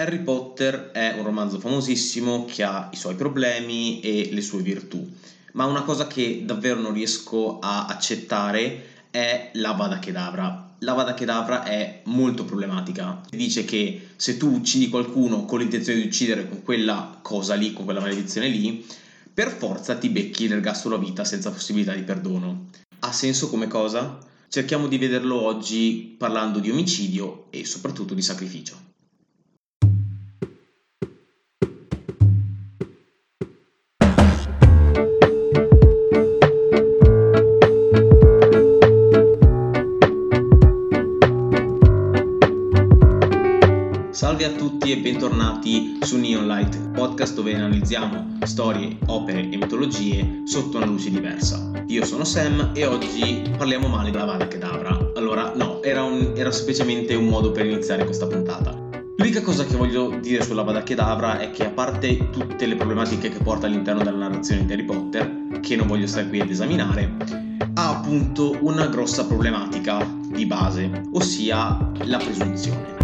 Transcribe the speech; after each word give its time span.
Harry 0.00 0.20
Potter 0.20 0.92
è 0.92 1.14
un 1.18 1.24
romanzo 1.24 1.60
famosissimo 1.60 2.46
che 2.46 2.62
ha 2.62 2.88
i 2.90 2.96
suoi 2.96 3.14
problemi 3.16 4.00
e 4.00 4.30
le 4.32 4.40
sue 4.40 4.62
virtù, 4.62 5.06
ma 5.52 5.66
una 5.66 5.82
cosa 5.82 6.06
che 6.06 6.42
davvero 6.46 6.80
non 6.80 6.94
riesco 6.94 7.58
a 7.58 7.84
accettare 7.84 8.86
è 9.10 9.50
la 9.54 9.72
Vada 9.72 9.98
Kedavra. 9.98 10.68
La 10.78 10.94
Vada 10.94 11.12
Kedavra 11.12 11.64
è 11.64 12.00
molto 12.04 12.46
problematica. 12.46 13.20
Dice 13.28 13.66
che 13.66 14.08
se 14.16 14.38
tu 14.38 14.50
uccidi 14.50 14.88
qualcuno 14.88 15.44
con 15.44 15.58
l'intenzione 15.58 16.00
di 16.00 16.06
uccidere 16.06 16.48
con 16.48 16.62
quella 16.62 17.18
cosa 17.20 17.54
lì, 17.54 17.74
con 17.74 17.84
quella 17.84 18.00
maledizione 18.00 18.48
lì, 18.48 18.86
per 19.34 19.50
forza 19.50 19.96
ti 19.96 20.08
becchi 20.08 20.48
l'ergastolo 20.48 20.94
a 20.94 20.98
vita 20.98 21.24
senza 21.24 21.50
possibilità 21.50 21.92
di 21.92 22.02
perdono. 22.02 22.68
Ha 23.00 23.12
senso 23.12 23.50
come 23.50 23.66
cosa? 23.66 24.18
Cerchiamo 24.48 24.88
di 24.88 24.96
vederlo 24.96 25.42
oggi 25.42 26.14
parlando 26.16 26.58
di 26.58 26.70
omicidio 26.70 27.48
e 27.50 27.66
soprattutto 27.66 28.14
di 28.14 28.22
sacrificio. 28.22 28.89
E 44.90 44.96
bentornati 44.96 45.98
su 46.00 46.18
Neon 46.18 46.48
Light, 46.48 46.90
podcast 46.90 47.34
dove 47.34 47.54
analizziamo 47.54 48.38
storie, 48.42 48.98
opere 49.06 49.48
e 49.48 49.56
mitologie 49.56 50.42
sotto 50.44 50.78
una 50.78 50.86
luce 50.86 51.10
diversa. 51.10 51.70
Io 51.86 52.04
sono 52.04 52.24
Sam 52.24 52.72
e 52.74 52.84
oggi 52.86 53.40
parliamo 53.56 53.86
male 53.86 54.10
della 54.10 54.24
Vada 54.24 54.48
Kedavra. 54.48 55.12
Allora, 55.14 55.52
no, 55.54 55.80
era, 55.84 56.02
un, 56.02 56.32
era 56.34 56.50
semplicemente 56.50 57.14
un 57.14 57.26
modo 57.26 57.52
per 57.52 57.66
iniziare 57.66 58.04
questa 58.04 58.26
puntata. 58.26 58.76
L'unica 59.16 59.42
cosa 59.42 59.64
che 59.64 59.76
voglio 59.76 60.18
dire 60.20 60.42
sulla 60.42 60.62
Vada 60.62 60.82
Kedavra 60.82 61.38
è 61.38 61.52
che 61.52 61.66
a 61.66 61.70
parte 61.70 62.28
tutte 62.30 62.66
le 62.66 62.74
problematiche 62.74 63.28
che 63.28 63.38
porta 63.38 63.66
all'interno 63.66 64.02
della 64.02 64.18
narrazione 64.18 64.66
di 64.66 64.72
Harry 64.72 64.84
Potter, 64.84 65.60
che 65.60 65.76
non 65.76 65.86
voglio 65.86 66.08
stare 66.08 66.28
qui 66.28 66.40
ad 66.40 66.50
esaminare, 66.50 67.16
ha 67.74 67.90
appunto 67.90 68.56
una 68.62 68.86
grossa 68.86 69.24
problematica 69.24 70.04
di 70.32 70.46
base, 70.46 71.04
ossia 71.12 71.92
la 72.06 72.16
presunzione. 72.16 72.99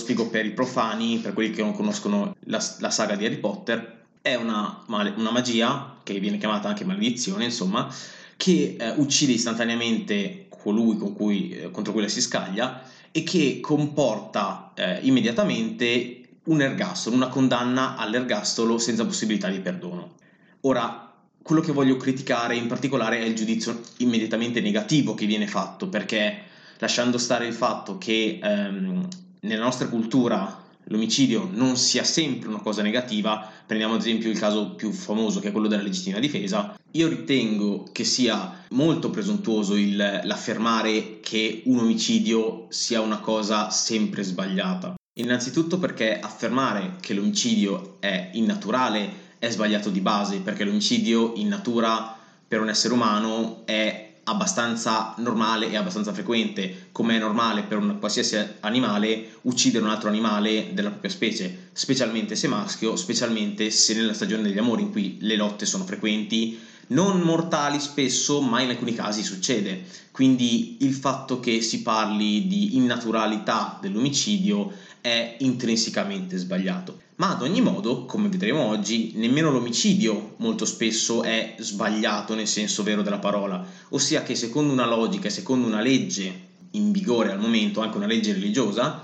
Spiego 0.00 0.28
per 0.28 0.44
i 0.44 0.50
profani, 0.50 1.18
per 1.18 1.32
quelli 1.32 1.52
che 1.52 1.62
non 1.62 1.72
conoscono 1.72 2.34
la, 2.46 2.60
la 2.78 2.90
saga 2.90 3.14
di 3.14 3.24
Harry 3.24 3.38
Potter, 3.38 3.98
è 4.22 4.34
una, 4.34 4.82
una, 4.86 5.30
magia, 5.30 5.98
che 6.02 6.18
viene 6.18 6.38
chiamata 6.38 6.68
anche 6.68 6.84
maledizione, 6.84 7.44
insomma, 7.44 7.88
che 8.36 8.76
eh, 8.78 8.90
uccide 8.96 9.32
istantaneamente 9.32 10.46
colui 10.48 10.96
cui, 10.96 11.50
eh, 11.50 11.70
contro 11.70 11.92
cui 11.92 12.02
la 12.02 12.08
si 12.08 12.20
scaglia 12.20 12.82
e 13.12 13.22
che 13.22 13.60
comporta 13.60 14.72
eh, 14.74 14.98
immediatamente 15.02 16.20
un 16.44 16.60
ergastolo, 16.60 17.16
una 17.16 17.28
condanna 17.28 17.96
all'ergastolo 17.96 18.78
senza 18.78 19.04
possibilità 19.04 19.48
di 19.48 19.60
perdono. 19.60 20.14
Ora, 20.62 21.12
quello 21.42 21.62
che 21.62 21.72
voglio 21.72 21.96
criticare 21.96 22.56
in 22.56 22.66
particolare 22.66 23.20
è 23.20 23.24
il 23.24 23.34
giudizio 23.34 23.80
immediatamente 23.98 24.60
negativo 24.60 25.14
che 25.14 25.26
viene 25.26 25.46
fatto, 25.46 25.88
perché 25.88 26.48
lasciando 26.78 27.18
stare 27.18 27.46
il 27.46 27.54
fatto 27.54 27.98
che 27.98 28.38
ehm, 28.42 29.08
nella 29.40 29.64
nostra 29.64 29.88
cultura 29.88 30.68
l'omicidio 30.84 31.48
non 31.52 31.76
sia 31.76 32.02
sempre 32.04 32.48
una 32.48 32.60
cosa 32.60 32.82
negativa, 32.82 33.48
prendiamo 33.66 33.94
ad 33.94 34.00
esempio 34.00 34.30
il 34.30 34.38
caso 34.38 34.70
più 34.74 34.90
famoso 34.92 35.40
che 35.40 35.48
è 35.48 35.52
quello 35.52 35.68
della 35.68 35.82
legittima 35.82 36.18
difesa, 36.18 36.74
io 36.92 37.08
ritengo 37.08 37.86
che 37.92 38.04
sia 38.04 38.64
molto 38.70 39.10
presuntuoso 39.10 39.76
il, 39.76 39.96
l'affermare 39.96 41.20
che 41.20 41.62
un 41.66 41.78
omicidio 41.78 42.66
sia 42.70 43.00
una 43.00 43.18
cosa 43.18 43.70
sempre 43.70 44.22
sbagliata. 44.24 44.94
Innanzitutto 45.18 45.78
perché 45.78 46.18
affermare 46.18 46.96
che 47.00 47.14
l'omicidio 47.14 47.96
è 48.00 48.30
innaturale 48.32 49.28
è 49.38 49.48
sbagliato 49.48 49.90
di 49.90 50.00
base, 50.00 50.40
perché 50.40 50.64
l'omicidio 50.64 51.34
in 51.36 51.48
natura 51.48 52.16
per 52.46 52.60
un 52.60 52.68
essere 52.68 52.94
umano 52.94 53.62
è 53.64 54.09
abbastanza 54.30 55.12
normale 55.16 55.68
e 55.70 55.76
abbastanza 55.76 56.12
frequente, 56.12 56.88
come 56.92 57.16
è 57.16 57.18
normale 57.18 57.64
per 57.64 57.78
un 57.78 57.96
qualsiasi 57.98 58.36
animale 58.60 59.38
uccidere 59.42 59.84
un 59.84 59.90
altro 59.90 60.08
animale 60.08 60.70
della 60.72 60.90
propria 60.90 61.10
specie, 61.10 61.68
specialmente 61.72 62.36
se 62.36 62.46
maschio, 62.46 62.94
specialmente 62.94 63.70
se 63.70 63.94
nella 63.94 64.12
stagione 64.12 64.42
degli 64.42 64.58
amori 64.58 64.82
in 64.82 64.90
cui 64.90 65.16
le 65.20 65.36
lotte 65.36 65.66
sono 65.66 65.84
frequenti, 65.84 66.56
non 66.90 67.20
mortali 67.20 67.80
spesso, 67.80 68.40
ma 68.40 68.60
in 68.60 68.70
alcuni 68.70 68.94
casi 68.94 69.22
succede. 69.22 69.84
Quindi 70.10 70.78
il 70.80 70.94
fatto 70.94 71.40
che 71.40 71.60
si 71.60 71.82
parli 71.82 72.46
di 72.46 72.76
innaturalità 72.76 73.78
dell'omicidio 73.80 74.72
è 75.00 75.36
intrinsecamente 75.40 76.36
sbagliato. 76.36 77.08
Ma 77.16 77.30
ad 77.30 77.42
ogni 77.42 77.60
modo, 77.60 78.06
come 78.06 78.28
vedremo 78.28 78.64
oggi, 78.64 79.12
nemmeno 79.16 79.50
l'omicidio 79.50 80.34
molto 80.38 80.64
spesso 80.64 81.22
è 81.22 81.54
sbagliato 81.58 82.34
nel 82.34 82.48
senso 82.48 82.82
vero 82.82 83.02
della 83.02 83.18
parola, 83.18 83.64
ossia 83.90 84.22
che 84.22 84.34
secondo 84.34 84.72
una 84.72 84.86
logica 84.86 85.28
e 85.28 85.30
secondo 85.30 85.66
una 85.66 85.80
legge 85.80 86.48
in 86.72 86.92
vigore 86.92 87.32
al 87.32 87.40
momento, 87.40 87.80
anche 87.80 87.96
una 87.96 88.06
legge 88.06 88.32
religiosa, 88.32 89.02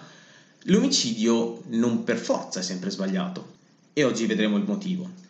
l'omicidio 0.65 1.63
non 1.69 2.05
per 2.05 2.19
forza 2.19 2.61
è 2.61 2.63
sempre 2.63 2.91
sbagliato. 2.91 3.55
E 3.93 4.05
oggi 4.05 4.27
vedremo 4.27 4.57
il 4.57 4.65
motivo. 4.65 5.25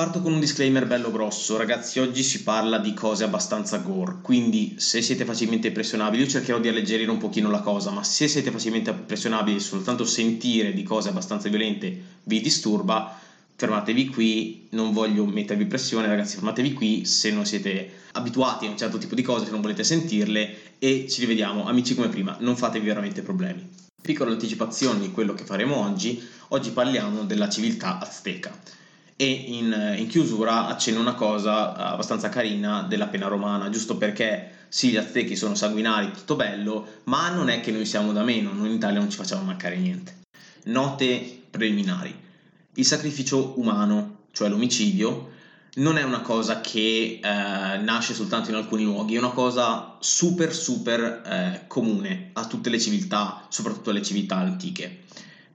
Parto 0.00 0.22
con 0.22 0.32
un 0.32 0.40
disclaimer 0.40 0.86
bello 0.86 1.10
grosso, 1.10 1.58
ragazzi, 1.58 1.98
oggi 1.98 2.22
si 2.22 2.42
parla 2.42 2.78
di 2.78 2.94
cose 2.94 3.22
abbastanza 3.22 3.76
gore, 3.80 4.20
quindi 4.22 4.76
se 4.78 5.02
siete 5.02 5.26
facilmente 5.26 5.66
impressionabili, 5.66 6.22
io 6.22 6.28
cercherò 6.30 6.58
di 6.58 6.68
alleggerire 6.68 7.10
un 7.10 7.18
pochino 7.18 7.50
la 7.50 7.60
cosa, 7.60 7.90
ma 7.90 8.02
se 8.02 8.26
siete 8.26 8.50
facilmente 8.50 8.88
impressionabili 8.88 9.58
e 9.58 9.60
soltanto 9.60 10.06
sentire 10.06 10.72
di 10.72 10.84
cose 10.84 11.10
abbastanza 11.10 11.50
violente 11.50 12.02
vi 12.22 12.40
disturba, 12.40 13.14
fermatevi 13.54 14.06
qui, 14.06 14.68
non 14.70 14.94
voglio 14.94 15.26
mettervi 15.26 15.66
pressione, 15.66 16.06
ragazzi, 16.06 16.36
fermatevi 16.36 16.72
qui 16.72 17.04
se 17.04 17.30
non 17.30 17.44
siete 17.44 17.90
abituati 18.12 18.64
a 18.64 18.70
un 18.70 18.78
certo 18.78 18.96
tipo 18.96 19.14
di 19.14 19.20
cose, 19.20 19.44
se 19.44 19.50
non 19.50 19.60
volete 19.60 19.84
sentirle 19.84 20.78
e 20.78 21.08
ci 21.10 21.20
rivediamo, 21.20 21.66
amici 21.66 21.94
come 21.94 22.08
prima, 22.08 22.38
non 22.40 22.56
fatevi 22.56 22.86
veramente 22.86 23.20
problemi. 23.20 23.68
Piccola 24.00 24.30
anticipazione 24.30 24.98
di 24.98 25.10
quello 25.10 25.34
che 25.34 25.44
faremo 25.44 25.76
oggi, 25.76 26.26
oggi 26.48 26.70
parliamo 26.70 27.24
della 27.24 27.50
civiltà 27.50 27.98
azteca 27.98 28.78
e 29.20 29.26
in, 29.26 29.96
in, 29.98 30.06
chiusura 30.06 30.66
accenno 30.66 30.98
una 30.98 31.12
cosa 31.12 31.74
abbastanza 31.74 32.30
carina 32.30 32.86
della 32.88 33.08
pena 33.08 33.26
romana, 33.26 33.68
giusto 33.68 33.98
perché 33.98 34.50
sì, 34.68 34.88
gli 34.88 34.96
aztechi 34.96 35.36
sono 35.36 35.54
sanguinari, 35.54 36.10
tutto 36.10 36.36
bello, 36.36 37.02
ma 37.04 37.28
non 37.28 37.50
è 37.50 37.60
che 37.60 37.70
noi 37.70 37.84
siamo 37.84 38.12
da 38.12 38.22
meno, 38.22 38.50
noi 38.54 38.68
in 38.68 38.76
Italia 38.76 38.98
non 38.98 39.10
ci 39.10 39.18
facciamo 39.18 39.42
mancare 39.42 39.76
niente. 39.76 40.20
Note 40.64 41.42
preliminari. 41.50 42.18
Il 42.72 42.86
sacrificio 42.86 43.60
umano, 43.60 44.20
cioè 44.32 44.48
l'omicidio, 44.48 45.32
non 45.74 45.98
è 45.98 46.02
una 46.02 46.22
cosa 46.22 46.62
che 46.62 47.20
eh, 47.22 47.76
nasce 47.76 48.14
soltanto 48.14 48.48
in 48.48 48.56
alcuni 48.56 48.84
luoghi, 48.84 49.16
è 49.16 49.18
una 49.18 49.32
cosa 49.32 49.98
super 50.00 50.54
super 50.54 51.22
eh, 51.26 51.64
comune 51.66 52.30
a 52.32 52.46
tutte 52.46 52.70
le 52.70 52.80
civiltà, 52.80 53.44
soprattutto 53.50 53.90
alle 53.90 54.00
civiltà 54.00 54.36
antiche. 54.36 55.00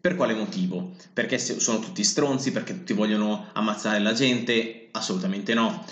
Per 0.05 0.15
quale 0.15 0.35
motivo? 0.35 0.91
Perché 1.11 1.39
sono 1.39 1.79
tutti 1.79 2.03
stronzi, 2.03 2.51
perché 2.51 2.75
tutti 2.75 2.93
vogliono 2.93 3.47
ammazzare 3.53 3.97
la 3.97 4.13
gente? 4.13 4.89
Assolutamente 4.91 5.55
no. 5.55 5.83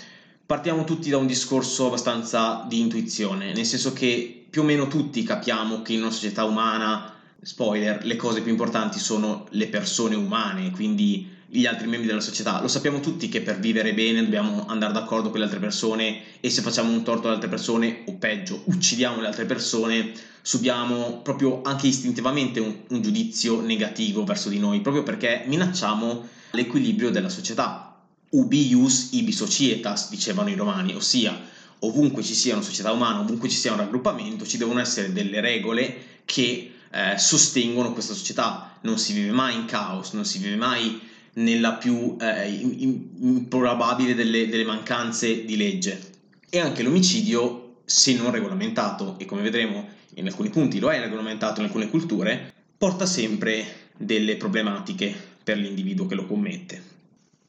Partiamo 0.46 0.84
tutti 0.84 1.10
da 1.10 1.16
un 1.16 1.26
discorso 1.26 1.88
abbastanza 1.88 2.64
di 2.68 2.78
intuizione, 2.78 3.52
nel 3.52 3.64
senso 3.64 3.92
che 3.92 4.46
più 4.48 4.62
o 4.62 4.64
meno 4.64 4.86
tutti 4.86 5.24
capiamo 5.24 5.82
che 5.82 5.94
in 5.94 6.02
una 6.02 6.12
società 6.12 6.44
umana, 6.44 7.12
spoiler, 7.42 8.04
le 8.04 8.14
cose 8.14 8.40
più 8.40 8.52
importanti 8.52 9.00
sono 9.00 9.48
le 9.50 9.66
persone 9.66 10.14
umane, 10.14 10.70
quindi 10.70 11.28
gli 11.46 11.66
altri 11.66 11.86
membri 11.86 12.08
della 12.08 12.20
società. 12.20 12.60
Lo 12.60 12.68
sappiamo 12.68 13.00
tutti 13.00 13.28
che 13.28 13.40
per 13.40 13.58
vivere 13.58 13.94
bene 13.94 14.22
dobbiamo 14.22 14.66
andare 14.66 14.92
d'accordo 14.92 15.30
con 15.30 15.38
le 15.38 15.44
altre 15.44 15.60
persone 15.60 16.40
e 16.40 16.50
se 16.50 16.62
facciamo 16.62 16.90
un 16.90 17.02
torto 17.02 17.26
alle 17.26 17.36
altre 17.36 17.48
persone, 17.48 18.02
o 18.06 18.14
peggio, 18.14 18.62
uccidiamo 18.64 19.20
le 19.20 19.26
altre 19.26 19.44
persone, 19.44 20.12
subiamo 20.42 21.20
proprio 21.22 21.62
anche 21.62 21.86
istintivamente 21.86 22.60
un, 22.60 22.74
un 22.88 23.02
giudizio 23.02 23.60
negativo 23.60 24.24
verso 24.24 24.48
di 24.48 24.58
noi, 24.58 24.80
proprio 24.80 25.02
perché 25.02 25.44
minacciamo 25.46 26.28
l'equilibrio 26.52 27.10
della 27.10 27.28
società. 27.28 27.98
Ubius 28.30 29.10
ibi 29.12 29.32
societas, 29.32 30.10
dicevano 30.10 30.48
i 30.48 30.56
romani, 30.56 30.94
ossia 30.94 31.52
ovunque 31.80 32.22
ci 32.22 32.34
sia 32.34 32.54
una 32.54 32.62
società 32.62 32.92
umana, 32.92 33.20
ovunque 33.20 33.48
ci 33.48 33.56
sia 33.56 33.72
un 33.72 33.78
raggruppamento, 33.78 34.46
ci 34.46 34.56
devono 34.56 34.80
essere 34.80 35.12
delle 35.12 35.40
regole 35.40 36.22
che 36.24 36.72
eh, 36.90 37.18
sostengono 37.18 37.92
questa 37.92 38.14
società. 38.14 38.78
Non 38.82 38.98
si 38.98 39.12
vive 39.12 39.32
mai 39.32 39.54
in 39.54 39.66
caos, 39.66 40.12
non 40.12 40.24
si 40.24 40.38
vive 40.38 40.56
mai 40.56 41.00
nella 41.34 41.74
più 41.74 42.16
eh, 42.20 42.48
improbabile 42.48 44.14
delle, 44.14 44.48
delle 44.48 44.64
mancanze 44.64 45.44
di 45.44 45.56
legge. 45.56 46.12
E 46.48 46.58
anche 46.58 46.82
l'omicidio, 46.82 47.76
se 47.84 48.14
non 48.14 48.30
regolamentato, 48.30 49.16
e 49.18 49.24
come 49.24 49.42
vedremo 49.42 49.88
in 50.14 50.26
alcuni 50.26 50.50
punti 50.50 50.78
lo 50.78 50.90
è 50.90 51.00
regolamentato 51.00 51.60
in 51.60 51.66
alcune 51.66 51.88
culture, 51.88 52.52
porta 52.78 53.06
sempre 53.06 53.64
delle 53.96 54.36
problematiche 54.36 55.14
per 55.42 55.58
l'individuo 55.58 56.06
che 56.06 56.14
lo 56.14 56.26
commette. 56.26 56.92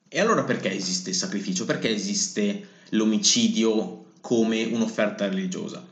E 0.08 0.20
allora 0.20 0.44
perché 0.44 0.72
esiste 0.72 1.12
il 1.12 1.16
sacrificio? 1.16 1.66
Perché 1.66 1.90
esiste 1.90 2.68
l'omicidio 2.90 4.12
come 4.22 4.64
un'offerta 4.64 5.28
religiosa? 5.28 5.86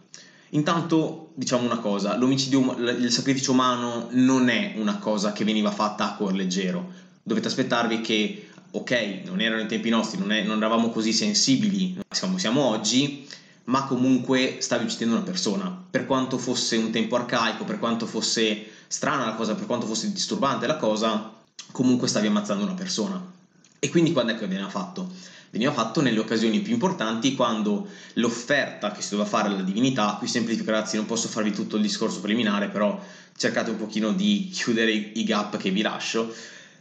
Intanto 0.50 1.32
diciamo 1.34 1.66
una 1.66 1.80
cosa, 1.80 2.16
l'omicidio, 2.16 2.76
il 2.78 3.12
sacrificio 3.12 3.52
umano 3.52 4.08
non 4.12 4.50
è 4.50 4.74
una 4.78 4.98
cosa 5.00 5.34
che 5.34 5.44
veniva 5.44 5.72
fatta 5.72 6.06
a 6.06 6.16
cuor 6.16 6.34
leggero. 6.34 7.02
Dovete 7.24 7.48
aspettarvi 7.48 8.02
che, 8.02 8.50
ok, 8.72 9.22
non 9.26 9.40
erano 9.40 9.62
i 9.62 9.68
tempi 9.68 9.90
nostri, 9.90 10.20
non, 10.20 10.32
è, 10.32 10.44
non 10.44 10.58
eravamo 10.58 10.90
così 10.90 11.14
sensibili, 11.14 11.98
siamo, 12.12 12.38
siamo 12.38 12.64
oggi, 12.64 13.26
ma 13.66 13.86
comunque 13.86 14.58
stavi 14.60 14.84
uccidendo 14.84 15.16
una 15.16 15.24
persona. 15.24 15.86
Per 15.90 16.06
quanto 16.06 16.38
fosse 16.38 16.76
un 16.76 16.92
tempo 16.92 17.16
arcaico, 17.16 17.64
per 17.64 17.80
quanto 17.80 18.06
fosse 18.06 18.66
strana 18.88 19.26
la 19.26 19.34
cosa, 19.36 19.56
per 19.56 19.66
quanto 19.66 19.86
fosse 19.86 20.12
disturbante 20.12 20.68
la 20.68 20.78
cosa, 20.78 21.34
comunque 21.72 22.08
stavi 22.08 22.28
ammazzando 22.28 22.64
una 22.64 22.74
persona. 22.74 23.32
E 23.80 23.90
quindi 23.90 24.12
quando 24.12 24.34
è 24.34 24.38
che 24.38 24.48
veniva 24.48 24.70
fatto? 24.70 25.12
Veniva 25.50 25.72
fatto 25.72 26.02
nelle 26.02 26.20
occasioni 26.20 26.62
più 26.62 26.74
importanti 26.74 27.36
quando 27.36 27.88
l'offerta 28.14 28.92
che 28.92 29.02
si 29.02 29.12
doveva 29.12 29.30
fare 29.30 29.50
alla 29.50 29.62
divinità, 29.62 30.16
qui 30.18 30.28
semplifico 30.28 30.72
ragazzi, 30.72 30.96
non 30.96 31.06
posso 31.06 31.28
farvi 31.28 31.52
tutto 31.52 31.76
il 31.76 31.84
discorso 31.84 32.22
preliminare, 32.22 32.70
però 32.70 33.00
cercate 33.38 33.70
un 33.70 33.78
pochino 33.78 34.14
di 34.14 34.50
chiudere 34.52 34.92
i 34.92 35.24
gap 35.24 35.58
che 35.58 35.70
vi 35.70 35.82
lascio, 35.82 36.34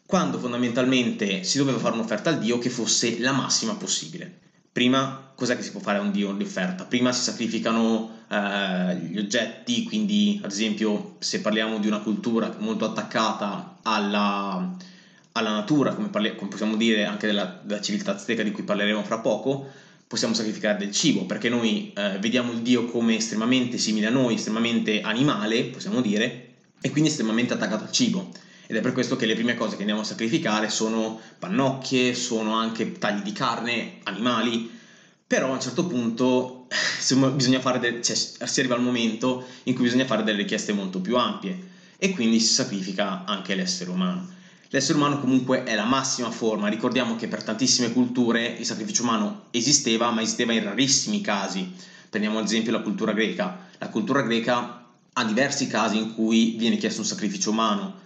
quando 0.06 0.38
fondamentalmente 0.38 1.42
si 1.44 1.58
doveva 1.58 1.78
fare 1.78 1.94
un'offerta 1.94 2.30
al 2.30 2.38
Dio 2.38 2.58
che 2.58 2.70
fosse 2.70 3.18
la 3.18 3.32
massima 3.32 3.74
possibile. 3.74 4.40
Prima, 4.72 5.32
cos'è 5.34 5.54
che 5.54 5.62
si 5.62 5.70
può 5.70 5.80
fare 5.80 5.98
a 5.98 6.00
un 6.00 6.12
dio 6.12 6.32
di 6.32 6.44
offerta? 6.44 6.86
Prima 6.86 7.12
si 7.12 7.22
sacrificano 7.22 8.24
eh, 8.26 8.96
gli 8.96 9.18
oggetti, 9.18 9.82
quindi 9.84 10.40
ad 10.42 10.50
esempio 10.50 11.16
se 11.18 11.42
parliamo 11.42 11.78
di 11.78 11.86
una 11.86 12.00
cultura 12.00 12.54
molto 12.58 12.86
attaccata 12.86 13.76
alla, 13.82 14.74
alla 15.32 15.50
natura, 15.50 15.92
come, 15.92 16.08
parli- 16.08 16.34
come, 16.36 16.48
possiamo 16.48 16.76
dire 16.76 17.04
anche 17.04 17.26
della, 17.26 17.60
della, 17.62 17.82
civiltà 17.82 18.14
azteca 18.14 18.42
di 18.42 18.50
cui 18.50 18.62
parleremo 18.62 19.02
fra 19.04 19.18
poco, 19.18 19.66
possiamo 20.06 20.32
sacrificare 20.32 20.78
del 20.78 20.90
cibo, 20.90 21.26
perché 21.26 21.50
noi 21.50 21.92
eh, 21.94 22.16
vediamo 22.18 22.52
il 22.52 22.62
dio 22.62 22.86
come 22.86 23.16
estremamente 23.16 23.76
simile 23.76 24.06
a 24.06 24.10
noi, 24.10 24.34
estremamente 24.34 25.02
animale, 25.02 25.64
possiamo 25.64 26.00
dire, 26.00 26.54
e 26.80 26.88
quindi 26.88 27.10
estremamente 27.10 27.52
attaccato 27.52 27.84
al 27.84 27.92
cibo 27.92 28.30
ed 28.72 28.78
è 28.78 28.80
per 28.80 28.92
questo 28.92 29.16
che 29.16 29.26
le 29.26 29.34
prime 29.34 29.54
cose 29.54 29.74
che 29.74 29.80
andiamo 29.80 30.00
a 30.00 30.04
sacrificare 30.04 30.70
sono 30.70 31.20
pannocchie, 31.38 32.14
sono 32.14 32.54
anche 32.54 32.92
tagli 32.92 33.20
di 33.20 33.32
carne, 33.32 33.98
animali, 34.04 34.70
però 35.26 35.50
a 35.50 35.52
un 35.52 35.60
certo 35.60 35.84
punto 35.84 36.64
fare 37.60 37.78
de- 37.78 38.00
cioè, 38.00 38.16
si 38.16 38.60
arriva 38.60 38.74
al 38.74 38.80
momento 38.80 39.44
in 39.64 39.74
cui 39.74 39.84
bisogna 39.84 40.06
fare 40.06 40.22
delle 40.22 40.38
richieste 40.38 40.72
molto 40.72 41.02
più 41.02 41.18
ampie 41.18 41.68
e 41.98 42.12
quindi 42.12 42.40
si 42.40 42.50
sacrifica 42.50 43.26
anche 43.26 43.54
l'essere 43.54 43.90
umano. 43.90 44.26
L'essere 44.70 44.96
umano 44.96 45.20
comunque 45.20 45.64
è 45.64 45.74
la 45.74 45.84
massima 45.84 46.30
forma, 46.30 46.68
ricordiamo 46.68 47.14
che 47.14 47.28
per 47.28 47.42
tantissime 47.42 47.92
culture 47.92 48.46
il 48.58 48.64
sacrificio 48.64 49.02
umano 49.02 49.48
esisteva, 49.50 50.10
ma 50.12 50.22
esisteva 50.22 50.54
in 50.54 50.64
rarissimi 50.64 51.20
casi. 51.20 51.70
Prendiamo 52.08 52.38
ad 52.38 52.46
esempio 52.46 52.72
la 52.72 52.80
cultura 52.80 53.12
greca. 53.12 53.66
La 53.76 53.90
cultura 53.90 54.22
greca 54.22 54.86
ha 55.12 55.24
diversi 55.24 55.66
casi 55.66 55.98
in 55.98 56.14
cui 56.14 56.54
viene 56.56 56.78
chiesto 56.78 57.02
un 57.02 57.06
sacrificio 57.06 57.50
umano, 57.50 58.00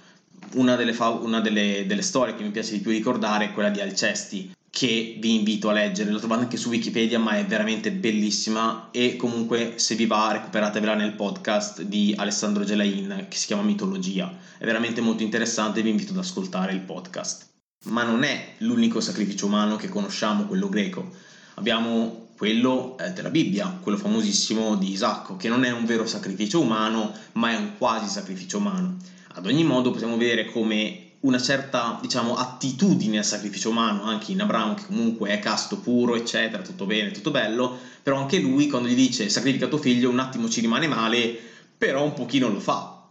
una, 0.54 0.76
delle, 0.76 0.92
fa- 0.92 1.10
una 1.10 1.40
delle, 1.40 1.84
delle, 1.86 2.02
storie 2.02 2.34
che 2.34 2.42
mi 2.42 2.50
piace 2.50 2.72
di 2.72 2.80
più 2.80 2.90
ricordare 2.90 3.46
è 3.46 3.52
quella 3.52 3.70
di 3.70 3.80
Alcesti, 3.80 4.54
che 4.70 5.16
vi 5.18 5.34
invito 5.34 5.68
a 5.68 5.72
leggere, 5.72 6.10
l'ho 6.10 6.18
trovata 6.18 6.42
anche 6.42 6.56
su 6.56 6.68
Wikipedia, 6.68 7.18
ma 7.18 7.38
è 7.38 7.46
veramente 7.46 7.90
bellissima 7.90 8.88
e 8.90 9.16
comunque 9.16 9.74
se 9.76 9.94
vi 9.94 10.06
va 10.06 10.32
recuperatevela 10.32 10.94
nel 10.94 11.14
podcast 11.14 11.82
di 11.82 12.14
Alessandro 12.16 12.62
Gelain 12.64 13.26
che 13.28 13.36
si 13.36 13.46
chiama 13.46 13.62
Mitologia, 13.62 14.30
è 14.58 14.64
veramente 14.64 15.00
molto 15.00 15.22
interessante 15.22 15.80
e 15.80 15.82
vi 15.82 15.90
invito 15.90 16.12
ad 16.12 16.18
ascoltare 16.18 16.72
il 16.72 16.80
podcast. 16.80 17.46
Ma 17.84 18.02
non 18.02 18.22
è 18.22 18.54
l'unico 18.58 19.00
sacrificio 19.00 19.46
umano 19.46 19.76
che 19.76 19.88
conosciamo, 19.88 20.44
quello 20.44 20.68
greco. 20.68 21.10
Abbiamo 21.54 22.26
quello 22.36 22.98
eh, 22.98 23.12
della 23.12 23.30
Bibbia, 23.30 23.78
quello 23.80 23.96
famosissimo 23.96 24.76
di 24.76 24.90
Isacco, 24.90 25.36
che 25.36 25.48
non 25.48 25.64
è 25.64 25.70
un 25.70 25.86
vero 25.86 26.06
sacrificio 26.06 26.60
umano, 26.60 27.12
ma 27.32 27.50
è 27.52 27.56
un 27.56 27.78
quasi 27.78 28.08
sacrificio 28.08 28.58
umano. 28.58 28.96
Ad 29.36 29.44
ogni 29.44 29.64
modo 29.64 29.90
possiamo 29.90 30.16
vedere 30.16 30.46
come 30.46 31.00
una 31.20 31.38
certa 31.38 31.98
diciamo, 32.00 32.36
attitudine 32.36 33.18
al 33.18 33.24
sacrificio 33.24 33.68
umano 33.68 34.04
anche 34.04 34.32
in 34.32 34.40
Abramo 34.40 34.72
che 34.72 34.84
comunque 34.86 35.28
è 35.28 35.38
casto 35.40 35.76
puro 35.76 36.14
eccetera 36.14 36.62
tutto 36.62 36.86
bene 36.86 37.10
tutto 37.10 37.30
bello 37.30 37.76
però 38.02 38.16
anche 38.16 38.38
lui 38.38 38.66
quando 38.66 38.88
gli 38.88 38.94
dice 38.94 39.28
sacrifica 39.28 39.66
tuo 39.66 39.76
figlio 39.76 40.08
un 40.08 40.20
attimo 40.20 40.48
ci 40.48 40.62
rimane 40.62 40.86
male 40.86 41.34
però 41.76 42.02
un 42.02 42.14
pochino 42.14 42.48
lo 42.48 42.60
fa 42.60 43.02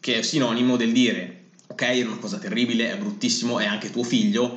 che 0.00 0.18
è 0.18 0.22
sinonimo 0.22 0.76
del 0.76 0.92
dire 0.92 1.48
ok 1.66 1.82
è 1.82 2.04
una 2.04 2.16
cosa 2.16 2.38
terribile 2.38 2.90
è 2.90 2.96
bruttissimo 2.96 3.58
è 3.58 3.66
anche 3.66 3.90
tuo 3.90 4.02
figlio 4.02 4.56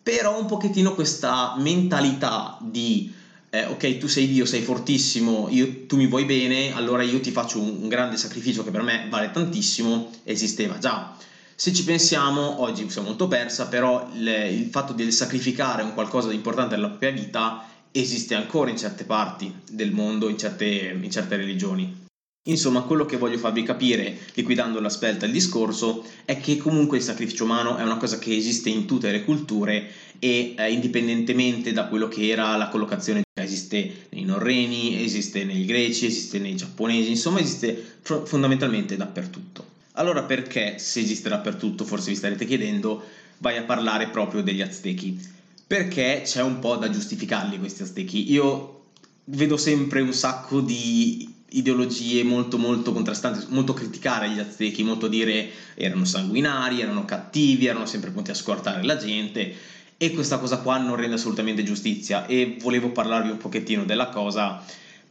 però 0.00 0.38
un 0.38 0.46
pochettino 0.46 0.94
questa 0.94 1.54
mentalità 1.56 2.56
di 2.60 3.10
eh, 3.54 3.66
ok, 3.66 3.98
tu 3.98 4.06
sei 4.06 4.28
Dio, 4.28 4.46
sei 4.46 4.62
fortissimo, 4.62 5.46
io, 5.50 5.84
tu 5.84 5.96
mi 5.96 6.06
vuoi 6.06 6.24
bene, 6.24 6.72
allora 6.72 7.02
io 7.02 7.20
ti 7.20 7.30
faccio 7.30 7.60
un, 7.60 7.82
un, 7.82 7.88
grande 7.88 8.16
sacrificio 8.16 8.64
che 8.64 8.70
per 8.70 8.80
me 8.80 9.08
vale 9.10 9.30
tantissimo, 9.30 10.10
esisteva 10.22 10.78
già. 10.78 11.14
Se 11.54 11.70
ci 11.70 11.84
pensiamo, 11.84 12.62
oggi 12.62 12.88
si 12.88 12.98
è 12.98 13.02
molto 13.02 13.28
persa, 13.28 13.66
però 13.66 14.08
il, 14.14 14.26
il 14.26 14.68
fatto 14.70 14.94
di 14.94 15.12
sacrificare 15.12 15.82
un 15.82 15.92
qualcosa 15.92 16.30
di 16.30 16.34
importante 16.34 16.76
nella 16.76 16.88
propria 16.88 17.10
vita 17.10 17.66
esiste 17.90 18.34
ancora 18.34 18.70
in 18.70 18.78
certe 18.78 19.04
parti 19.04 19.54
del 19.70 19.92
mondo, 19.92 20.30
in 20.30 20.38
certe, 20.38 20.98
in 20.98 21.10
certe 21.10 21.36
religioni. 21.36 22.01
Insomma, 22.46 22.80
quello 22.80 23.06
che 23.06 23.16
voglio 23.16 23.38
farvi 23.38 23.62
capire, 23.62 24.18
liquidando 24.34 24.80
la 24.80 24.88
spelta 24.88 25.26
il 25.26 25.32
discorso, 25.32 26.04
è 26.24 26.40
che 26.40 26.56
comunque 26.56 26.96
il 26.96 27.04
sacrificio 27.04 27.44
umano 27.44 27.76
è 27.76 27.84
una 27.84 27.98
cosa 27.98 28.18
che 28.18 28.34
esiste 28.34 28.68
in 28.68 28.84
tutte 28.84 29.12
le 29.12 29.22
culture 29.22 29.88
e 30.18 30.56
eh, 30.58 30.72
indipendentemente 30.72 31.72
da 31.72 31.86
quello 31.86 32.08
che 32.08 32.26
era 32.28 32.56
la 32.56 32.68
collocazione, 32.68 33.22
esiste 33.40 34.06
nei 34.08 34.24
norreni, 34.24 35.04
esiste 35.04 35.44
nei 35.44 35.64
greci, 35.64 36.06
esiste 36.06 36.40
nei 36.40 36.56
giapponesi, 36.56 37.10
insomma 37.10 37.38
esiste 37.38 37.80
fr- 38.00 38.26
fondamentalmente 38.26 38.96
dappertutto. 38.96 39.64
Allora 39.92 40.24
perché 40.24 40.80
se 40.80 40.98
esiste 40.98 41.28
dappertutto, 41.28 41.84
forse 41.84 42.10
vi 42.10 42.16
starete 42.16 42.44
chiedendo, 42.44 43.04
vai 43.38 43.56
a 43.56 43.62
parlare 43.62 44.08
proprio 44.08 44.42
degli 44.42 44.62
aztechi? 44.62 45.16
Perché 45.64 46.22
c'è 46.24 46.42
un 46.42 46.58
po' 46.58 46.74
da 46.74 46.90
giustificarli 46.90 47.60
questi 47.60 47.82
aztechi. 47.82 48.32
Io 48.32 48.86
vedo 49.26 49.56
sempre 49.56 50.00
un 50.00 50.12
sacco 50.12 50.60
di 50.60 51.40
ideologie 51.52 52.22
molto 52.22 52.58
molto 52.58 52.92
contrastanti, 52.92 53.46
molto 53.48 53.74
criticare 53.74 54.30
gli 54.30 54.38
aztechi, 54.38 54.82
molto 54.82 55.08
dire 55.08 55.50
erano 55.74 56.04
sanguinari, 56.04 56.80
erano 56.80 57.04
cattivi, 57.04 57.66
erano 57.66 57.86
sempre 57.86 58.10
pronti 58.10 58.30
a 58.30 58.34
scortare 58.34 58.82
la 58.82 58.96
gente. 58.96 59.54
E 59.96 60.12
questa 60.12 60.38
cosa 60.38 60.58
qua 60.58 60.78
non 60.78 60.96
rende 60.96 61.14
assolutamente 61.14 61.62
giustizia. 61.62 62.26
E 62.26 62.56
volevo 62.60 62.90
parlarvi 62.90 63.30
un 63.30 63.36
pochettino 63.36 63.84
della 63.84 64.08
cosa 64.08 64.62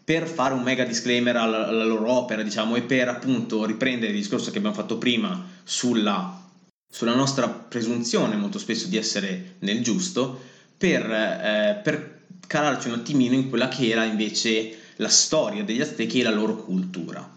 per 0.03 0.27
fare 0.27 0.53
un 0.53 0.63
mega 0.63 0.83
disclaimer 0.83 1.37
alla, 1.37 1.67
alla 1.67 1.85
loro 1.85 2.11
opera, 2.11 2.41
diciamo, 2.41 2.75
e 2.75 2.81
per 2.81 3.07
appunto 3.07 3.65
riprendere 3.65 4.11
il 4.11 4.17
discorso 4.17 4.51
che 4.51 4.57
abbiamo 4.57 4.75
fatto 4.75 4.97
prima 4.97 5.47
sulla, 5.63 6.41
sulla 6.89 7.15
nostra 7.15 7.47
presunzione 7.47 8.35
molto 8.35 8.59
spesso 8.59 8.87
di 8.87 8.97
essere 8.97 9.55
nel 9.59 9.81
giusto, 9.81 10.41
per, 10.77 11.09
eh, 11.09 11.79
per 11.81 12.23
calarci 12.47 12.87
un 12.89 12.95
attimino 12.95 13.35
in 13.35 13.47
quella 13.47 13.69
che 13.69 13.87
era 13.87 14.03
invece 14.03 14.79
la 15.01 15.09
storia 15.09 15.63
degli 15.63 15.81
Aztechi 15.81 16.19
e 16.19 16.23
la 16.23 16.29
loro 16.29 16.55
cultura. 16.55 17.27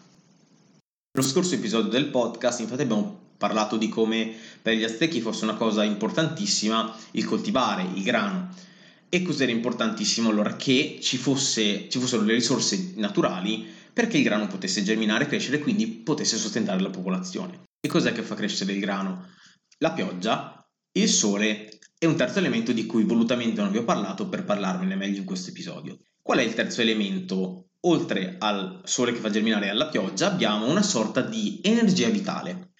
Nello 1.16 1.26
scorso 1.26 1.54
episodio 1.54 1.90
del 1.90 2.08
podcast 2.08 2.60
infatti 2.60 2.82
abbiamo 2.82 3.32
parlato 3.38 3.78
di 3.78 3.88
come 3.88 4.34
per 4.60 4.74
gli 4.74 4.84
Aztechi 4.84 5.22
fosse 5.22 5.44
una 5.44 5.54
cosa 5.54 5.82
importantissima 5.82 6.94
il 7.12 7.24
coltivare 7.24 7.86
il 7.94 8.02
grano 8.02 8.54
e 9.08 9.22
cos'era 9.22 9.50
importantissimo 9.50 10.28
allora 10.28 10.56
che 10.56 10.98
ci, 11.00 11.16
fosse, 11.16 11.88
ci 11.88 11.98
fossero 11.98 12.22
le 12.22 12.34
risorse 12.34 12.92
naturali 12.96 13.66
perché 13.94 14.18
il 14.18 14.24
grano 14.24 14.46
potesse 14.46 14.82
germinare, 14.82 15.26
crescere 15.26 15.56
e 15.56 15.60
quindi 15.60 15.86
potesse 15.86 16.36
sostenere 16.36 16.80
la 16.80 16.90
popolazione. 16.90 17.62
E 17.80 17.88
cos'è 17.88 18.12
che 18.12 18.22
fa 18.22 18.34
crescere 18.34 18.72
il 18.72 18.80
grano? 18.80 19.28
La 19.78 19.92
pioggia, 19.92 20.62
il 20.98 21.08
sole 21.08 21.78
e 21.98 22.06
un 22.06 22.16
terzo 22.16 22.40
elemento 22.40 22.72
di 22.72 22.84
cui 22.84 23.04
volutamente 23.04 23.62
non 23.62 23.70
vi 23.70 23.78
ho 23.78 23.84
parlato 23.84 24.28
per 24.28 24.44
parlarvene 24.44 24.96
meglio 24.96 25.20
in 25.20 25.24
questo 25.24 25.48
episodio. 25.48 25.98
Qual 26.24 26.38
è 26.38 26.42
il 26.42 26.54
terzo 26.54 26.80
elemento? 26.80 27.72
Oltre 27.80 28.36
al 28.38 28.80
sole 28.84 29.12
che 29.12 29.18
fa 29.18 29.28
germinare 29.28 29.66
e 29.66 29.68
alla 29.68 29.88
pioggia, 29.88 30.28
abbiamo 30.28 30.64
una 30.64 30.80
sorta 30.80 31.20
di 31.20 31.60
energia 31.62 32.08
vitale. 32.08 32.70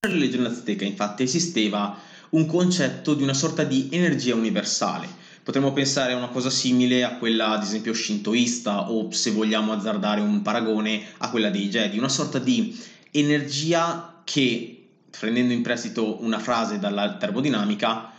Nella 0.00 0.16
religione 0.16 0.48
azteca, 0.48 0.84
infatti, 0.84 1.22
esisteva 1.22 1.96
un 2.30 2.44
concetto 2.46 3.14
di 3.14 3.22
una 3.22 3.34
sorta 3.34 3.62
di 3.62 3.88
energia 3.92 4.34
universale. 4.34 5.06
Potremmo 5.44 5.72
pensare 5.72 6.12
a 6.12 6.16
una 6.16 6.30
cosa 6.30 6.50
simile 6.50 7.04
a 7.04 7.18
quella, 7.18 7.50
ad 7.50 7.62
esempio, 7.62 7.94
shintoista 7.94 8.90
o, 8.90 9.12
se 9.12 9.30
vogliamo 9.30 9.72
azzardare 9.72 10.20
un 10.20 10.42
paragone, 10.42 11.04
a 11.18 11.30
quella 11.30 11.50
dei 11.50 11.68
Jedi, 11.68 11.98
una 11.98 12.08
sorta 12.08 12.40
di 12.40 12.76
energia 13.12 14.22
che, 14.24 14.88
prendendo 15.08 15.52
in 15.52 15.62
prestito 15.62 16.20
una 16.20 16.40
frase 16.40 16.80
dalla 16.80 17.16
termodinamica, 17.16 18.11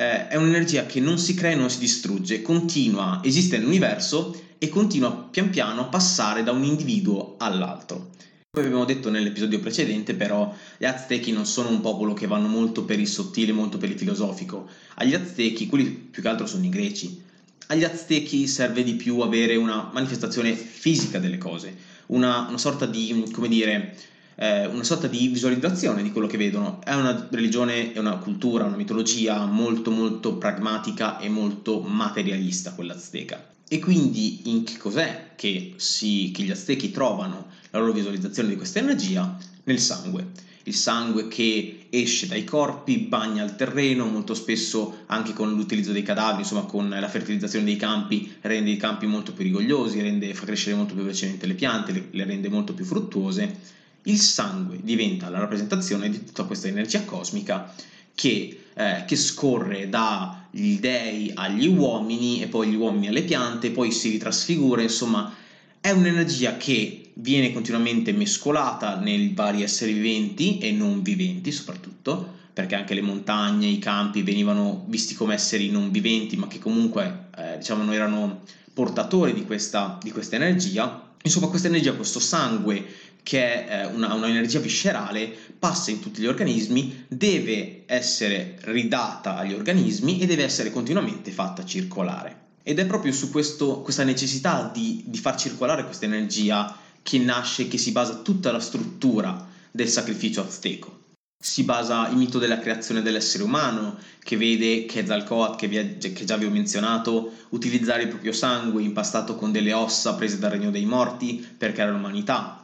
eh, 0.00 0.28
è 0.28 0.36
un'energia 0.36 0.86
che 0.86 0.98
non 0.98 1.18
si 1.18 1.34
crea 1.34 1.52
e 1.52 1.56
non 1.56 1.68
si 1.68 1.78
distrugge, 1.78 2.40
continua, 2.40 3.20
esiste 3.22 3.58
nell'universo 3.58 4.34
e 4.56 4.70
continua 4.70 5.28
pian 5.30 5.50
piano 5.50 5.82
a 5.82 5.88
passare 5.88 6.42
da 6.42 6.52
un 6.52 6.64
individuo 6.64 7.34
all'altro. 7.36 8.08
Come 8.50 8.64
abbiamo 8.64 8.86
detto 8.86 9.10
nell'episodio 9.10 9.60
precedente, 9.60 10.14
però, 10.14 10.54
gli 10.78 10.86
Aztechi 10.86 11.32
non 11.32 11.44
sono 11.44 11.68
un 11.68 11.82
popolo 11.82 12.14
che 12.14 12.26
vanno 12.26 12.48
molto 12.48 12.84
per 12.84 12.98
il 12.98 13.06
sottile, 13.06 13.52
molto 13.52 13.76
per 13.76 13.90
il 13.90 13.98
filosofico. 13.98 14.66
Agli 14.94 15.12
Aztechi, 15.12 15.66
quelli 15.66 15.84
più 15.84 16.22
che 16.22 16.28
altro 16.28 16.46
sono 16.46 16.64
i 16.64 16.70
greci, 16.70 17.22
agli 17.66 17.84
Aztechi 17.84 18.46
serve 18.46 18.82
di 18.82 18.94
più 18.94 19.20
avere 19.20 19.56
una 19.56 19.90
manifestazione 19.92 20.54
fisica 20.54 21.18
delle 21.18 21.36
cose, 21.36 21.76
una, 22.06 22.46
una 22.48 22.58
sorta 22.58 22.86
di, 22.86 23.22
come 23.32 23.48
dire, 23.48 23.94
eh, 24.36 24.66
una 24.66 24.84
sorta 24.84 25.06
di 25.06 25.28
visualizzazione 25.28 26.02
di 26.02 26.12
quello 26.12 26.26
che 26.26 26.36
vedono. 26.36 26.80
È 26.82 26.94
una 26.94 27.28
religione, 27.30 27.92
è 27.92 27.98
una 27.98 28.16
cultura, 28.16 28.64
una 28.64 28.76
mitologia 28.76 29.44
molto 29.44 29.90
molto 29.90 30.36
pragmatica 30.36 31.18
e 31.18 31.28
molto 31.28 31.80
materialista 31.80 32.72
quella 32.72 32.94
azteca. 32.94 33.48
E 33.68 33.78
quindi 33.78 34.50
in 34.50 34.64
che 34.64 34.78
cos'è 34.78 35.32
che, 35.36 35.74
si, 35.76 36.32
che 36.34 36.42
gli 36.42 36.50
aztechi 36.50 36.90
trovano 36.90 37.46
la 37.70 37.78
loro 37.78 37.92
visualizzazione 37.92 38.48
di 38.48 38.56
questa 38.56 38.80
energia? 38.80 39.38
Nel 39.64 39.78
sangue. 39.78 40.48
Il 40.64 40.74
sangue 40.74 41.28
che 41.28 41.86
esce 41.90 42.26
dai 42.26 42.44
corpi, 42.44 42.98
bagna 42.98 43.44
il 43.44 43.56
terreno, 43.56 44.06
molto 44.06 44.34
spesso 44.34 44.98
anche 45.06 45.32
con 45.32 45.54
l'utilizzo 45.54 45.92
dei 45.92 46.02
cadaveri, 46.02 46.42
insomma 46.42 46.62
con 46.62 46.88
la 46.88 47.08
fertilizzazione 47.08 47.64
dei 47.64 47.76
campi, 47.76 48.32
rende 48.40 48.70
i 48.70 48.76
campi 48.76 49.06
molto 49.06 49.32
più 49.32 49.44
rigogliosi, 49.44 50.00
rende, 50.00 50.34
fa 50.34 50.46
crescere 50.46 50.76
molto 50.76 50.94
più 50.94 51.02
velocemente 51.02 51.46
le 51.46 51.54
piante, 51.54 51.92
le, 51.92 52.08
le 52.10 52.24
rende 52.24 52.48
molto 52.48 52.74
più 52.74 52.84
fruttuose 52.84 53.78
il 54.04 54.18
sangue 54.18 54.78
diventa 54.82 55.28
la 55.28 55.38
rappresentazione 55.38 56.08
di 56.08 56.24
tutta 56.24 56.44
questa 56.44 56.68
energia 56.68 57.04
cosmica 57.04 57.72
che, 58.14 58.60
eh, 58.74 59.04
che, 59.06 59.16
scorre 59.16 59.88
dagli 59.88 60.78
dei 60.78 61.30
agli 61.34 61.66
uomini 61.66 62.42
e 62.42 62.46
poi 62.48 62.68
gli 62.68 62.76
uomini 62.76 63.08
alle 63.08 63.22
piante, 63.22 63.70
poi 63.70 63.90
si 63.90 64.10
ritrasfigura, 64.10 64.82
insomma 64.82 65.32
è 65.80 65.90
un'energia 65.90 66.56
che 66.58 67.10
viene 67.14 67.52
continuamente 67.52 68.12
mescolata 68.12 68.98
nei 68.98 69.32
vari 69.34 69.62
esseri 69.62 69.94
viventi 69.94 70.58
e 70.58 70.72
non 70.72 71.02
viventi 71.02 71.50
soprattutto, 71.52 72.38
perché 72.52 72.74
anche 72.74 72.94
le 72.94 73.00
montagne, 73.00 73.66
i 73.66 73.78
campi 73.78 74.22
venivano 74.22 74.84
visti 74.88 75.14
come 75.14 75.34
esseri 75.34 75.70
non 75.70 75.90
viventi, 75.90 76.36
ma 76.36 76.48
che 76.48 76.58
comunque 76.58 77.28
eh, 77.36 77.58
diciamo 77.58 77.90
erano 77.92 78.42
portatori 78.74 79.32
di 79.32 79.44
questa, 79.44 79.98
di 80.02 80.10
questa 80.10 80.36
energia. 80.36 81.08
Insomma, 81.22 81.48
questa 81.48 81.68
energia, 81.68 81.92
questo 81.92 82.18
sangue 82.18 82.84
che 83.22 83.66
è 83.66 83.82
eh, 83.82 83.86
una, 83.86 84.14
un'energia 84.14 84.60
viscerale, 84.60 85.32
passa 85.58 85.90
in 85.90 86.00
tutti 86.00 86.20
gli 86.20 86.26
organismi, 86.26 87.04
deve 87.08 87.84
essere 87.86 88.58
ridata 88.62 89.36
agli 89.36 89.52
organismi 89.52 90.20
e 90.20 90.26
deve 90.26 90.44
essere 90.44 90.70
continuamente 90.70 91.30
fatta 91.30 91.64
circolare. 91.64 92.48
Ed 92.62 92.78
è 92.78 92.86
proprio 92.86 93.12
su 93.12 93.30
questo, 93.30 93.80
questa 93.80 94.04
necessità 94.04 94.70
di, 94.72 95.04
di 95.06 95.18
far 95.18 95.36
circolare 95.36 95.84
questa 95.84 96.04
energia 96.04 96.76
che 97.02 97.18
nasce, 97.18 97.68
che 97.68 97.78
si 97.78 97.92
basa 97.92 98.16
tutta 98.16 98.52
la 98.52 98.60
struttura 98.60 99.48
del 99.70 99.88
sacrificio 99.88 100.42
azteco. 100.42 100.98
Si 101.42 101.62
basa 101.64 102.08
il 102.08 102.16
mito 102.16 102.38
della 102.38 102.58
creazione 102.58 103.00
dell'essere 103.00 103.44
umano, 103.44 103.96
che 104.22 104.36
vede 104.36 104.84
Quetzalcoatl, 104.84 105.56
che, 105.56 105.96
che 106.12 106.24
già 106.24 106.36
vi 106.36 106.44
ho 106.44 106.50
menzionato, 106.50 107.32
utilizzare 107.50 108.02
il 108.02 108.08
proprio 108.08 108.32
sangue 108.32 108.82
impastato 108.82 109.36
con 109.36 109.50
delle 109.50 109.72
ossa 109.72 110.14
prese 110.14 110.38
dal 110.38 110.50
regno 110.50 110.70
dei 110.70 110.84
morti 110.84 111.46
per 111.56 111.72
creare 111.72 111.92
l'umanità, 111.92 112.59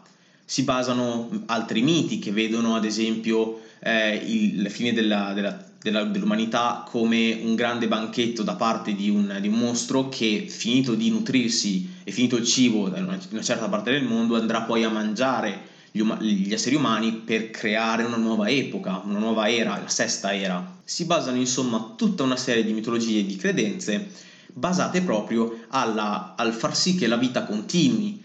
si 0.49 0.63
basano 0.63 1.29
altri 1.47 1.83
miti 1.83 2.21
che 2.21 2.31
vedono 2.31 2.77
ad 2.77 2.85
esempio 2.85 3.61
eh, 3.81 4.15
il, 4.15 4.63
la 4.63 4.69
fine 4.69 4.93
della, 4.93 5.33
della, 5.35 5.61
della, 5.83 6.05
dell'umanità 6.05 6.85
come 6.89 7.39
un 7.43 7.57
grande 7.57 7.89
banchetto 7.89 8.45
da 8.45 8.55
parte 8.55 8.95
di 8.95 9.11
un, 9.11 9.39
di 9.41 9.49
un, 9.49 9.59
mostro 9.59 10.09
che 10.09 10.47
finito 10.49 10.95
di 10.95 11.11
nutrirsi 11.11 11.95
e 12.05 12.13
finito 12.13 12.37
il 12.37 12.45
cibo 12.45 12.87
in 12.87 13.03
una, 13.03 13.19
una 13.31 13.43
certa 13.43 13.69
parte 13.69 13.91
del 13.91 14.05
mondo 14.05 14.37
andrà 14.37 14.63
poi 14.63 14.85
a 14.85 14.89
mangiare 14.89 15.75
gli, 15.91 15.99
um- 15.99 16.19
gli 16.21 16.53
esseri 16.53 16.77
umani 16.77 17.13
per 17.13 17.51
creare 17.51 18.05
una 18.05 18.17
nuova 18.17 18.49
epoca, 18.49 19.03
una 19.05 19.19
nuova 19.19 19.51
era, 19.51 19.81
la 19.81 19.89
sesta 19.89 20.33
era. 20.33 20.75
Si 20.85 21.07
basano 21.07 21.39
insomma 21.39 21.95
tutta 21.97 22.23
una 22.23 22.37
serie 22.37 22.65
di 22.65 22.73
mitologie 22.73 23.21
e 23.21 23.27
di 23.27 23.35
credenze 23.35 24.11
basate 24.53 25.03
proprio 25.03 25.65
alla, 25.69 26.35
al 26.37 26.53
far 26.53 26.77
sì 26.77 26.95
che 26.95 27.09
la 27.09 27.17
vita 27.17 27.45
continui 27.45 28.23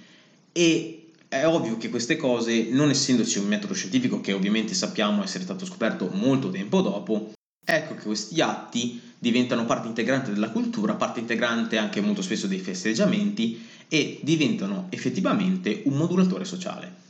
e 0.51 0.90
è 1.31 1.47
ovvio 1.47 1.77
che 1.77 1.89
queste 1.89 2.17
cose, 2.17 2.67
non 2.71 2.89
essendoci 2.89 3.39
un 3.39 3.47
metodo 3.47 3.73
scientifico 3.73 4.19
che 4.19 4.33
ovviamente 4.33 4.73
sappiamo 4.73 5.23
essere 5.23 5.45
stato 5.45 5.65
scoperto 5.65 6.09
molto 6.11 6.49
tempo 6.49 6.81
dopo, 6.81 7.31
ecco 7.63 7.95
che 7.95 8.01
questi 8.01 8.41
atti 8.41 8.99
diventano 9.17 9.63
parte 9.63 9.87
integrante 9.87 10.33
della 10.33 10.49
cultura, 10.49 10.95
parte 10.95 11.21
integrante 11.21 11.77
anche 11.77 12.01
molto 12.01 12.21
spesso 12.21 12.47
dei 12.47 12.59
festeggiamenti 12.59 13.65
e 13.87 14.19
diventano 14.23 14.87
effettivamente 14.89 15.83
un 15.85 15.93
modulatore 15.93 16.43
sociale. 16.43 17.00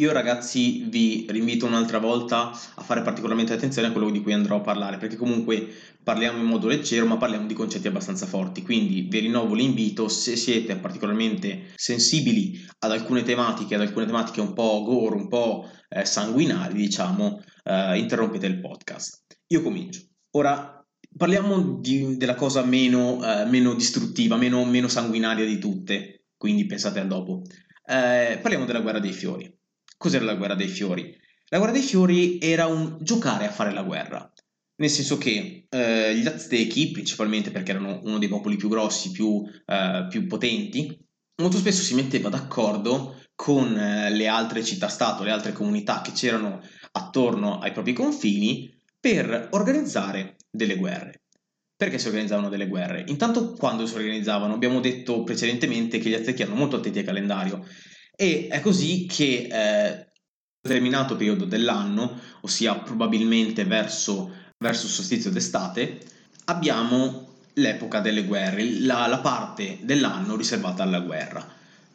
Io 0.00 0.12
ragazzi 0.12 0.84
vi 0.88 1.26
rinvito 1.28 1.66
un'altra 1.66 1.98
volta 1.98 2.50
a 2.50 2.82
fare 2.82 3.02
particolarmente 3.02 3.52
attenzione 3.52 3.88
a 3.88 3.90
quello 3.90 4.10
di 4.10 4.20
cui 4.22 4.32
andrò 4.32 4.58
a 4.58 4.60
parlare, 4.60 4.96
perché 4.96 5.16
comunque 5.16 5.66
parliamo 6.04 6.38
in 6.38 6.44
modo 6.44 6.68
leggero, 6.68 7.04
ma 7.04 7.16
parliamo 7.16 7.48
di 7.48 7.54
concetti 7.54 7.88
abbastanza 7.88 8.26
forti, 8.26 8.62
quindi 8.62 9.08
vi 9.10 9.18
rinnovo 9.18 9.54
l'invito, 9.54 10.06
se 10.06 10.36
siete 10.36 10.76
particolarmente 10.76 11.72
sensibili 11.74 12.64
ad 12.78 12.92
alcune 12.92 13.24
tematiche, 13.24 13.74
ad 13.74 13.80
alcune 13.80 14.06
tematiche 14.06 14.40
un 14.40 14.52
po' 14.52 14.84
gore, 14.84 15.16
un 15.16 15.26
po' 15.26 15.68
eh, 15.88 16.04
sanguinali, 16.04 16.74
diciamo, 16.74 17.42
eh, 17.64 17.98
interrompete 17.98 18.46
il 18.46 18.60
podcast. 18.60 19.24
Io 19.48 19.62
comincio. 19.62 20.00
Ora 20.36 20.80
parliamo 21.16 21.80
di, 21.80 22.16
della 22.16 22.36
cosa 22.36 22.62
meno, 22.64 23.20
eh, 23.24 23.46
meno 23.46 23.74
distruttiva, 23.74 24.36
meno, 24.36 24.64
meno, 24.64 24.86
sanguinaria 24.86 25.44
di 25.44 25.58
tutte, 25.58 26.26
quindi 26.36 26.66
pensate 26.66 27.00
al 27.00 27.08
dopo. 27.08 27.42
Eh, 27.84 28.38
parliamo 28.40 28.64
della 28.64 28.80
guerra 28.80 29.00
dei 29.00 29.12
fiori. 29.12 29.57
Cos'era 29.98 30.24
la 30.24 30.36
guerra 30.36 30.54
dei 30.54 30.68
fiori? 30.68 31.12
La 31.48 31.58
guerra 31.58 31.72
dei 31.72 31.82
fiori 31.82 32.38
era 32.40 32.66
un 32.66 32.98
giocare 33.00 33.48
a 33.48 33.50
fare 33.50 33.72
la 33.72 33.82
guerra, 33.82 34.32
nel 34.76 34.90
senso 34.90 35.18
che 35.18 35.66
eh, 35.68 36.14
gli 36.14 36.24
Aztechi, 36.24 36.92
principalmente 36.92 37.50
perché 37.50 37.72
erano 37.72 38.00
uno 38.04 38.18
dei 38.18 38.28
popoli 38.28 38.54
più 38.54 38.68
grossi, 38.68 39.10
più, 39.10 39.42
eh, 39.66 40.06
più 40.08 40.28
potenti, 40.28 40.96
molto 41.42 41.56
spesso 41.56 41.82
si 41.82 41.96
metteva 41.96 42.28
d'accordo 42.28 43.20
con 43.34 43.76
eh, 43.76 44.10
le 44.10 44.28
altre 44.28 44.62
città-stato, 44.62 45.24
le 45.24 45.32
altre 45.32 45.50
comunità 45.50 46.00
che 46.00 46.12
c'erano 46.12 46.60
attorno 46.92 47.58
ai 47.58 47.72
propri 47.72 47.92
confini 47.92 48.72
per 49.00 49.48
organizzare 49.50 50.36
delle 50.48 50.76
guerre. 50.76 51.22
Perché 51.76 51.98
si 51.98 52.06
organizzavano 52.06 52.48
delle 52.48 52.68
guerre? 52.68 53.04
Intanto 53.08 53.54
quando 53.54 53.84
si 53.86 53.94
organizzavano, 53.96 54.54
abbiamo 54.54 54.78
detto 54.78 55.24
precedentemente 55.24 55.98
che 55.98 56.08
gli 56.08 56.14
Aztechi 56.14 56.42
erano 56.42 56.56
molto 56.56 56.76
attenti 56.76 57.00
al 57.00 57.04
calendario 57.04 57.64
e 58.20 58.48
è 58.50 58.60
così 58.60 59.06
che 59.06 59.46
eh, 59.48 60.06
determinato 60.60 61.14
periodo 61.14 61.44
dell'anno, 61.44 62.18
ossia 62.40 62.74
probabilmente 62.74 63.64
verso, 63.64 64.32
verso 64.58 64.86
il 64.86 64.92
solstizio 64.92 65.30
d'estate, 65.30 66.00
abbiamo 66.46 67.28
l'epoca 67.54 68.00
delle 68.00 68.24
guerre, 68.24 68.80
la, 68.80 69.06
la, 69.06 69.20
parte 69.20 69.78
dell'anno 69.82 70.34
riservata 70.34 70.82
alla 70.82 70.98
guerra. 70.98 71.46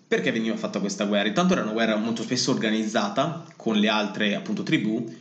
Perché 0.07 0.31
veniva 0.31 0.55
fatta 0.55 0.79
questa 0.79 1.03
guerra? 1.03 1.27
Intanto 1.27 1.53
era 1.53 1.63
una 1.63 1.73
guerra 1.73 1.97
molto 1.97 2.23
spesso 2.23 2.51
organizzata 2.51 3.45
con 3.57 3.75
le 3.75 3.89
altre 3.89 4.33
appunto 4.33 4.63
tribù. 4.63 5.13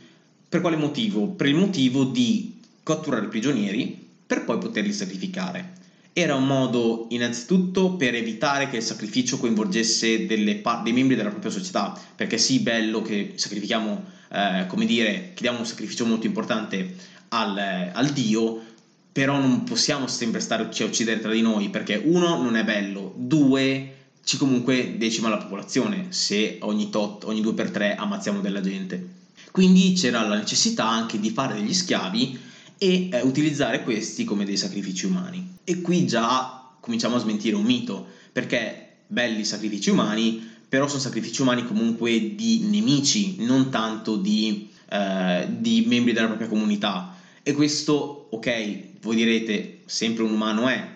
Per 0.47 0.61
quale 0.61 0.77
motivo? 0.77 1.27
Per 1.27 1.47
il 1.47 1.55
motivo 1.55 2.05
di 2.05 2.61
catturare 2.81 3.27
prigionieri 3.27 4.07
per 4.25 4.45
poi 4.45 4.57
poterli 4.57 4.93
sacrificare 4.93 5.81
era 6.13 6.35
un 6.35 6.45
modo 6.45 7.07
innanzitutto 7.09 7.95
per 7.95 8.13
evitare 8.13 8.69
che 8.69 8.77
il 8.77 8.83
sacrificio 8.83 9.39
coinvolgesse 9.39 10.19
par- 10.61 10.83
dei 10.83 10.93
membri 10.93 11.15
della 11.15 11.29
propria 11.29 11.51
società, 11.51 11.99
perché 12.15 12.37
sì, 12.37 12.59
bello 12.59 13.01
che 13.01 13.33
sacrifichiamo, 13.35 14.03
eh, 14.31 14.65
come 14.67 14.85
dire, 14.85 15.31
chiediamo 15.33 15.59
un 15.59 15.65
sacrificio 15.65 16.05
molto 16.05 16.27
importante 16.27 16.93
al, 17.29 17.91
al 17.91 18.09
Dio, 18.09 18.61
però 19.11 19.39
non 19.39 19.63
possiamo 19.63 20.07
sempre 20.07 20.39
stare 20.39 20.63
a 20.63 20.85
uccidere 20.85 21.19
tra 21.19 21.31
di 21.31 21.41
noi, 21.41 21.69
perché 21.69 21.99
uno 22.03 22.41
non 22.41 22.55
è 22.55 22.63
bello, 22.63 23.13
due 23.15 23.95
ci 24.23 24.37
comunque 24.37 24.95
decima 24.97 25.29
la 25.29 25.37
popolazione 25.37 26.07
se 26.09 26.57
ogni 26.61 26.89
tot, 26.89 27.25
ogni 27.25 27.41
due 27.41 27.53
per 27.53 27.71
tre 27.71 27.95
ammazziamo 27.95 28.39
della 28.39 28.61
gente. 28.61 29.21
Quindi 29.51 29.93
c'era 29.93 30.25
la 30.27 30.37
necessità 30.37 30.87
anche 30.87 31.19
di 31.19 31.29
fare 31.29 31.55
degli 31.55 31.73
schiavi 31.73 32.39
e 32.77 33.09
eh, 33.11 33.21
utilizzare 33.21 33.83
questi 33.83 34.23
come 34.23 34.45
dei 34.45 34.57
sacrifici 34.57 35.05
umani. 35.05 35.57
E 35.63 35.81
qui 35.81 36.05
già 36.05 36.75
cominciamo 36.79 37.15
a 37.15 37.19
smentire 37.19 37.55
un 37.55 37.63
mito, 37.63 38.05
perché 38.31 38.95
belli 39.07 39.45
sacrifici 39.45 39.89
umani, 39.89 40.51
però 40.67 40.87
sono 40.87 40.99
sacrifici 40.99 41.41
umani 41.41 41.65
comunque 41.65 42.35
di 42.35 42.67
nemici, 42.69 43.35
non 43.39 43.69
tanto 43.69 44.17
di, 44.17 44.69
eh, 44.89 45.47
di 45.49 45.85
membri 45.87 46.13
della 46.13 46.27
propria 46.27 46.47
comunità. 46.47 47.15
E 47.43 47.53
questo, 47.53 48.27
ok, 48.31 48.99
voi 49.01 49.15
direte, 49.15 49.81
sempre 49.85 50.23
un 50.23 50.31
umano 50.31 50.67
è, 50.67 50.89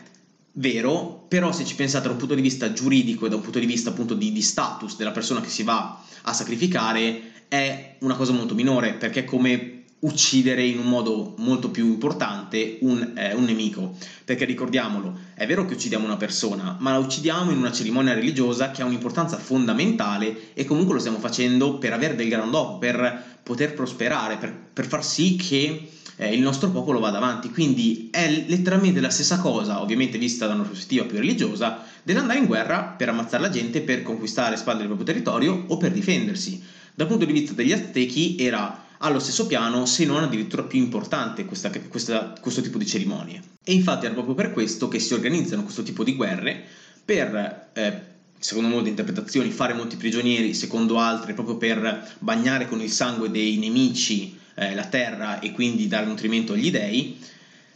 vero, 0.54 1.26
però 1.28 1.52
se 1.52 1.66
ci 1.66 1.76
pensate 1.76 2.08
da 2.08 2.14
un 2.14 2.18
punto 2.18 2.36
di 2.36 2.42
vista 2.42 2.74
giuridico 2.74 3.26
e 3.26 3.30
da 3.30 3.36
un 3.36 3.42
punto 3.42 3.60
di 3.60 3.66
vista 3.66 3.90
appunto 3.92 4.14
di, 4.14 4.32
di, 4.32 4.42
status 4.42 4.96
della 4.98 5.12
persona 5.12 5.42
che 5.42 5.50
si 5.50 5.64
va 5.64 6.04
a 6.24 6.34
sacrificare, 6.34 7.46
è 7.48 7.96
una 8.00 8.16
cosa 8.16 8.34
molto 8.34 8.56
minore, 8.56 8.94
perché 8.94 9.24
come 9.24 9.77
uccidere 10.00 10.64
in 10.64 10.78
un 10.78 10.86
modo 10.86 11.34
molto 11.38 11.72
più 11.72 11.86
importante 11.86 12.78
un, 12.82 13.14
eh, 13.16 13.34
un, 13.34 13.46
nemico. 13.46 13.96
Perché 14.24 14.46
ricordiamolo, 14.46 15.18
è 15.34 15.48
vero 15.48 15.66
che 15.66 15.74
uccidiamo 15.74 16.06
una 16.06 16.18
persona, 16.18 16.78
ma 16.80 16.92
la 16.92 17.00
uccidiamo 17.00 17.52
in 17.52 17.58
una 17.58 17.72
cerimonia 17.72 18.14
religiosa 18.14 18.72
che 18.72 18.82
ha 18.82 18.86
un'importanza 18.86 19.38
fondamentale 19.38 20.54
e 20.54 20.66
comunque 20.66 20.94
lo 20.94 21.00
stiamo 21.00 21.20
facendo 21.20 21.78
per 21.78 21.94
avere 21.94 22.16
del 22.16 22.30
grandò, 22.30 22.78
per 22.78 23.40
poter 23.42 23.74
prosperare, 23.74 24.38
per, 24.38 24.54
per 24.74 24.86
far 24.86 25.04
sì 25.04 25.36
che 25.36 25.90
eh, 26.18 26.34
il 26.34 26.42
nostro 26.42 26.70
popolo 26.70 27.00
vada 27.00 27.18
avanti. 27.18 27.50
Quindi 27.50 28.10
è 28.12 28.46
letteralmente 28.48 29.00
la 29.00 29.10
stessa 29.10 29.40
cosa, 29.40 29.82
ovviamente 29.82 30.18
vista 30.18 30.46
da 30.46 30.54
una 30.54 30.64
prospettiva 30.64 31.06
più 31.06 31.18
religiosa, 31.18 31.84
dell'andare 32.04 32.40
in 32.40 32.46
guerra 32.46 32.84
per 32.84 33.10
ammazzare 33.10 33.44
la 33.44 33.50
gente, 33.50 33.82
per 33.82 34.04
conquistare 34.04 34.52
e 34.52 34.56
espandere 34.56 34.88
il 34.88 34.96
proprio 34.96 35.14
territorio 35.14 35.66
o 35.68 35.78
per 35.78 35.92
difendersi. 35.92 36.62
Dal 36.94 37.08
punto 37.08 37.26
di 37.26 37.32
vista 37.32 37.54
degli 37.54 37.72
Aztechi 37.72 38.38
era 38.40 38.86
allo 39.00 39.20
stesso 39.20 39.46
piano, 39.46 39.86
se 39.86 40.06
non 40.06 40.24
addirittura 40.24 40.64
più 40.64 40.80
importante 40.80 41.46
questa, 41.46 41.70
questa, 41.88 42.34
questo 42.40 42.62
tipo 42.62 42.78
di 42.78 42.86
cerimonie. 42.86 43.42
E 43.64 43.74
infatti 43.74 44.06
è 44.06 44.12
proprio 44.12 44.36
per 44.36 44.52
questo 44.52 44.88
che 44.88 45.00
si 45.00 45.14
organizzano 45.14 45.64
questo 45.64 45.84
tipo 45.84 46.04
di 46.04 46.16
guerre 46.16 46.64
per, 47.04 47.70
eh, 47.74 48.02
secondo 48.40 48.70
molte 48.70 48.90
interpretazioni, 48.90 49.50
fare 49.50 49.74
molti 49.74 49.98
prigionieri, 49.98 50.54
secondo 50.54 51.00
altre 51.00 51.34
proprio 51.34 51.58
per 51.58 52.16
bagnare 52.20 52.68
con 52.68 52.82
il 52.82 52.92
sangue 52.92 53.30
dei 53.30 53.58
nemici 53.58 54.38
eh, 54.56 54.74
la 54.74 54.86
terra 54.86 55.40
e 55.40 55.52
quindi 55.52 55.88
dare 55.88 56.06
nutrimento 56.06 56.54
agli 56.54 56.72
dei, 56.72 57.20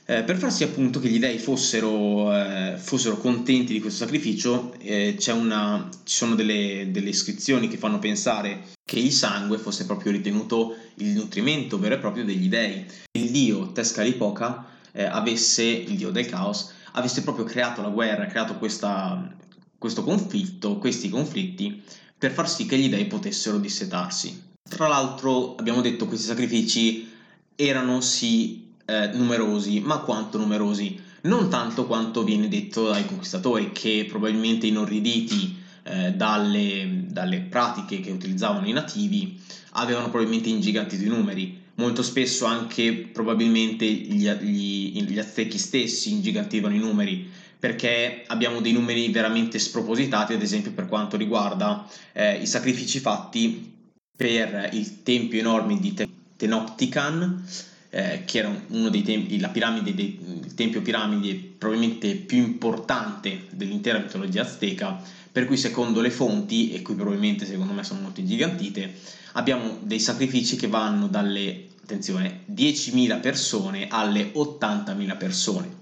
eh, 0.06 0.24
per 0.24 0.38
far 0.38 0.52
sì 0.52 0.64
appunto 0.64 1.00
che 1.00 1.10
gli 1.10 1.20
dei 1.20 1.38
fossero, 1.38 2.36
eh, 2.36 2.76
fossero 2.78 3.18
contenti 3.18 3.74
di 3.74 3.80
questo 3.80 4.04
sacrificio, 4.04 4.74
eh, 4.80 5.18
una, 5.28 5.90
ci 6.04 6.16
sono 6.16 6.36
delle, 6.36 6.88
delle, 6.92 7.10
iscrizioni 7.10 7.68
che 7.68 7.78
fanno 7.78 8.00
pensare 8.00 8.70
che 8.84 9.00
il 9.00 9.12
sangue 9.12 9.58
fosse 9.58 9.86
proprio 9.86 10.12
ritenuto 10.12 10.76
il 10.96 11.10
nutrimento 11.10 11.80
vero 11.80 11.96
e 11.96 12.00
proprio 12.00 12.26
degli 12.26 12.50
dei. 12.50 12.86
Il 13.12 13.30
dio 13.30 13.72
Tezcatlipoca 13.72 14.66
eh, 14.92 15.04
avesse, 15.04 15.64
il 15.64 15.96
dio 15.96 16.10
del 16.10 16.26
caos, 16.26 16.74
avesse 16.94 17.22
proprio 17.22 17.46
creato 17.46 17.82
la 17.82 17.90
guerra, 17.90 18.26
creato 18.26 18.58
questa, 18.58 19.34
questo 19.78 20.04
conflitto, 20.04 20.78
questi 20.78 21.10
conflitti, 21.10 21.82
per 22.18 22.32
far 22.32 22.50
sì 22.50 22.66
che 22.66 22.78
gli 22.78 22.90
dei 22.90 23.06
potessero 23.06 23.60
dissetarsi. 23.60 24.50
Tra 24.68 24.88
l'altro 24.88 25.56
abbiamo 25.56 25.82
detto 25.82 26.04
che 26.04 26.10
questi 26.10 26.28
sacrifici 26.28 27.10
erano 27.56 28.02
sì 28.02 28.70
eh, 28.86 29.10
numerosi, 29.14 29.80
ma 29.80 30.00
quanto 30.00 30.38
numerosi? 30.38 31.00
Non 31.24 31.50
tanto 31.50 31.86
quanto 31.86 32.24
viene 32.24 32.48
detto 32.48 32.90
dai 32.90 33.06
conquistatori, 33.06 33.72
che 33.72 34.06
probabilmente 34.10 34.68
inorriditi 34.68 35.58
eh, 35.84 36.14
dalle, 36.14 37.06
dalle, 37.08 37.40
pratiche 37.42 38.00
che 38.00 38.12
utilizzavano 38.12 38.68
i 38.68 38.72
nativi 38.72 39.40
avevano 39.72 40.10
probabilmente 40.10 40.50
ingigantito 40.50 41.04
i 41.04 41.08
numeri. 41.08 41.60
Molto 41.76 42.04
spesso 42.04 42.46
anche 42.46 42.94
probabilmente 42.94 43.86
gli, 43.86 44.30
gli, 44.30 45.04
gli 45.04 45.20
aztechi 45.20 45.58
stessi 45.58 46.12
ingigantivano 46.12 46.76
i 46.76 46.80
numeri 46.80 47.30
perché 47.62 48.24
abbiamo 48.26 48.60
dei 48.60 48.74
numeri 48.74 49.10
veramente 49.10 49.60
spropositati, 49.60 50.34
ad 50.34 50.42
esempio 50.42 50.72
per 50.72 50.88
quanto 50.88 51.16
riguarda 51.16 51.88
eh, 52.12 52.42
i 52.42 52.48
sacrifici 52.48 52.98
fatti 52.98 53.72
per 54.16 54.70
il 54.74 55.04
tempio 55.04 55.40
enorme 55.40 55.80
di 55.80 55.94
Tenoctican, 56.36 57.46
eh, 57.92 58.24
che 58.26 58.40
era 58.40 58.64
uno 58.70 58.90
dei 58.90 59.04
tempi, 59.04 59.40
la 59.40 59.50
piramide, 59.50 59.94
dei, 59.94 60.18
il 60.44 60.54
tempio 60.56 60.82
piramide 60.82 61.36
probabilmente 61.58 62.16
più 62.16 62.38
importante 62.38 63.48
dell'intera 63.52 64.00
mitologia 64.00 64.42
azteca, 64.42 65.00
per 65.32 65.46
cui 65.46 65.58
secondo 65.58 66.02
le 66.02 66.10
fonti, 66.10 66.72
e 66.72 66.82
qui 66.82 66.96
probabilmente 66.96 67.46
secondo 67.46 67.74
me 67.74 67.84
sono 67.84 68.02
molto 68.02 68.22
ingigantite, 68.22 68.94
abbiamo 69.34 69.78
dei 69.82 70.00
sacrifici 70.00 70.56
che 70.56 70.68
vanno 70.68 71.08
dalle, 71.08 71.68
attenzione, 71.84 72.44
10.000 72.52 73.20
persone 73.20 73.88
alle 73.90 74.32
80.000 74.34 75.18
persone. 75.18 75.80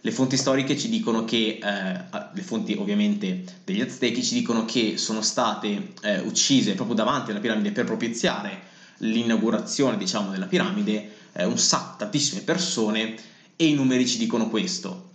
Le 0.00 0.12
fonti 0.12 0.36
storiche 0.36 0.78
ci 0.78 0.88
dicono 0.88 1.24
che, 1.24 1.58
eh, 1.60 2.00
le 2.32 2.42
fonti 2.42 2.74
ovviamente 2.74 3.42
degli 3.64 3.80
aztechi 3.80 4.22
ci 4.22 4.34
dicono 4.34 4.64
che 4.64 4.96
sono 4.96 5.22
state 5.22 5.92
eh, 6.02 6.20
uccise 6.20 6.74
proprio 6.74 6.94
davanti 6.94 7.32
alla 7.32 7.40
piramide 7.40 7.72
per 7.72 7.84
propiziare 7.84 8.66
l'inaugurazione 8.98 9.96
diciamo, 9.96 10.30
della 10.30 10.46
piramide 10.46 11.17
eh, 11.38 11.44
un 11.44 11.56
sacco, 11.56 11.98
tantissime 11.98 12.42
persone 12.42 13.14
e 13.54 13.66
i 13.66 13.74
numeri 13.74 14.06
ci 14.06 14.18
dicono 14.18 14.48
questo. 14.48 15.06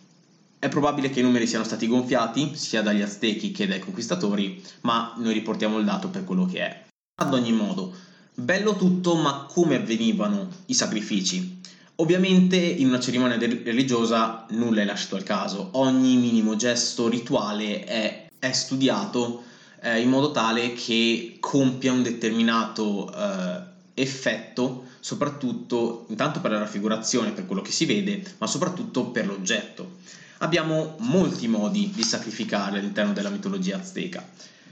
È 0.57 0.69
probabile 0.69 1.09
che 1.09 1.19
i 1.19 1.23
numeri 1.23 1.45
siano 1.45 1.65
stati 1.65 1.87
gonfiati 1.87 2.55
sia 2.55 2.81
dagli 2.81 3.01
aztechi 3.01 3.51
che 3.51 3.67
dai 3.67 3.79
conquistatori, 3.79 4.63
ma 4.81 5.13
noi 5.17 5.33
riportiamo 5.33 5.77
il 5.77 5.85
dato 5.85 6.07
per 6.07 6.23
quello 6.23 6.45
che 6.45 6.59
è. 6.59 6.85
Ad 7.21 7.33
ogni 7.33 7.51
modo, 7.51 7.93
bello 8.33 8.77
tutto, 8.77 9.15
ma 9.15 9.45
come 9.49 9.75
avvenivano 9.75 10.47
i 10.67 10.73
sacrifici? 10.73 11.59
Ovviamente 11.97 12.55
in 12.55 12.87
una 12.87 12.99
cerimonia 12.99 13.37
religiosa 13.37 14.45
nulla 14.51 14.81
è 14.81 14.85
lasciato 14.85 15.15
al 15.17 15.23
caso, 15.23 15.69
ogni 15.73 16.15
minimo 16.15 16.55
gesto 16.55 17.07
rituale 17.07 17.83
è, 17.83 18.27
è 18.39 18.51
studiato 18.51 19.43
eh, 19.81 19.99
in 19.99 20.09
modo 20.09 20.31
tale 20.31 20.73
che 20.73 21.37
compia 21.39 21.91
un 21.91 22.01
determinato 22.01 23.13
eh, 23.13 23.71
effetto 23.93 24.85
soprattutto 24.99 26.05
intanto 26.09 26.39
per 26.39 26.51
la 26.51 26.59
raffigurazione, 26.59 27.31
per 27.31 27.45
quello 27.45 27.61
che 27.61 27.71
si 27.71 27.85
vede, 27.85 28.23
ma 28.37 28.47
soprattutto 28.47 29.07
per 29.07 29.27
l'oggetto. 29.27 29.97
Abbiamo 30.39 30.95
molti 30.99 31.47
modi 31.47 31.91
di 31.93 32.03
sacrificare 32.03 32.79
all'interno 32.79 33.13
della 33.13 33.29
mitologia 33.29 33.77
azteca. 33.77 34.27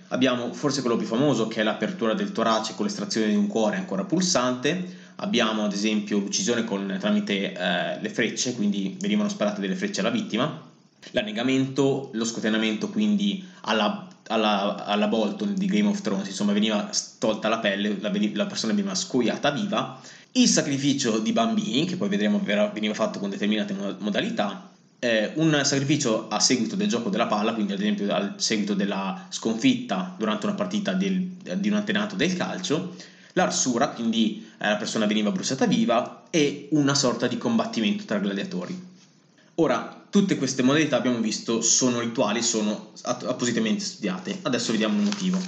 Abbiamo 0.09 0.53
forse 0.53 0.81
quello 0.81 0.97
più 0.97 1.07
famoso 1.07 1.47
che 1.47 1.61
è 1.61 1.63
l'apertura 1.63 2.13
del 2.13 2.33
torace 2.33 2.75
con 2.75 2.85
l'estrazione 2.85 3.29
di 3.29 3.35
un 3.35 3.47
cuore 3.47 3.77
ancora 3.77 4.03
pulsante, 4.03 4.99
abbiamo 5.15 5.63
ad 5.63 5.71
esempio 5.71 6.17
l'uccisione 6.17 6.65
con, 6.65 6.97
tramite 6.99 7.53
eh, 7.53 7.99
le 8.01 8.09
frecce, 8.09 8.55
quindi 8.55 8.97
venivano 8.99 9.29
sparate 9.29 9.61
delle 9.61 9.75
frecce 9.75 10.01
alla 10.01 10.09
vittima, 10.09 10.69
l'annegamento, 11.11 12.09
lo 12.13 12.25
scotenamento 12.25 12.89
quindi 12.89 13.45
alla 13.61 14.07
alla, 14.31 14.85
alla 14.85 15.07
Bolton 15.07 15.53
di 15.55 15.65
Game 15.65 15.87
of 15.87 16.01
Thrones, 16.01 16.27
insomma 16.27 16.53
veniva 16.53 16.89
tolta 17.19 17.49
la 17.49 17.59
pelle, 17.59 17.97
la, 17.99 18.11
la 18.33 18.45
persona 18.45 18.73
veniva 18.73 18.95
scoiata 18.95 19.51
viva, 19.51 19.99
il 20.33 20.47
sacrificio 20.47 21.19
di 21.19 21.33
bambini, 21.33 21.85
che 21.85 21.97
poi 21.97 22.07
vedremo 22.07 22.39
veniva 22.39 22.93
fatto 22.93 23.19
con 23.19 23.29
determinate 23.29 23.75
modalità, 23.99 24.69
eh, 24.99 25.31
un 25.35 25.59
sacrificio 25.63 26.27
a 26.29 26.39
seguito 26.39 26.75
del 26.75 26.87
gioco 26.87 27.09
della 27.09 27.27
palla, 27.27 27.53
quindi 27.53 27.73
ad 27.73 27.79
esempio 27.79 28.13
a 28.13 28.33
seguito 28.37 28.73
della 28.73 29.25
sconfitta 29.29 30.15
durante 30.17 30.45
una 30.45 30.55
partita 30.55 30.93
del, 30.93 31.21
di 31.21 31.69
un 31.69 31.75
antenato 31.75 32.15
del 32.15 32.35
calcio, 32.37 32.95
l'arsura, 33.33 33.89
quindi 33.89 34.47
eh, 34.57 34.69
la 34.69 34.77
persona 34.77 35.05
veniva 35.05 35.31
bruciata 35.31 35.65
viva, 35.65 36.23
e 36.29 36.69
una 36.71 36.95
sorta 36.95 37.27
di 37.27 37.37
combattimento 37.37 38.05
tra 38.05 38.19
gladiatori. 38.19 38.89
Ora, 39.55 40.01
Tutte 40.11 40.35
queste 40.35 40.61
modalità 40.61 40.97
abbiamo 40.97 41.19
visto 41.19 41.61
sono 41.61 42.01
rituali, 42.01 42.43
sono 42.43 42.91
appositamente 43.03 43.81
studiate. 43.81 44.39
Adesso 44.41 44.73
vediamo 44.73 44.97
il 44.97 45.05
motivo. 45.05 45.41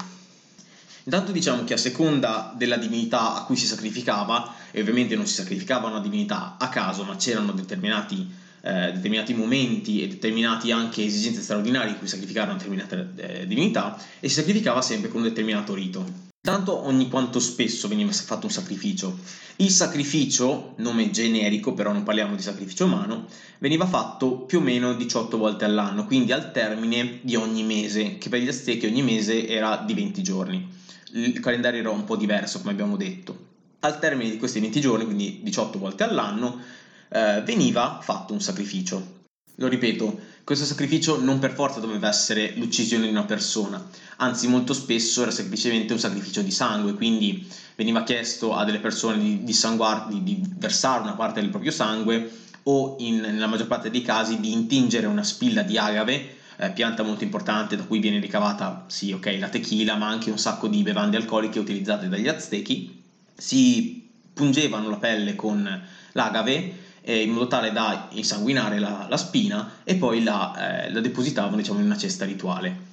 Intanto 1.03 1.33
diciamo 1.33 1.65
che 1.65 1.73
a 1.73 1.77
seconda 1.77 2.53
della 2.55 2.77
divinità 2.77 3.35
a 3.35 3.43
cui 3.43 3.57
si 3.57 3.65
sacrificava, 3.65 4.55
e 4.71 4.79
ovviamente 4.79 5.17
non 5.17 5.27
si 5.27 5.33
sacrificava 5.33 5.89
una 5.89 5.99
divinità 5.99 6.55
a 6.57 6.69
caso, 6.69 7.03
ma 7.03 7.17
c'erano 7.17 7.51
determinati, 7.51 8.25
eh, 8.61 8.93
determinati 8.93 9.33
momenti 9.33 10.01
e 10.01 10.07
determinate 10.07 10.71
anche 10.71 11.03
esigenze 11.03 11.41
straordinarie 11.41 11.91
in 11.91 11.97
cui 11.97 12.07
sacrificare 12.07 12.51
una 12.51 12.57
determinata 12.57 13.05
eh, 13.17 13.45
divinità, 13.45 14.01
e 14.21 14.29
si 14.29 14.35
sacrificava 14.35 14.81
sempre 14.81 15.09
con 15.09 15.23
un 15.23 15.27
determinato 15.27 15.73
rito. 15.73 16.22
Tanto 16.45 16.85
ogni 16.85 17.07
quanto 17.07 17.39
spesso 17.39 17.87
veniva 17.87 18.11
fatto 18.11 18.47
un 18.47 18.51
sacrificio. 18.51 19.17
Il 19.55 19.69
sacrificio, 19.69 20.73
nome 20.79 21.09
generico, 21.09 21.73
però 21.73 21.93
non 21.93 22.03
parliamo 22.03 22.35
di 22.35 22.41
sacrificio 22.41 22.83
umano, 22.83 23.27
veniva 23.59 23.85
fatto 23.85 24.39
più 24.39 24.57
o 24.57 24.61
meno 24.61 24.93
18 24.93 25.37
volte 25.37 25.63
all'anno, 25.63 26.05
quindi 26.05 26.33
al 26.33 26.51
termine 26.51 27.19
di 27.21 27.37
ogni 27.37 27.63
mese, 27.63 28.17
che 28.17 28.27
per 28.27 28.41
gli 28.41 28.49
Aztechi 28.49 28.87
ogni 28.87 29.03
mese 29.03 29.47
era 29.47 29.77
di 29.87 29.93
20 29.93 30.21
giorni. 30.21 30.67
Il 31.13 31.39
calendario 31.39 31.79
era 31.79 31.91
un 31.91 32.03
po' 32.03 32.17
diverso, 32.17 32.59
come 32.59 32.73
abbiamo 32.73 32.97
detto. 32.97 33.37
Al 33.79 33.97
termine 33.99 34.29
di 34.29 34.37
questi 34.37 34.59
20 34.59 34.81
giorni, 34.81 35.05
quindi 35.05 35.39
18 35.43 35.79
volte 35.79 36.03
all'anno, 36.03 36.59
eh, 37.07 37.41
veniva 37.45 37.99
fatto 38.01 38.33
un 38.33 38.41
sacrificio. 38.41 39.22
Lo 39.55 39.67
ripeto, 39.67 40.19
questo 40.43 40.65
sacrificio 40.65 41.21
non 41.21 41.39
per 41.39 41.53
forza 41.53 41.79
doveva 41.79 42.09
essere 42.09 42.53
l'uccisione 42.55 43.05
di 43.05 43.11
una 43.11 43.23
persona, 43.23 43.87
anzi 44.17 44.47
molto 44.47 44.73
spesso 44.73 45.21
era 45.21 45.31
semplicemente 45.31 45.93
un 45.93 45.99
sacrificio 45.99 46.41
di 46.41 46.51
sangue, 46.51 46.95
quindi 46.95 47.47
veniva 47.75 48.03
chiesto 48.03 48.55
a 48.55 48.65
delle 48.65 48.79
persone 48.79 49.19
di, 49.19 49.43
di, 49.43 49.53
sanguar, 49.53 50.07
di, 50.07 50.23
di 50.23 50.41
versare 50.57 51.01
una 51.01 51.13
parte 51.13 51.39
del 51.39 51.49
proprio 51.49 51.71
sangue 51.71 52.29
o 52.63 52.95
in, 52.99 53.19
nella 53.19 53.47
maggior 53.47 53.67
parte 53.67 53.89
dei 53.89 54.01
casi 54.01 54.39
di 54.39 54.51
intingere 54.51 55.05
una 55.05 55.23
spilla 55.23 55.61
di 55.61 55.77
agave, 55.77 56.35
eh, 56.57 56.71
pianta 56.71 57.03
molto 57.03 57.23
importante 57.23 57.75
da 57.75 57.83
cui 57.83 57.99
viene 57.99 58.19
ricavata, 58.19 58.85
sì, 58.87 59.11
ok, 59.11 59.37
la 59.39 59.49
tequila, 59.49 59.95
ma 59.95 60.07
anche 60.07 60.31
un 60.31 60.39
sacco 60.39 60.67
di 60.67 60.81
bevande 60.81 61.17
alcoliche 61.17 61.59
utilizzate 61.59 62.09
dagli 62.09 62.27
aztechi. 62.27 63.03
Si 63.35 64.09
pungevano 64.33 64.89
la 64.89 64.97
pelle 64.97 65.35
con 65.35 65.83
l'agave 66.13 66.81
eh, 67.03 67.21
in 67.21 67.31
modo 67.31 67.47
tale 67.47 67.71
da 67.71 68.07
insanguinare 68.11 68.79
la, 68.79 69.07
la 69.09 69.17
spina 69.17 69.79
e 69.83 69.95
poi 69.95 70.23
la, 70.23 70.85
eh, 70.85 70.91
la 70.91 70.99
depositavano 71.01 71.57
diciamo, 71.57 71.79
in 71.79 71.85
una 71.85 71.97
cesta 71.97 72.25
rituale. 72.25 72.91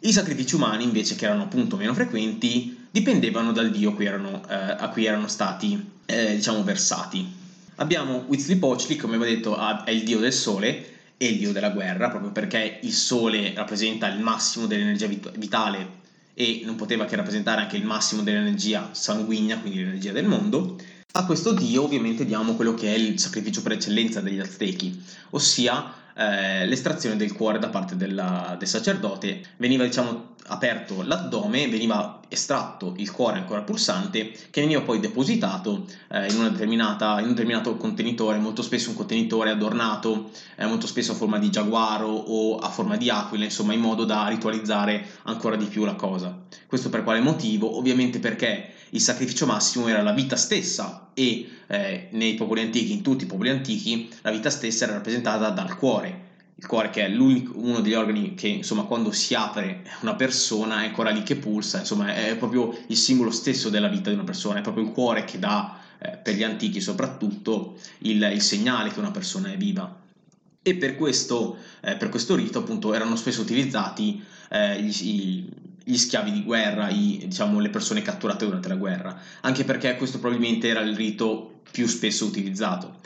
I 0.00 0.12
sacrifici 0.12 0.54
umani 0.54 0.84
invece 0.84 1.14
che 1.14 1.26
erano 1.26 1.42
appunto 1.42 1.76
meno 1.76 1.92
frequenti 1.92 2.86
dipendevano 2.90 3.52
dal 3.52 3.70
dio 3.70 3.90
a 3.90 3.94
cui 3.94 4.06
erano, 4.06 4.42
eh, 4.48 4.54
a 4.54 4.88
cui 4.88 5.04
erano 5.04 5.28
stati 5.28 5.90
eh, 6.06 6.34
diciamo 6.34 6.64
versati. 6.64 7.38
Abbiamo 7.76 8.24
Huitzilopochtli, 8.26 8.96
come 8.96 9.16
avevo 9.16 9.30
detto, 9.30 9.84
è 9.84 9.90
il 9.90 10.04
dio 10.04 10.18
del 10.18 10.32
sole 10.32 10.98
e 11.16 11.26
il 11.26 11.38
dio 11.38 11.52
della 11.52 11.70
guerra, 11.70 12.08
proprio 12.08 12.30
perché 12.30 12.80
il 12.82 12.92
sole 12.92 13.52
rappresenta 13.54 14.08
il 14.08 14.20
massimo 14.20 14.66
dell'energia 14.66 15.06
vitale 15.06 15.98
e 16.34 16.62
non 16.64 16.76
poteva 16.76 17.04
che 17.04 17.16
rappresentare 17.16 17.62
anche 17.62 17.76
il 17.76 17.84
massimo 17.84 18.22
dell'energia 18.22 18.88
sanguigna, 18.92 19.58
quindi 19.58 19.78
l'energia 19.78 20.12
del 20.12 20.26
mondo. 20.26 20.76
A 21.12 21.26
questo 21.26 21.50
dio 21.52 21.82
ovviamente 21.82 22.24
diamo 22.24 22.54
quello 22.54 22.72
che 22.74 22.94
è 22.94 22.96
il 22.96 23.18
sacrificio 23.18 23.62
per 23.62 23.72
eccellenza 23.72 24.20
degli 24.20 24.38
Aztechi, 24.38 25.02
ossia 25.30 25.92
eh, 26.14 26.64
l'estrazione 26.66 27.16
del 27.16 27.32
cuore 27.32 27.58
da 27.58 27.68
parte 27.68 27.96
della, 27.96 28.54
del 28.56 28.68
sacerdote. 28.68 29.40
Veniva 29.56 29.82
diciamo 29.82 30.36
aperto 30.46 31.02
l'addome, 31.02 31.66
veniva 31.68 32.20
estratto 32.28 32.94
il 32.98 33.10
cuore 33.10 33.38
ancora 33.38 33.62
pulsante 33.62 34.30
che 34.50 34.60
veniva 34.60 34.82
poi 34.82 35.00
depositato 35.00 35.86
eh, 36.12 36.26
in, 36.28 36.36
in, 36.36 36.42
un 36.42 36.52
determinato 36.52 37.76
contenitore, 37.76 38.38
molto 38.38 38.62
spesso 38.62 38.90
un 38.90 38.96
contenitore 38.96 39.50
adornato, 39.50 40.30
eh, 40.54 40.66
molto 40.66 40.86
spesso 40.86 41.10
a 41.10 41.16
forma 41.16 41.40
di 41.40 41.50
giaguaro 41.50 42.06
o 42.06 42.58
a 42.58 42.68
forma 42.68 42.96
di 42.96 43.10
aquila, 43.10 43.42
insomma 43.42 43.72
in 43.72 43.80
modo 43.80 44.04
da 44.04 44.28
ritualizzare 44.28 45.04
ancora 45.24 45.56
di 45.56 45.64
più 45.64 45.84
la 45.84 45.94
cosa. 45.94 46.38
Questo 46.68 46.88
per 46.88 47.02
quale 47.02 47.18
motivo? 47.18 47.76
Ovviamente 47.78 48.20
perché 48.20 48.74
il 48.90 49.00
sacrificio 49.00 49.46
massimo 49.46 49.88
era 49.88 50.02
la 50.02 50.12
vita 50.12 50.36
stessa 50.36 51.10
e 51.14 51.48
eh, 51.66 52.08
nei 52.12 52.34
popoli 52.34 52.62
antichi, 52.62 52.92
in 52.92 53.02
tutti 53.02 53.24
i 53.24 53.26
popoli 53.26 53.50
antichi, 53.50 54.08
la 54.22 54.30
vita 54.30 54.50
stessa 54.50 54.84
era 54.84 54.94
rappresentata 54.94 55.50
dal 55.50 55.76
cuore 55.76 56.28
il 56.60 56.66
cuore 56.66 56.90
che 56.90 57.06
è 57.06 57.16
uno 57.16 57.80
degli 57.80 57.94
organi 57.94 58.34
che 58.34 58.48
insomma 58.48 58.82
quando 58.82 59.12
si 59.12 59.34
apre 59.34 59.82
una 60.02 60.14
persona 60.14 60.82
è 60.82 60.86
ancora 60.86 61.08
lì 61.08 61.22
che 61.22 61.36
pulsa, 61.36 61.78
insomma 61.78 62.14
è 62.14 62.36
proprio 62.36 62.78
il 62.88 62.96
simbolo 62.96 63.30
stesso 63.30 63.70
della 63.70 63.88
vita 63.88 64.10
di 64.10 64.16
una 64.16 64.24
persona, 64.24 64.58
è 64.58 64.62
proprio 64.62 64.84
il 64.84 64.90
cuore 64.90 65.24
che 65.24 65.38
dà 65.38 65.78
eh, 65.98 66.18
per 66.18 66.34
gli 66.34 66.42
antichi 66.42 66.82
soprattutto 66.82 67.78
il, 68.00 68.22
il, 68.30 68.42
segnale 68.42 68.90
che 68.90 68.98
una 68.98 69.10
persona 69.10 69.50
è 69.50 69.56
viva. 69.56 69.98
E 70.62 70.74
per 70.74 70.96
questo, 70.96 71.56
eh, 71.80 71.96
per 71.96 72.10
questo 72.10 72.34
rito 72.34 72.58
appunto 72.58 72.92
erano 72.92 73.16
spesso 73.16 73.40
utilizzati 73.40 74.22
eh, 74.50 74.82
gli, 74.82 75.48
gli, 75.84 75.96
schiavi 75.96 76.32
di 76.32 76.42
guerra, 76.42 76.88
i, 76.88 77.20
diciamo 77.24 77.60
le 77.60 77.70
persone 77.70 78.02
catturate 78.02 78.44
durante 78.44 78.68
la 78.68 78.76
guerra, 78.76 79.20
anche 79.42 79.64
perché 79.64 79.96
questo 79.96 80.18
probabilmente 80.18 80.68
era 80.68 80.80
il 80.80 80.96
rito 80.96 81.60
più 81.70 81.86
spesso 81.86 82.26
utilizzato. 82.26 82.96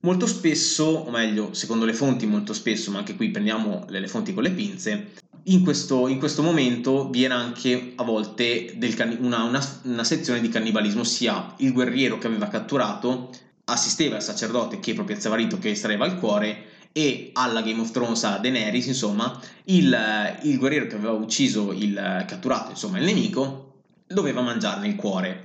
Molto 0.00 0.26
spesso, 0.26 0.84
o 0.84 1.10
meglio, 1.10 1.54
secondo 1.54 1.84
le 1.84 1.94
fonti 1.94 2.26
molto 2.26 2.52
spesso, 2.52 2.90
ma 2.90 2.98
anche 2.98 3.14
qui 3.14 3.30
prendiamo 3.30 3.86
le, 3.88 4.00
le 4.00 4.08
fonti 4.08 4.34
con 4.34 4.42
le 4.42 4.50
pinze, 4.50 5.12
in 5.44 5.62
questo, 5.62 6.08
in 6.08 6.18
questo, 6.18 6.42
momento 6.42 7.08
viene 7.08 7.34
anche 7.34 7.92
a 7.96 8.04
volte 8.04 8.76
can- 8.94 9.18
una, 9.20 9.42
una, 9.42 9.80
una, 9.84 10.04
sezione 10.04 10.40
di 10.40 10.48
cannibalismo, 10.48 11.00
ossia 11.00 11.54
il 11.58 11.72
guerriero 11.72 12.18
che 12.18 12.28
aveva 12.28 12.48
catturato 12.48 13.30
assisteva 13.64 14.16
al 14.16 14.22
sacerdote 14.22 14.80
che 14.80 14.94
proprio 14.94 15.16
rito 15.34 15.58
che 15.58 15.70
estraeva 15.70 16.06
il 16.06 16.16
cuore 16.16 16.71
e 16.92 17.30
alla 17.32 17.62
Game 17.62 17.80
of 17.80 17.90
Thrones 17.90 18.22
a 18.24 18.38
Daenerys, 18.38 18.86
insomma, 18.86 19.40
il, 19.64 20.38
il 20.42 20.58
guerriero 20.58 20.86
che 20.86 20.96
aveva 20.96 21.12
ucciso 21.12 21.72
il 21.72 22.24
catturato, 22.26 22.70
insomma, 22.70 22.98
il 22.98 23.04
nemico, 23.04 23.80
doveva 24.06 24.42
mangiarne 24.42 24.88
il 24.88 24.96
cuore. 24.96 25.44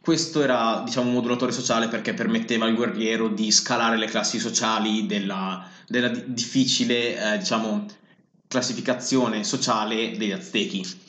Questo 0.00 0.42
era 0.42 0.82
diciamo, 0.84 1.08
un 1.08 1.14
modulatore 1.14 1.52
sociale 1.52 1.88
perché 1.88 2.14
permetteva 2.14 2.64
al 2.64 2.74
guerriero 2.74 3.28
di 3.28 3.50
scalare 3.50 3.96
le 3.96 4.06
classi 4.06 4.38
sociali 4.38 5.06
della, 5.06 5.68
della 5.86 6.08
difficile 6.08 7.34
eh, 7.34 7.38
diciamo, 7.38 7.86
classificazione 8.48 9.44
sociale 9.44 10.16
degli 10.16 10.32
aztechi. 10.32 11.06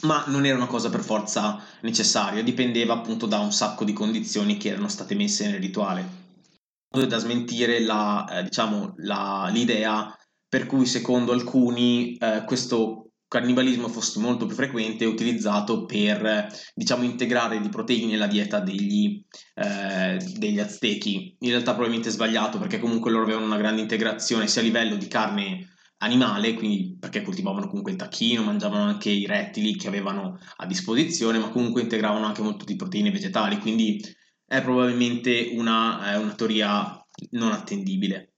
Ma 0.00 0.24
non 0.26 0.44
era 0.44 0.56
una 0.56 0.66
cosa 0.66 0.90
per 0.90 1.00
forza 1.00 1.62
necessaria, 1.80 2.42
dipendeva 2.42 2.94
appunto 2.94 3.26
da 3.26 3.38
un 3.38 3.52
sacco 3.52 3.84
di 3.84 3.92
condizioni 3.92 4.58
che 4.58 4.68
erano 4.68 4.88
state 4.88 5.14
messe 5.14 5.48
nel 5.48 5.60
rituale. 5.60 6.23
Da 6.94 7.18
smentire 7.18 7.80
la, 7.80 8.24
eh, 8.30 8.42
diciamo, 8.44 8.94
la, 8.98 9.48
l'idea 9.52 10.16
per 10.48 10.66
cui 10.66 10.86
secondo 10.86 11.32
alcuni 11.32 12.16
eh, 12.16 12.44
questo 12.46 13.10
cannibalismo 13.26 13.88
fosse 13.88 14.20
molto 14.20 14.46
più 14.46 14.54
frequente 14.54 15.02
e 15.02 15.08
utilizzato 15.08 15.86
per 15.86 16.46
diciamo 16.72 17.02
integrare 17.02 17.60
di 17.60 17.68
proteine 17.68 18.12
nella 18.12 18.28
dieta 18.28 18.60
degli, 18.60 19.20
eh, 19.54 20.18
degli 20.38 20.60
aztechi. 20.60 21.34
In 21.40 21.50
realtà 21.50 21.72
probabilmente 21.72 22.10
sbagliato 22.10 22.58
perché 22.58 22.78
comunque 22.78 23.10
loro 23.10 23.24
avevano 23.24 23.46
una 23.46 23.56
grande 23.56 23.80
integrazione 23.80 24.46
sia 24.46 24.60
a 24.60 24.64
livello 24.64 24.94
di 24.94 25.08
carne 25.08 25.74
animale, 25.98 26.54
quindi 26.54 26.96
perché 27.00 27.22
coltivavano 27.22 27.66
comunque 27.66 27.90
il 27.90 27.98
tacchino, 27.98 28.44
mangiavano 28.44 28.84
anche 28.84 29.10
i 29.10 29.26
rettili 29.26 29.74
che 29.74 29.88
avevano 29.88 30.38
a 30.58 30.66
disposizione, 30.66 31.38
ma 31.38 31.48
comunque 31.48 31.82
integravano 31.82 32.26
anche 32.26 32.42
molto 32.42 32.64
di 32.64 32.76
proteine 32.76 33.10
vegetali, 33.10 33.58
quindi 33.58 34.00
è 34.46 34.62
probabilmente 34.62 35.52
una, 35.54 36.12
è 36.12 36.16
una 36.16 36.32
teoria 36.32 37.04
non 37.30 37.52
attendibile. 37.52 38.32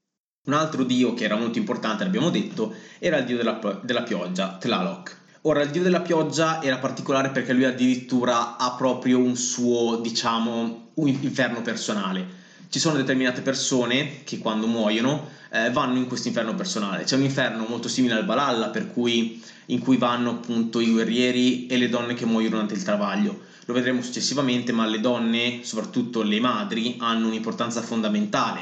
Un 0.46 0.52
altro 0.52 0.84
dio 0.84 1.14
che 1.14 1.24
era 1.24 1.36
molto 1.36 1.58
importante, 1.58 2.04
l'abbiamo 2.04 2.30
detto, 2.30 2.74
era 2.98 3.18
il 3.18 3.24
dio 3.24 3.36
della, 3.36 3.80
della 3.82 4.02
pioggia, 4.02 4.56
Tlaloc. 4.58 5.24
Ora, 5.42 5.62
il 5.62 5.70
dio 5.70 5.82
della 5.82 6.00
pioggia 6.00 6.62
era 6.62 6.78
particolare 6.78 7.30
perché 7.30 7.52
lui 7.52 7.64
addirittura 7.64 8.56
ha 8.56 8.74
proprio 8.74 9.18
un 9.18 9.36
suo, 9.36 9.96
diciamo, 9.96 10.90
un 10.94 11.08
inferno 11.08 11.62
personale. 11.62 12.44
Ci 12.68 12.78
sono 12.78 12.96
determinate 12.96 13.42
persone 13.42 14.24
che 14.24 14.38
quando 14.38 14.66
muoiono 14.66 15.28
eh, 15.50 15.70
vanno 15.70 15.98
in 15.98 16.06
questo 16.06 16.28
inferno 16.28 16.54
personale. 16.54 17.04
C'è 17.04 17.16
un 17.16 17.22
inferno 17.22 17.64
molto 17.68 17.88
simile 17.88 18.14
al 18.14 18.24
Balalla, 18.24 18.68
per 18.68 18.92
cui, 18.92 19.40
in 19.66 19.78
cui 19.78 19.96
vanno 19.96 20.30
appunto 20.30 20.80
i 20.80 20.90
guerrieri 20.90 21.66
e 21.66 21.76
le 21.76 21.88
donne 21.88 22.14
che 22.14 22.26
muoiono 22.26 22.54
durante 22.54 22.74
il 22.74 22.82
travaglio. 22.82 23.42
Lo 23.66 23.74
vedremo 23.74 24.00
successivamente, 24.00 24.72
ma 24.72 24.86
le 24.86 25.00
donne, 25.00 25.60
soprattutto 25.62 26.22
le 26.22 26.40
madri, 26.40 26.96
hanno 26.98 27.26
un'importanza 27.26 27.82
fondamentale 27.82 28.60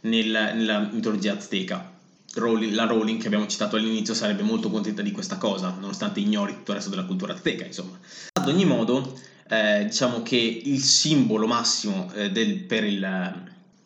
nel, 0.00 0.26
nella 0.54 0.88
mitologia 0.90 1.34
azteca. 1.34 1.92
Rowling, 2.34 2.72
la 2.72 2.84
Rowling 2.84 3.20
che 3.20 3.26
abbiamo 3.26 3.46
citato 3.46 3.76
all'inizio 3.76 4.14
sarebbe 4.14 4.42
molto 4.42 4.70
contenta 4.70 5.02
di 5.02 5.10
questa 5.10 5.36
cosa, 5.36 5.74
nonostante 5.78 6.20
ignori 6.20 6.54
tutto 6.54 6.70
il 6.70 6.76
resto 6.76 6.90
della 6.90 7.04
cultura 7.04 7.34
azteca, 7.34 7.64
insomma. 7.64 7.98
Ad 8.32 8.48
ogni 8.48 8.64
modo, 8.64 9.18
eh, 9.48 9.84
diciamo 9.84 10.22
che 10.22 10.36
il 10.36 10.80
simbolo 10.80 11.46
massimo 11.46 12.10
eh, 12.14 12.30
del, 12.30 12.56
per, 12.60 12.84
il, 12.84 13.34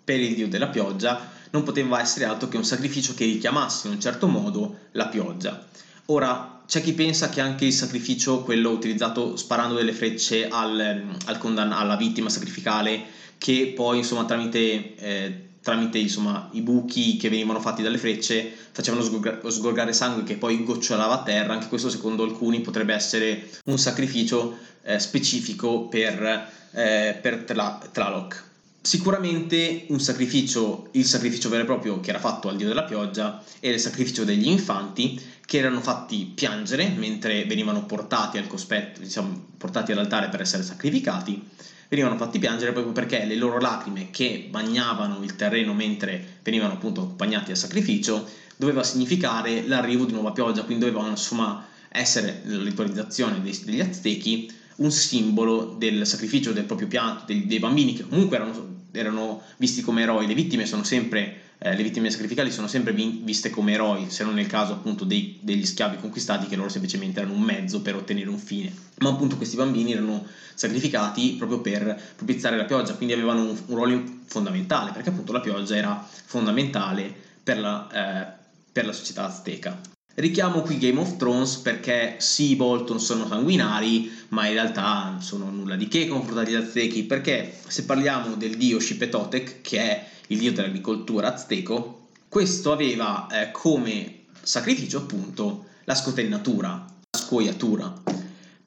per 0.04 0.20
il 0.20 0.34
dio 0.34 0.48
della 0.48 0.68
pioggia 0.68 1.30
non 1.50 1.62
poteva 1.64 2.00
essere 2.00 2.24
altro 2.26 2.48
che 2.48 2.56
un 2.56 2.64
sacrificio 2.64 3.14
che 3.14 3.24
richiamasse 3.24 3.88
in 3.88 3.94
un 3.94 4.00
certo 4.00 4.28
modo 4.28 4.78
la 4.92 5.08
pioggia. 5.08 5.66
Ora, 6.06 6.49
c'è 6.70 6.80
chi 6.82 6.92
pensa 6.92 7.30
che 7.30 7.40
anche 7.40 7.64
il 7.64 7.72
sacrificio, 7.72 8.44
quello 8.44 8.70
utilizzato 8.70 9.34
sparando 9.36 9.74
delle 9.74 9.92
frecce 9.92 10.46
al, 10.46 11.16
al 11.24 11.38
condann- 11.38 11.72
alla 11.72 11.96
vittima 11.96 12.28
sacrificale, 12.28 13.02
che 13.38 13.72
poi 13.74 13.98
insomma 13.98 14.24
tramite 14.24 14.94
eh, 14.94 15.48
tramite 15.60 15.98
insomma, 15.98 16.48
i 16.52 16.60
buchi 16.60 17.16
che 17.16 17.28
venivano 17.28 17.58
fatti 17.58 17.82
dalle 17.82 17.98
frecce 17.98 18.52
facevano 18.70 19.02
sgorgare 19.02 19.92
sangue 19.92 20.22
che 20.22 20.36
poi 20.36 20.62
gocciolava 20.62 21.14
a 21.14 21.22
terra, 21.24 21.54
anche 21.54 21.66
questo 21.66 21.90
secondo 21.90 22.22
alcuni 22.22 22.60
potrebbe 22.60 22.94
essere 22.94 23.50
un 23.64 23.76
sacrificio 23.76 24.56
eh, 24.84 25.00
specifico 25.00 25.88
per, 25.88 26.22
eh, 26.70 27.18
per 27.20 27.46
Tlaloc. 27.92 28.44
Sicuramente 28.80 29.86
un 29.88 30.00
sacrificio, 30.00 30.88
il 30.92 31.04
sacrificio 31.04 31.48
vero 31.48 31.64
e 31.64 31.66
proprio 31.66 31.98
che 31.98 32.10
era 32.10 32.20
fatto 32.20 32.48
al 32.48 32.56
dio 32.56 32.68
della 32.68 32.84
pioggia 32.84 33.42
era 33.58 33.74
il 33.74 33.80
sacrificio 33.80 34.24
degli 34.24 34.46
infanti 34.46 35.20
che 35.50 35.58
erano 35.58 35.80
fatti 35.80 36.30
piangere 36.32 36.94
mentre 36.96 37.44
venivano 37.44 37.84
portati 37.84 38.38
al 38.38 38.46
cospetto, 38.46 39.00
diciamo, 39.00 39.46
portati 39.58 39.90
all'altare 39.90 40.28
per 40.28 40.42
essere 40.42 40.62
sacrificati 40.62 41.44
venivano 41.88 42.16
fatti 42.16 42.38
piangere 42.38 42.70
proprio 42.70 42.92
perché 42.92 43.24
le 43.24 43.34
loro 43.34 43.58
lacrime 43.58 44.12
che 44.12 44.46
bagnavano 44.48 45.24
il 45.24 45.34
terreno 45.34 45.74
mentre 45.74 46.38
venivano 46.44 46.74
appunto 46.74 47.00
accompagnati 47.00 47.50
al 47.50 47.56
sacrificio 47.56 48.28
doveva 48.56 48.84
significare 48.84 49.66
l'arrivo 49.66 50.04
di 50.04 50.12
nuova 50.12 50.30
pioggia, 50.30 50.62
quindi 50.62 50.84
dovevano 50.84 51.10
insomma 51.10 51.66
essere 51.88 52.42
la 52.44 52.62
ritualizzazione 52.62 53.40
degli 53.42 53.80
aztechi 53.80 54.52
un 54.76 54.92
simbolo 54.92 55.74
del 55.76 56.06
sacrificio 56.06 56.52
del 56.52 56.62
proprio 56.62 56.86
pianto, 56.86 57.24
dei, 57.26 57.46
dei 57.46 57.58
bambini 57.58 57.94
che 57.94 58.06
comunque 58.08 58.36
erano, 58.36 58.84
erano 58.92 59.42
visti 59.56 59.82
come 59.82 60.02
eroi, 60.02 60.28
le 60.28 60.34
vittime 60.34 60.64
sono 60.64 60.84
sempre 60.84 61.49
eh, 61.62 61.76
le 61.76 61.82
vittime 61.82 62.10
sacrificali 62.10 62.50
sono 62.50 62.66
sempre 62.66 62.92
viste 62.92 63.50
come 63.50 63.72
eroi, 63.72 64.10
se 64.10 64.24
non 64.24 64.32
nel 64.32 64.46
caso 64.46 64.72
appunto 64.72 65.04
dei, 65.04 65.38
degli 65.42 65.66
schiavi 65.66 65.98
conquistati 65.98 66.46
che 66.46 66.56
loro 66.56 66.70
semplicemente 66.70 67.20
erano 67.20 67.34
un 67.34 67.42
mezzo 67.42 67.82
per 67.82 67.94
ottenere 67.94 68.30
un 68.30 68.38
fine. 68.38 68.72
Ma 69.00 69.10
appunto 69.10 69.36
questi 69.36 69.56
bambini 69.56 69.92
erano 69.92 70.26
sacrificati 70.54 71.34
proprio 71.36 71.60
per 71.60 72.00
propiziare 72.16 72.56
la 72.56 72.64
pioggia, 72.64 72.94
quindi 72.94 73.12
avevano 73.12 73.42
un, 73.42 73.58
un 73.66 73.74
ruolo 73.74 74.02
fondamentale, 74.24 74.92
perché 74.92 75.10
appunto 75.10 75.32
la 75.32 75.40
pioggia 75.40 75.76
era 75.76 76.08
fondamentale 76.24 77.14
per 77.42 77.58
la, 77.58 77.88
eh, 77.92 78.32
per 78.72 78.86
la 78.86 78.92
società 78.92 79.26
azteca. 79.26 79.78
Richiamo 80.14 80.62
qui 80.62 80.78
Game 80.78 80.98
of 80.98 81.16
Thrones 81.16 81.56
perché 81.56 82.16
sì, 82.18 82.50
i 82.50 82.56
Bolton 82.56 82.98
sono 82.98 83.26
sanguinari, 83.28 84.10
ma 84.28 84.46
in 84.46 84.54
realtà 84.54 85.10
non 85.10 85.22
sono 85.22 85.50
nulla 85.50 85.76
di 85.76 85.88
che 85.88 86.08
confrontati 86.08 86.54
agli 86.54 86.62
Aztechi, 86.62 87.04
perché 87.04 87.58
se 87.66 87.84
parliamo 87.84 88.34
del 88.34 88.56
dio 88.56 88.80
Shipetotec, 88.80 89.60
che 89.60 89.78
è 89.78 90.06
il 90.30 90.38
dio 90.38 90.52
dell'agricoltura 90.52 91.32
azteco, 91.32 92.08
questo 92.28 92.72
aveva 92.72 93.26
eh, 93.28 93.50
come 93.52 94.24
sacrificio 94.42 94.98
appunto 94.98 95.66
la 95.84 95.94
scotennatura, 95.94 96.68
la 96.68 97.18
scuoiatura. 97.18 97.92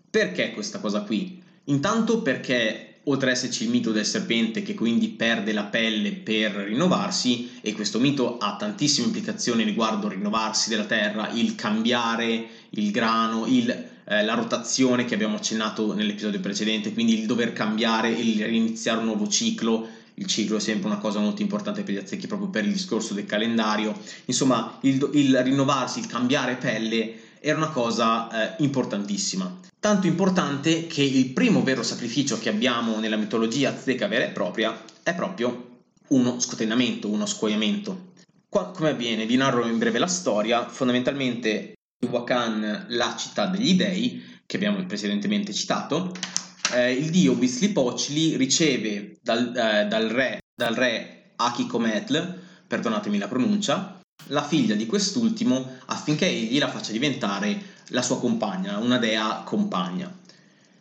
Perché 0.10 0.52
questa 0.54 0.80
cosa 0.80 1.02
qui? 1.02 1.42
Intanto 1.66 2.22
perché 2.22 3.00
oltre 3.06 3.32
ad 3.32 3.36
esserci 3.36 3.64
il 3.64 3.70
mito 3.70 3.92
del 3.92 4.06
serpente 4.06 4.64
che 4.64 4.76
quindi 4.76 5.10
perde 5.10 5.52
la 5.52 5.64
pelle 5.64 6.14
per 6.14 6.52
rinnovarsi, 6.52 7.60
e 7.62 7.74
questo 7.74 8.00
mito 8.00 8.38
ha 8.38 8.56
tantissime 8.56 9.08
implicazioni 9.08 9.64
riguardo 9.64 10.08
il 10.08 10.14
rinnovarsi 10.14 10.70
della 10.70 10.86
terra, 10.86 11.30
il 11.32 11.56
cambiare 11.56 12.48
il 12.76 12.92
grano, 12.92 13.46
il, 13.48 13.70
eh, 13.70 14.24
la 14.24 14.34
rotazione 14.34 15.06
che 15.06 15.14
abbiamo 15.14 15.36
accennato 15.36 15.94
nell'episodio 15.94 16.40
precedente, 16.40 16.94
quindi 16.94 17.20
il 17.20 17.26
dover 17.26 17.54
cambiare, 17.54 18.10
il 18.10 18.46
riniziare 18.46 19.00
un 19.00 19.06
nuovo 19.06 19.28
ciclo, 19.28 19.88
il 20.16 20.26
ciclo 20.28 20.58
è 20.58 20.60
sempre 20.60 20.88
una 20.88 20.98
cosa 20.98 21.20
molto 21.20 21.42
importante 21.42 21.84
per 21.84 21.94
gli 21.94 21.98
azzecchi 21.98 22.28
proprio 22.28 22.50
per 22.50 22.66
il 22.66 22.72
discorso 22.72 23.14
del 23.14 23.26
calendario, 23.26 23.98
insomma 24.26 24.78
il, 24.82 25.10
il 25.14 25.44
rinnovarsi, 25.44 26.00
il 26.00 26.08
cambiare 26.08 26.56
pelle 26.56 27.22
era 27.40 27.58
una 27.58 27.70
cosa 27.72 28.56
eh, 28.56 28.64
importantissima. 28.64 29.60
Tanto 29.80 30.08
importante 30.08 30.88
che 30.88 31.04
il 31.04 31.32
primo 31.32 31.62
vero 31.62 31.84
sacrificio 31.84 32.40
che 32.40 32.48
abbiamo 32.50 33.00
nella 33.00 33.18
mitologia 33.18 33.70
azteca 33.70 34.08
vera 34.08 34.26
e 34.26 34.30
propria 34.30 34.82
è 35.04 35.14
proprio 35.14 35.82
uno 36.10 36.40
scotenamento, 36.40 37.10
uno 37.10 37.26
scuoiamento. 37.26 38.12
Qua, 38.48 38.72
come 38.72 38.92
avviene? 38.92 39.26
Vi 39.26 39.36
narro 39.36 39.68
in 39.68 39.78
breve 39.78 40.00
la 40.00 40.08
storia. 40.08 40.70
Fondamentalmente 40.70 41.74
Teotihuacan, 42.00 42.86
la 42.90 43.16
città 43.18 43.48
degli 43.48 43.76
dei, 43.76 44.24
che 44.46 44.56
abbiamo 44.56 44.86
precedentemente 44.86 45.54
citato, 45.54 46.14
eh, 46.74 46.94
il 46.94 47.10
dio 47.10 47.34
Huitzilopochtli 47.34 48.36
riceve 48.36 49.18
dal, 49.22 49.48
eh, 49.56 49.88
dal, 49.88 50.08
re, 50.08 50.40
dal 50.56 50.74
re 50.74 51.32
Akikometl, 51.36 52.42
perdonatemi 52.68 53.18
la 53.18 53.28
pronuncia, 53.28 54.00
la 54.28 54.44
figlia 54.44 54.76
di 54.76 54.86
quest'ultimo 54.86 55.78
affinché 55.86 56.28
egli 56.28 56.58
la 56.60 56.70
faccia 56.70 56.92
diventare 56.92 57.62
la 57.88 58.02
sua 58.02 58.20
compagna, 58.20 58.78
una 58.78 58.98
dea 58.98 59.44
compagna. 59.46 60.12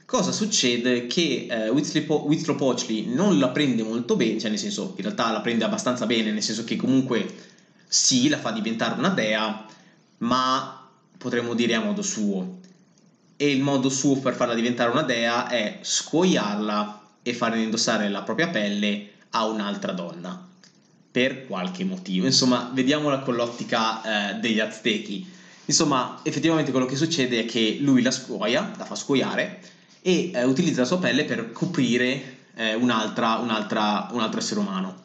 Cosa 0.05 0.31
succede? 0.31 1.07
Che 1.07 1.46
eh, 1.48 1.68
Huitzilopochtli 1.70 3.07
non 3.07 3.38
la 3.38 3.48
prende 3.48 3.83
molto 3.83 4.14
bene, 4.14 4.38
cioè 4.38 4.50
nel 4.50 4.59
senso, 4.59 4.92
in 4.96 5.02
realtà 5.02 5.31
la 5.31 5.40
prende 5.40 5.64
abbastanza 5.64 6.07
bene, 6.07 6.33
nel 6.33 6.42
senso 6.42 6.64
che 6.64 6.76
comunque 6.76 7.26
sì, 7.87 8.28
la 8.28 8.38
fa 8.38 8.50
diventare 8.50 8.98
una 8.98 9.09
dea, 9.09 9.66
ma 10.18 10.88
potremmo 11.16 11.55
dire 11.55 11.74
a 11.74 11.81
modo 11.81 12.02
suo. 12.02 12.61
E 13.42 13.50
il 13.50 13.61
modo 13.61 13.88
suo 13.88 14.20
per 14.20 14.37
farla 14.37 14.55
diventare 14.55 14.92
una 14.92 15.02
dea 15.02 15.48
è 15.48 15.81
scuoiarla 15.83 17.00
e 17.24 17.35
fare 17.35 17.61
indossare 17.61 18.09
la 18.09 18.22
propria 18.22 18.46
pelle 18.46 19.14
a 19.31 19.46
un'altra 19.46 19.90
donna 19.90 20.46
per 21.11 21.48
qualche 21.48 21.83
motivo. 21.83 22.26
Insomma, 22.26 22.70
vediamola 22.72 23.18
con 23.18 23.35
l'ottica 23.35 24.31
eh, 24.31 24.35
degli 24.35 24.61
aztechi. 24.61 25.28
Insomma, 25.64 26.20
effettivamente 26.22 26.70
quello 26.70 26.87
che 26.87 26.94
succede 26.94 27.40
è 27.40 27.44
che 27.44 27.78
lui 27.81 28.00
la 28.02 28.12
scuoia, 28.12 28.74
la 28.78 28.85
fa 28.85 28.94
scuoiare 28.94 29.59
e 30.02 30.31
eh, 30.33 30.44
utilizza 30.44 30.83
la 30.83 30.87
sua 30.87 31.00
pelle 31.00 31.24
per 31.24 31.50
coprire 31.50 32.37
eh, 32.55 32.74
un'altra, 32.74 33.38
un'altra, 33.38 34.07
un 34.12 34.20
altro 34.20 34.38
essere 34.38 34.61
umano. 34.61 35.02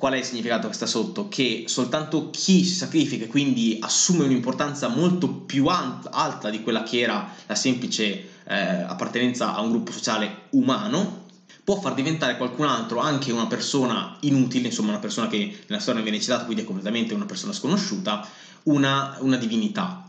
Qual 0.00 0.14
è 0.14 0.16
il 0.16 0.24
significato 0.24 0.66
che 0.66 0.72
sta 0.72 0.86
sotto? 0.86 1.28
Che 1.28 1.64
soltanto 1.66 2.30
chi 2.30 2.64
si 2.64 2.74
sacrifica 2.74 3.24
e 3.24 3.28
quindi 3.28 3.76
assume 3.82 4.24
un'importanza 4.24 4.88
molto 4.88 5.28
più 5.28 5.66
alta 5.66 6.48
di 6.48 6.62
quella 6.62 6.82
che 6.84 7.00
era 7.00 7.30
la 7.44 7.54
semplice 7.54 8.28
eh, 8.44 8.54
appartenenza 8.54 9.54
a 9.54 9.60
un 9.60 9.72
gruppo 9.72 9.92
sociale 9.92 10.44
umano, 10.52 11.26
può 11.62 11.78
far 11.78 11.92
diventare 11.92 12.38
qualcun 12.38 12.64
altro 12.64 12.98
anche 13.00 13.30
una 13.30 13.46
persona 13.46 14.16
inutile, 14.20 14.68
insomma 14.68 14.88
una 14.88 15.00
persona 15.00 15.28
che 15.28 15.54
nella 15.66 15.82
storia 15.82 16.00
non 16.00 16.08
viene 16.08 16.18
citata, 16.18 16.44
quindi 16.46 16.62
è 16.62 16.66
completamente 16.66 17.12
una 17.12 17.26
persona 17.26 17.52
sconosciuta, 17.52 18.26
una, 18.62 19.18
una 19.20 19.36
divinità. 19.36 20.08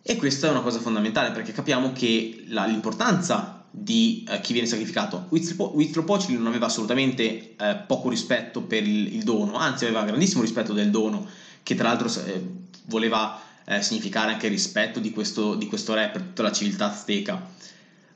E 0.00 0.16
questa 0.16 0.46
è 0.46 0.50
una 0.50 0.62
cosa 0.62 0.78
fondamentale 0.78 1.32
perché 1.32 1.52
capiamo 1.52 1.92
che 1.92 2.42
la, 2.48 2.64
l'importanza 2.64 3.55
di 3.78 4.24
eh, 4.26 4.40
chi 4.40 4.54
viene 4.54 4.66
sacrificato. 4.66 5.26
Huitzilopochtli 5.28 6.34
non 6.34 6.46
aveva 6.46 6.64
assolutamente 6.64 7.56
eh, 7.56 7.76
poco 7.86 8.08
rispetto 8.08 8.62
per 8.62 8.82
il, 8.82 9.14
il, 9.14 9.22
dono, 9.22 9.56
anzi 9.56 9.84
aveva 9.84 10.02
grandissimo 10.02 10.40
rispetto 10.40 10.72
del 10.72 10.90
dono, 10.90 11.26
che 11.62 11.74
tra 11.74 11.88
l'altro 11.88 12.08
eh, 12.24 12.42
voleva 12.86 13.38
eh, 13.66 13.82
significare 13.82 14.32
anche 14.32 14.48
rispetto 14.48 14.98
di 14.98 15.10
questo, 15.10 15.56
di 15.56 15.66
questo 15.66 15.92
re 15.92 16.08
per 16.10 16.22
tutta 16.22 16.42
la 16.42 16.52
civiltà 16.52 16.86
azteca. 16.86 17.50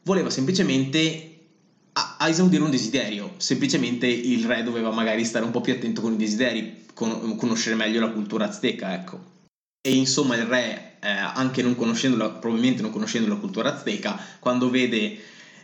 Voleva 0.04 0.30
semplicemente 0.30 1.40
a, 1.92 2.16
a, 2.18 2.28
esaudire 2.28 2.62
un 2.62 2.70
desiderio, 2.70 3.34
semplicemente 3.36 4.06
il 4.06 4.46
re 4.46 4.62
doveva 4.62 4.90
magari 4.90 5.26
stare 5.26 5.44
un 5.44 5.50
po' 5.50 5.60
più 5.60 5.74
attento 5.74 6.00
con 6.00 6.14
i 6.14 6.16
desideri, 6.16 6.86
con, 6.94 7.36
conoscere 7.36 7.76
meglio 7.76 8.00
la 8.00 8.08
cultura 8.08 8.46
azteca, 8.48 8.94
ecco. 8.94 9.28
E 9.82 9.94
insomma 9.94 10.36
il 10.36 10.46
re, 10.46 10.96
eh, 11.00 11.08
anche 11.10 11.60
non 11.60 11.74
conoscendo 11.74 12.38
probabilmente 12.38 12.80
non 12.80 12.90
conoscendo 12.90 13.28
la 13.28 13.36
cultura 13.36 13.74
azteca, 13.74 14.18
quando 14.38 14.70
vede 14.70 15.18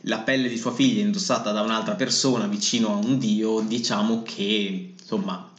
la 0.07 0.19
pelle 0.19 0.49
di 0.49 0.57
sua 0.57 0.73
figlia 0.73 1.03
indossata 1.03 1.53
da 1.53 1.62
un'altra 1.62 1.95
persona 1.95 2.47
vicino 2.47 2.92
a 2.92 2.97
un 2.97 3.19
dio, 3.19 3.61
diciamo 3.61 4.23
che 4.23 4.95
insomma 4.99 5.53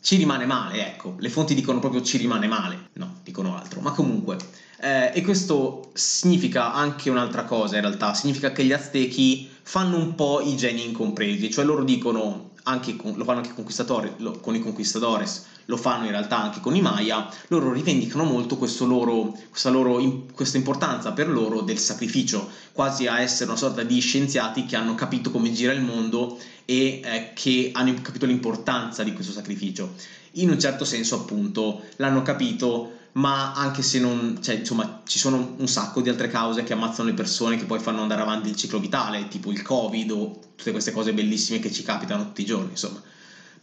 ci 0.00 0.16
rimane 0.16 0.46
male, 0.46 0.86
ecco. 0.86 1.16
Le 1.18 1.28
fonti 1.28 1.54
dicono 1.54 1.80
proprio 1.80 2.02
ci 2.02 2.16
rimane 2.16 2.46
male, 2.46 2.90
no, 2.94 3.20
dicono 3.22 3.56
altro, 3.56 3.80
ma 3.80 3.90
comunque. 3.92 4.36
Eh, 4.80 5.10
e 5.12 5.22
questo 5.22 5.90
significa 5.94 6.72
anche 6.72 7.10
un'altra 7.10 7.44
cosa 7.44 7.74
in 7.74 7.82
realtà, 7.82 8.14
significa 8.14 8.52
che 8.52 8.64
gli 8.64 8.72
aztechi 8.72 9.50
fanno 9.62 9.96
un 9.96 10.14
po' 10.14 10.40
i 10.40 10.56
geni 10.56 10.84
incompresi, 10.84 11.50
cioè 11.50 11.64
loro 11.64 11.82
dicono, 11.82 12.50
anche 12.64 12.94
con, 12.94 13.14
lo 13.16 13.24
fanno 13.24 13.40
anche 13.40 13.52
con 13.52 14.54
i 14.54 14.60
conquistadores, 14.60 15.46
lo 15.68 15.76
fanno 15.76 16.04
in 16.04 16.10
realtà 16.10 16.42
anche 16.42 16.60
con 16.60 16.74
i 16.74 16.80
Maya, 16.80 17.28
loro 17.48 17.72
rivendicano 17.72 18.24
molto 18.24 18.58
loro, 18.86 19.36
questa, 19.50 19.68
loro, 19.68 20.26
questa 20.32 20.56
importanza 20.56 21.12
per 21.12 21.28
loro 21.28 21.60
del 21.60 21.78
sacrificio, 21.78 22.48
quasi 22.72 23.06
a 23.06 23.20
essere 23.20 23.50
una 23.50 23.58
sorta 23.58 23.82
di 23.82 24.00
scienziati 24.00 24.64
che 24.64 24.76
hanno 24.76 24.94
capito 24.94 25.30
come 25.30 25.52
gira 25.52 25.72
il 25.72 25.82
mondo 25.82 26.38
e 26.64 27.00
eh, 27.04 27.32
che 27.34 27.70
hanno 27.74 27.94
capito 28.00 28.24
l'importanza 28.24 29.02
di 29.02 29.12
questo 29.12 29.32
sacrificio. 29.32 29.92
In 30.32 30.50
un 30.50 30.58
certo 30.58 30.86
senso 30.86 31.16
appunto 31.16 31.82
l'hanno 31.96 32.22
capito 32.22 32.92
ma 33.12 33.52
anche 33.52 33.82
se 33.82 33.98
non, 33.98 34.38
cioè, 34.40 34.56
insomma, 34.56 35.02
ci 35.04 35.18
sono 35.18 35.54
un 35.56 35.66
sacco 35.66 36.00
di 36.00 36.08
altre 36.08 36.28
cause 36.28 36.62
che 36.62 36.72
ammazzano 36.72 37.08
le 37.08 37.14
persone 37.14 37.56
che 37.56 37.64
poi 37.64 37.80
fanno 37.80 38.00
andare 38.00 38.22
avanti 38.22 38.48
il 38.48 38.56
ciclo 38.56 38.78
vitale, 38.78 39.28
tipo 39.28 39.50
il 39.50 39.62
Covid 39.62 40.10
o 40.12 40.38
tutte 40.54 40.70
queste 40.70 40.92
cose 40.92 41.12
bellissime 41.12 41.58
che 41.58 41.72
ci 41.72 41.82
capitano 41.82 42.24
tutti 42.24 42.42
i 42.42 42.46
giorni, 42.46 42.70
insomma. 42.70 43.02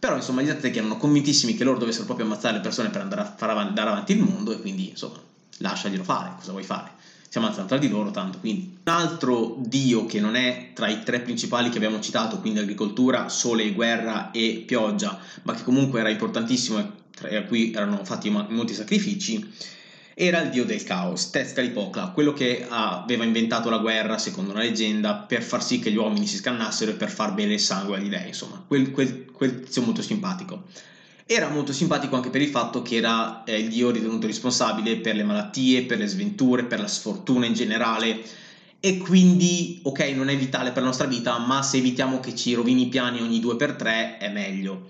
Però, 0.06 0.18
insomma, 0.18 0.40
gli 0.40 0.48
aztechi 0.48 0.78
erano 0.78 0.98
convintissimi 0.98 1.56
che 1.56 1.64
loro 1.64 1.78
dovessero 1.78 2.04
proprio 2.04 2.26
ammazzare 2.26 2.54
le 2.54 2.60
persone 2.60 2.90
per 2.90 3.00
andare 3.00 3.22
a 3.22 3.34
far 3.36 3.50
avanti, 3.50 3.70
andare 3.70 3.90
avanti 3.90 4.12
il 4.12 4.20
mondo 4.20 4.52
e 4.52 4.60
quindi, 4.60 4.90
insomma, 4.90 5.20
lasciaglielo 5.58 6.04
fare, 6.04 6.34
cosa 6.38 6.52
vuoi 6.52 6.62
fare? 6.62 6.92
Si 7.28 7.38
ammazzano 7.38 7.66
tra 7.66 7.76
di 7.76 7.88
loro 7.88 8.12
tanto, 8.12 8.38
quindi. 8.38 8.78
Un 8.84 8.92
altro 8.92 9.56
dio 9.58 10.06
che 10.06 10.20
non 10.20 10.36
è 10.36 10.70
tra 10.74 10.86
i 10.86 11.02
tre 11.02 11.22
principali 11.22 11.70
che 11.70 11.78
abbiamo 11.78 11.98
citato, 11.98 12.38
quindi 12.38 12.60
agricoltura, 12.60 13.28
sole, 13.28 13.72
guerra 13.72 14.30
e 14.30 14.62
pioggia, 14.64 15.18
ma 15.42 15.54
che 15.54 15.64
comunque 15.64 15.98
era 15.98 16.08
importantissimo 16.08 16.78
a 16.78 17.42
cui 17.42 17.72
erano 17.72 18.04
fatti 18.04 18.30
molti 18.30 18.74
sacrifici, 18.74 19.44
era 20.14 20.40
il 20.40 20.50
dio 20.50 20.64
del 20.64 20.82
caos, 20.84 21.30
Tezcatlipoca, 21.30 22.06
quello 22.08 22.32
che 22.32 22.64
aveva 22.68 23.24
inventato 23.24 23.68
la 23.68 23.78
guerra, 23.78 24.16
secondo 24.18 24.52
una 24.52 24.60
leggenda, 24.60 25.14
per 25.14 25.42
far 25.42 25.62
sì 25.62 25.78
che 25.78 25.90
gli 25.90 25.96
uomini 25.96 26.26
si 26.26 26.36
scannassero 26.36 26.92
e 26.92 26.94
per 26.94 27.10
far 27.10 27.34
bere 27.34 27.54
il 27.54 27.60
sangue 27.60 27.96
agli 27.96 28.08
dei, 28.08 28.28
insomma, 28.28 28.62
quel, 28.66 28.92
quel, 28.92 29.25
quel 29.36 29.60
tizio 29.60 29.82
molto 29.82 30.02
simpatico. 30.02 30.64
Era 31.26 31.48
molto 31.48 31.72
simpatico 31.72 32.16
anche 32.16 32.30
per 32.30 32.40
il 32.40 32.48
fatto 32.48 32.82
che 32.82 32.96
era 32.96 33.44
eh, 33.44 33.58
il 33.58 33.68
dio 33.68 33.90
ritenuto 33.90 34.26
responsabile 34.26 34.96
per 34.96 35.16
le 35.16 35.24
malattie, 35.24 35.84
per 35.84 35.98
le 35.98 36.06
sventure, 36.06 36.64
per 36.64 36.80
la 36.80 36.86
sfortuna 36.86 37.46
in 37.46 37.54
generale, 37.54 38.22
e 38.78 38.98
quindi, 38.98 39.80
ok, 39.82 40.00
non 40.14 40.28
è 40.28 40.36
vitale 40.36 40.70
per 40.70 40.82
la 40.82 40.88
nostra 40.88 41.06
vita, 41.06 41.38
ma 41.38 41.62
se 41.62 41.78
evitiamo 41.78 42.20
che 42.20 42.34
ci 42.36 42.54
rovini 42.54 42.82
i 42.82 42.88
piani 42.88 43.20
ogni 43.20 43.40
due 43.40 43.56
per 43.56 43.72
tre 43.72 44.18
è 44.18 44.30
meglio. 44.30 44.86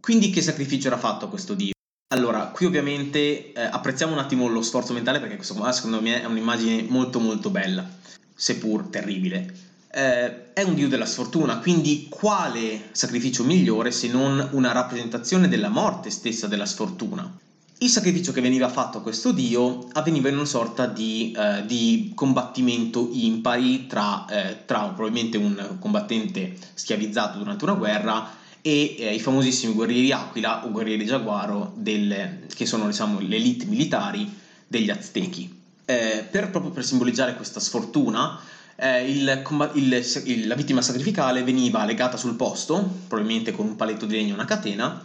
Quindi 0.00 0.30
che 0.30 0.42
sacrificio 0.42 0.88
era 0.88 0.98
fatto 0.98 1.28
questo 1.28 1.54
dio? 1.54 1.72
Allora, 2.08 2.46
qui 2.46 2.66
ovviamente 2.66 3.52
eh, 3.52 3.60
apprezziamo 3.60 4.12
un 4.12 4.18
attimo 4.18 4.48
lo 4.48 4.62
sforzo 4.62 4.92
mentale 4.92 5.20
perché 5.20 5.36
questo 5.36 5.54
qua 5.54 5.72
secondo 5.72 6.00
me 6.00 6.22
è 6.22 6.24
un'immagine 6.24 6.86
molto 6.88 7.20
molto 7.20 7.50
bella, 7.50 7.86
seppur 8.34 8.88
terribile. 8.88 9.67
Eh, 9.90 10.52
è 10.52 10.62
un 10.62 10.74
dio 10.74 10.88
della 10.88 11.06
sfortuna, 11.06 11.58
quindi 11.58 12.06
quale 12.10 12.88
sacrificio 12.92 13.44
migliore 13.44 13.90
se 13.90 14.08
non 14.08 14.48
una 14.52 14.72
rappresentazione 14.72 15.48
della 15.48 15.70
morte 15.70 16.10
stessa 16.10 16.46
della 16.46 16.66
sfortuna? 16.66 17.38
Il 17.80 17.88
sacrificio 17.88 18.32
che 18.32 18.40
veniva 18.40 18.68
fatto 18.68 18.98
a 18.98 19.02
questo 19.02 19.30
dio 19.30 19.86
avveniva 19.92 20.28
in 20.28 20.34
una 20.34 20.44
sorta 20.44 20.86
di, 20.86 21.32
eh, 21.36 21.64
di 21.64 22.10
combattimento 22.14 23.08
impari 23.12 23.86
tra, 23.86 24.26
eh, 24.26 24.64
tra 24.66 24.80
probabilmente 24.80 25.36
un 25.36 25.76
combattente 25.78 26.56
schiavizzato 26.74 27.38
durante 27.38 27.62
una 27.64 27.74
guerra 27.74 28.30
e 28.60 28.96
eh, 28.98 29.14
i 29.14 29.20
famosissimi 29.20 29.74
guerrieri 29.74 30.10
Aquila 30.10 30.66
o 30.66 30.72
guerrieri 30.72 31.06
Giaguaro 31.06 31.72
del, 31.76 32.40
che 32.52 32.66
sono 32.66 32.86
diciamo, 32.86 33.20
le 33.20 33.38
militari 33.38 34.28
degli 34.66 34.90
Aztechi. 34.90 35.56
Eh, 35.84 36.26
per, 36.28 36.50
proprio 36.50 36.72
per 36.72 36.84
simboleggiare 36.84 37.36
questa 37.36 37.60
sfortuna, 37.60 38.40
eh, 38.80 39.10
il, 39.10 39.42
il, 39.74 40.06
il, 40.24 40.46
la 40.46 40.54
vittima 40.54 40.82
sacrificale 40.82 41.42
veniva 41.42 41.84
legata 41.84 42.16
sul 42.16 42.36
posto, 42.36 42.88
probabilmente 43.08 43.50
con 43.52 43.66
un 43.66 43.76
paletto 43.76 44.06
di 44.06 44.14
legno 44.14 44.30
e 44.30 44.34
una 44.34 44.44
catena, 44.44 45.04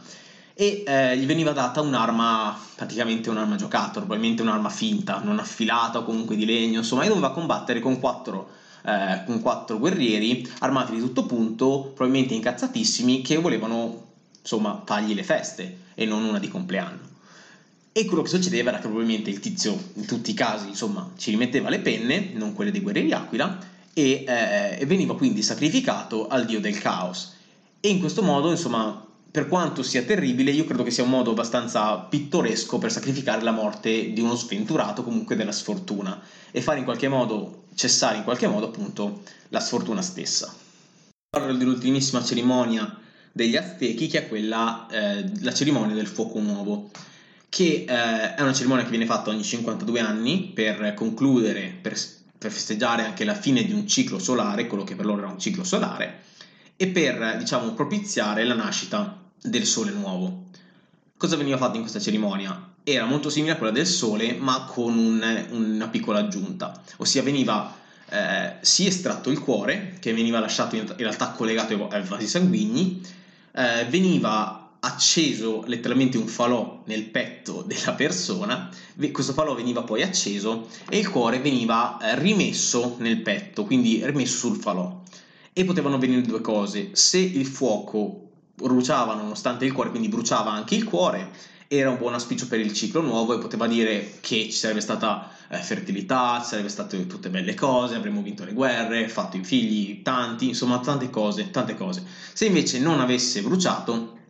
e 0.53 0.83
eh, 0.85 1.17
gli 1.17 1.25
veniva 1.25 1.51
data 1.51 1.81
un'arma, 1.81 2.55
praticamente 2.75 3.31
un'arma 3.31 3.55
giocattolo, 3.55 4.05
probabilmente 4.05 4.43
un'arma 4.43 4.69
finta, 4.69 5.19
non 5.23 5.39
affilata 5.39 5.99
o 5.99 6.03
comunque 6.03 6.35
di 6.35 6.45
legno, 6.45 6.79
insomma, 6.79 7.03
e 7.03 7.07
doveva 7.07 7.31
combattere 7.31 7.79
con 7.79 7.99
quattro 7.99 8.61
eh, 8.85 9.23
con 9.25 9.41
quattro 9.41 9.79
guerrieri 9.79 10.47
armati 10.59 10.91
di 10.91 10.99
tutto 10.99 11.25
punto, 11.25 11.91
probabilmente 11.95 12.33
incazzatissimi, 12.33 13.21
che 13.21 13.37
volevano 13.37 14.11
insomma 14.41 14.81
fargli 14.85 15.13
le 15.13 15.23
feste 15.23 15.77
e 15.95 16.05
non 16.05 16.23
una 16.23 16.39
di 16.39 16.49
compleanno. 16.49 17.12
E 17.95 18.05
quello 18.05 18.23
che 18.23 18.29
succedeva 18.29 18.69
era 18.69 18.79
che 18.79 18.87
probabilmente 18.87 19.29
il 19.29 19.39
tizio, 19.39 19.79
in 19.93 20.07
tutti 20.07 20.31
i 20.31 20.33
casi, 20.33 20.67
insomma, 20.67 21.11
ci 21.15 21.29
rimetteva 21.29 21.69
le 21.69 21.77
penne, 21.77 22.31
non 22.33 22.53
quelle 22.53 22.71
dei 22.71 22.81
guerrieri 22.81 23.11
aquila, 23.11 23.59
e, 23.93 24.23
eh, 24.27 24.79
e 24.79 24.85
veniva 24.87 25.15
quindi 25.15 25.43
sacrificato 25.43 26.27
al 26.27 26.45
dio 26.45 26.59
del 26.59 26.79
caos. 26.79 27.35
E 27.79 27.89
in 27.89 27.99
questo 27.99 28.23
modo, 28.23 28.49
insomma, 28.49 29.05
per 29.29 29.47
quanto 29.47 29.83
sia 29.83 30.01
terribile, 30.01 30.49
io 30.49 30.65
credo 30.65 30.81
che 30.81 30.89
sia 30.89 31.03
un 31.03 31.11
modo 31.11 31.31
abbastanza 31.31 31.97
pittoresco 31.97 32.79
per 32.79 32.91
sacrificare 32.91 33.43
la 33.43 33.51
morte 33.51 34.11
di 34.11 34.21
uno 34.21 34.33
sventurato, 34.33 35.03
comunque 35.03 35.35
della 35.35 35.51
sfortuna, 35.51 36.19
e 36.49 36.61
fare 36.61 36.79
in 36.79 36.85
qualche 36.85 37.07
modo, 37.07 37.65
cessare 37.75 38.17
in 38.17 38.23
qualche 38.23 38.47
modo 38.47 38.65
appunto 38.65 39.21
la 39.49 39.59
sfortuna 39.59 40.01
stessa. 40.01 40.51
Parlo 41.29 41.55
dell'ultimissima 41.55 42.23
cerimonia 42.23 42.97
degli 43.31 43.55
Aztechi, 43.55 44.07
che 44.07 44.17
è 44.17 44.27
quella, 44.27 44.87
eh, 44.89 45.31
la 45.41 45.53
cerimonia 45.53 45.93
del 45.93 46.07
fuoco 46.07 46.39
nuovo 46.39 46.89
che 47.53 47.85
eh, 47.87 48.33
è 48.33 48.41
una 48.41 48.51
cerimonia 48.51 48.83
che 48.83 48.89
viene 48.89 49.05
fatta 49.05 49.29
ogni 49.29 49.43
52 49.43 49.99
anni 49.99 50.51
per 50.55 50.95
concludere, 50.95 51.77
per, 51.79 51.95
per, 52.35 52.49
festeggiare 52.49 53.05
anche 53.05 53.23
la 53.23 53.35
fine 53.35 53.63
di 53.63 53.71
un 53.71 53.87
ciclo 53.87 54.17
solare, 54.17 54.65
quello 54.65 54.83
che 54.83 54.95
per 54.95 55.05
loro 55.05 55.19
era 55.19 55.29
un 55.29 55.37
ciclo 55.37 55.63
solare, 55.63 56.21
e 56.75 56.87
per, 56.87 57.35
diciamo, 57.37 57.73
propiziare 57.73 58.43
la 58.43 58.55
nascita 58.55 59.21
del 59.39 59.65
sole 59.65 59.91
nuovo. 59.91 60.45
Cosa 61.15 61.35
veniva 61.35 61.57
fatto 61.57 61.75
in 61.75 61.81
questa 61.81 61.99
cerimonia? 61.99 62.73
Era 62.81 63.05
molto 63.05 63.29
simile 63.29 63.51
a 63.51 63.57
quella 63.57 63.71
del 63.71 63.85
sole, 63.85 64.33
ma 64.33 64.65
con 64.67 64.97
un, 64.97 65.45
una 65.51 65.87
piccola 65.89 66.17
aggiunta, 66.17 66.81
ossia 66.97 67.21
veniva 67.21 67.71
eh, 68.09 68.55
si 68.61 68.87
estratto 68.87 69.29
il 69.29 69.39
cuore, 69.39 69.97
che 69.99 70.11
veniva 70.11 70.39
lasciato 70.39 70.75
in 70.75 70.91
realtà 70.97 71.29
collegato 71.29 71.87
ai 71.87 72.01
vasi 72.01 72.25
sanguigni, 72.25 72.99
eh, 73.51 73.85
veniva 73.85 74.62
acceso 74.85 75.63
letteralmente 75.65 76.17
un 76.17 76.27
falò 76.27 76.81
nel 76.85 77.03
petto 77.03 77.63
della 77.65 77.93
persona, 77.93 78.69
questo 79.11 79.33
falò 79.33 79.55
veniva 79.55 79.83
poi 79.83 80.03
acceso 80.03 80.67
e 80.89 80.97
il 80.97 81.09
cuore 81.09 81.39
veniva 81.39 81.97
eh, 81.99 82.19
rimesso 82.19 82.95
nel 82.99 83.21
petto, 83.21 83.63
quindi 83.63 84.05
rimesso 84.05 84.47
sul 84.47 84.57
falò. 84.57 85.01
E 85.53 85.65
potevano 85.65 85.95
avvenire 85.95 86.21
due 86.21 86.41
cose, 86.41 86.89
se 86.93 87.19
il 87.19 87.45
fuoco 87.45 88.29
bruciava 88.55 89.15
nonostante 89.15 89.65
il 89.65 89.71
cuore, 89.71 89.89
quindi 89.89 90.09
bruciava 90.09 90.51
anche 90.51 90.75
il 90.75 90.83
cuore, 90.83 91.31
era 91.67 91.89
un 91.89 91.97
buon 91.97 92.13
auspicio 92.13 92.47
per 92.47 92.59
il 92.59 92.73
ciclo 92.73 93.01
nuovo 93.01 93.33
e 93.33 93.39
poteva 93.39 93.67
dire 93.67 94.17
che 94.19 94.43
ci 94.43 94.51
sarebbe 94.51 94.81
stata 94.81 95.31
eh, 95.49 95.57
fertilità, 95.57 96.39
ci 96.41 96.47
sarebbero 96.47 96.73
state 96.73 97.07
tutte 97.07 97.29
belle 97.29 97.53
cose, 97.53 97.95
avremmo 97.95 98.21
vinto 98.21 98.43
le 98.43 98.53
guerre, 98.53 99.07
fatto 99.07 99.37
i 99.37 99.43
figli 99.43 100.01
tanti, 100.01 100.49
insomma 100.49 100.79
tante 100.79 101.09
cose, 101.09 101.51
tante 101.51 101.75
cose. 101.75 102.03
Se 102.33 102.45
invece 102.45 102.79
non 102.79 102.99
avesse 102.99 103.41
bruciato, 103.41 104.21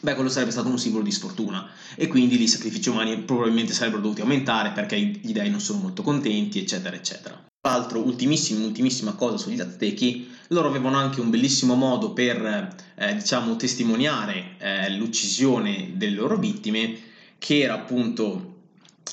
beh, 0.00 0.14
quello 0.14 0.28
sarebbe 0.28 0.50
stato 0.50 0.68
un 0.68 0.78
simbolo 0.78 1.04
di 1.04 1.10
sfortuna 1.10 1.68
e 1.94 2.06
quindi 2.06 2.40
i 2.40 2.48
sacrifici 2.48 2.88
umani 2.88 3.18
probabilmente 3.18 3.72
sarebbero 3.72 4.02
dovuti 4.02 4.20
aumentare 4.20 4.70
perché 4.72 4.98
gli 4.98 5.32
dei 5.32 5.50
non 5.50 5.60
sono 5.60 5.80
molto 5.80 6.02
contenti, 6.02 6.58
eccetera, 6.58 6.94
eccetera. 6.94 7.46
Tra 7.60 7.72
l'altro, 7.72 8.00
ultimissima, 8.00 8.64
ultimissima 8.64 9.12
cosa 9.12 9.36
sugli 9.36 9.60
Aztechi, 9.60 10.28
loro 10.48 10.68
avevano 10.68 10.96
anche 10.96 11.20
un 11.20 11.30
bellissimo 11.30 11.74
modo 11.74 12.12
per, 12.12 12.76
eh, 12.94 13.14
diciamo, 13.14 13.56
testimoniare 13.56 14.56
eh, 14.58 14.90
l'uccisione 14.96 15.92
delle 15.94 16.14
loro 16.14 16.38
vittime, 16.38 16.96
che 17.38 17.60
era 17.60 17.74
appunto 17.74 18.56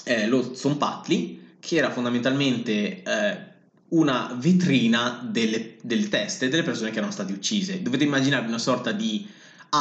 eh, 0.03 0.27
lo 0.27 0.53
Zompatli, 0.53 1.57
che 1.59 1.77
era 1.77 1.89
fondamentalmente 1.91 3.01
eh, 3.01 3.53
una 3.89 4.35
vetrina 4.39 5.27
delle, 5.29 5.75
delle 5.81 6.09
teste 6.09 6.49
delle 6.49 6.63
persone 6.63 6.91
che 6.91 6.97
erano 6.97 7.11
state 7.11 7.33
uccise. 7.33 7.81
Dovete 7.81 8.03
immaginare 8.03 8.47
una 8.47 8.57
sorta 8.57 8.91
di 8.91 9.27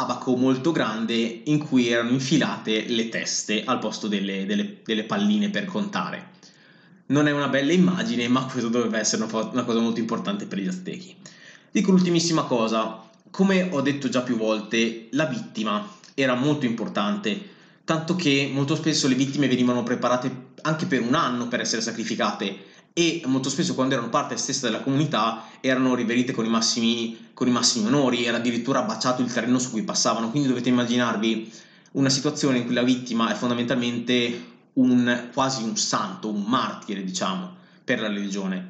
abaco 0.00 0.34
molto 0.36 0.72
grande 0.72 1.42
in 1.44 1.58
cui 1.58 1.88
erano 1.88 2.10
infilate 2.10 2.86
le 2.88 3.08
teste 3.08 3.64
al 3.64 3.78
posto 3.78 4.08
delle, 4.08 4.46
delle, 4.46 4.78
delle 4.84 5.04
palline 5.04 5.50
per 5.50 5.64
contare. 5.64 6.30
Non 7.06 7.28
è 7.28 7.30
una 7.30 7.48
bella 7.48 7.72
immagine, 7.72 8.26
ma 8.28 8.44
questo 8.46 8.68
doveva 8.68 8.98
essere 8.98 9.22
una, 9.22 9.50
una 9.52 9.64
cosa 9.64 9.80
molto 9.80 10.00
importante 10.00 10.46
per 10.46 10.58
gli 10.58 10.66
aztechi. 10.66 11.14
Dico 11.70 11.90
l'ultimissima 11.90 12.44
cosa, 12.44 13.02
come 13.30 13.68
ho 13.70 13.80
detto 13.80 14.08
già 14.08 14.22
più 14.22 14.36
volte, 14.36 15.08
la 15.10 15.26
vittima 15.26 15.86
era 16.14 16.34
molto 16.34 16.66
importante, 16.66 17.52
tanto 17.84 18.16
che 18.16 18.50
molto 18.52 18.74
spesso 18.76 19.08
le 19.08 19.14
vittime 19.14 19.48
venivano 19.48 19.82
preparate 19.82 20.52
anche 20.62 20.86
per 20.86 21.02
un 21.02 21.14
anno 21.14 21.48
per 21.48 21.60
essere 21.60 21.82
sacrificate 21.82 22.72
e 22.96 23.22
molto 23.26 23.50
spesso 23.50 23.74
quando 23.74 23.94
erano 23.94 24.08
parte 24.08 24.36
stessa 24.36 24.66
della 24.66 24.80
comunità 24.80 25.46
erano 25.60 25.96
riverite 25.96 26.32
con 26.32 26.44
i 26.44 26.48
massimi, 26.48 27.30
con 27.34 27.48
i 27.48 27.50
massimi 27.50 27.88
onori, 27.88 28.24
era 28.24 28.36
addirittura 28.36 28.82
baciato 28.82 29.20
il 29.20 29.32
terreno 29.32 29.58
su 29.58 29.72
cui 29.72 29.82
passavano, 29.82 30.30
quindi 30.30 30.48
dovete 30.48 30.68
immaginarvi 30.68 31.50
una 31.92 32.08
situazione 32.08 32.58
in 32.58 32.64
cui 32.66 32.74
la 32.74 32.84
vittima 32.84 33.32
è 33.32 33.34
fondamentalmente 33.34 34.52
un, 34.74 35.28
quasi 35.32 35.64
un 35.64 35.76
santo, 35.76 36.28
un 36.28 36.42
martire 36.42 37.02
diciamo, 37.02 37.56
per 37.82 38.00
la 38.00 38.06
religione. 38.06 38.68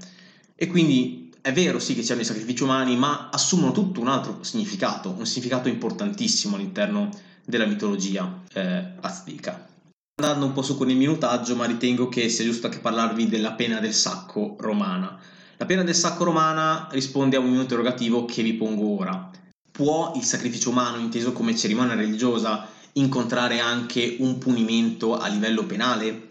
E 0.56 0.68
quindi 0.68 1.30
è 1.42 1.52
vero 1.52 1.78
sì 1.78 1.94
che 1.94 2.00
c'erano 2.00 2.22
i 2.22 2.24
sacrifici 2.24 2.62
umani, 2.62 2.96
ma 2.96 3.28
assumono 3.30 3.72
tutto 3.72 4.00
un 4.00 4.08
altro 4.08 4.38
significato, 4.42 5.10
un 5.10 5.26
significato 5.26 5.68
importantissimo 5.68 6.56
all'interno 6.56 7.10
della 7.44 7.66
mitologia 7.66 8.42
eh, 8.54 8.92
azteca 9.00 9.72
andando 10.16 10.46
un 10.46 10.52
po' 10.52 10.62
su 10.62 10.76
con 10.76 10.88
il 10.88 10.96
minutaggio, 10.96 11.56
ma 11.56 11.66
ritengo 11.66 12.08
che 12.08 12.28
sia 12.28 12.44
giusto 12.44 12.66
anche 12.66 12.78
parlarvi 12.78 13.28
della 13.28 13.52
pena 13.52 13.80
del 13.80 13.92
sacco 13.92 14.56
romana. 14.60 15.18
La 15.56 15.66
pena 15.66 15.82
del 15.82 15.94
sacco 15.94 16.22
romana 16.22 16.88
risponde 16.92 17.36
a 17.36 17.40
un 17.40 17.52
interrogativo 17.54 18.24
che 18.24 18.42
vi 18.42 18.54
pongo 18.54 18.96
ora. 18.96 19.30
Può 19.72 20.12
il 20.14 20.22
sacrificio 20.22 20.70
umano, 20.70 20.98
inteso 20.98 21.32
come 21.32 21.56
cerimonia 21.56 21.96
religiosa, 21.96 22.66
incontrare 22.92 23.58
anche 23.58 24.16
un 24.20 24.38
punimento 24.38 25.18
a 25.18 25.26
livello 25.26 25.64
penale? 25.64 26.30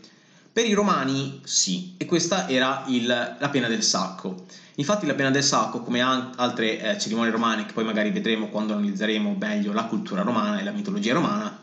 Per 0.54 0.66
i 0.66 0.74
romani 0.74 1.42
sì, 1.44 1.96
e 1.98 2.06
questa 2.06 2.48
era 2.48 2.86
il, 2.88 3.06
la 3.06 3.50
pena 3.50 3.68
del 3.68 3.84
sacco. 3.84 4.46
Infatti 4.76 5.06
la 5.06 5.14
pena 5.14 5.30
del 5.30 5.44
sacco, 5.44 5.82
come 5.82 6.00
altre 6.00 6.80
eh, 6.80 6.98
cerimonie 6.98 7.32
romane, 7.32 7.66
che 7.66 7.74
poi 7.74 7.84
magari 7.84 8.12
vedremo 8.12 8.48
quando 8.48 8.74
analizzeremo 8.74 9.36
meglio 9.38 9.74
la 9.74 9.86
cultura 9.86 10.22
romana 10.22 10.60
e 10.60 10.64
la 10.64 10.72
mitologia 10.72 11.14
romana, 11.14 11.63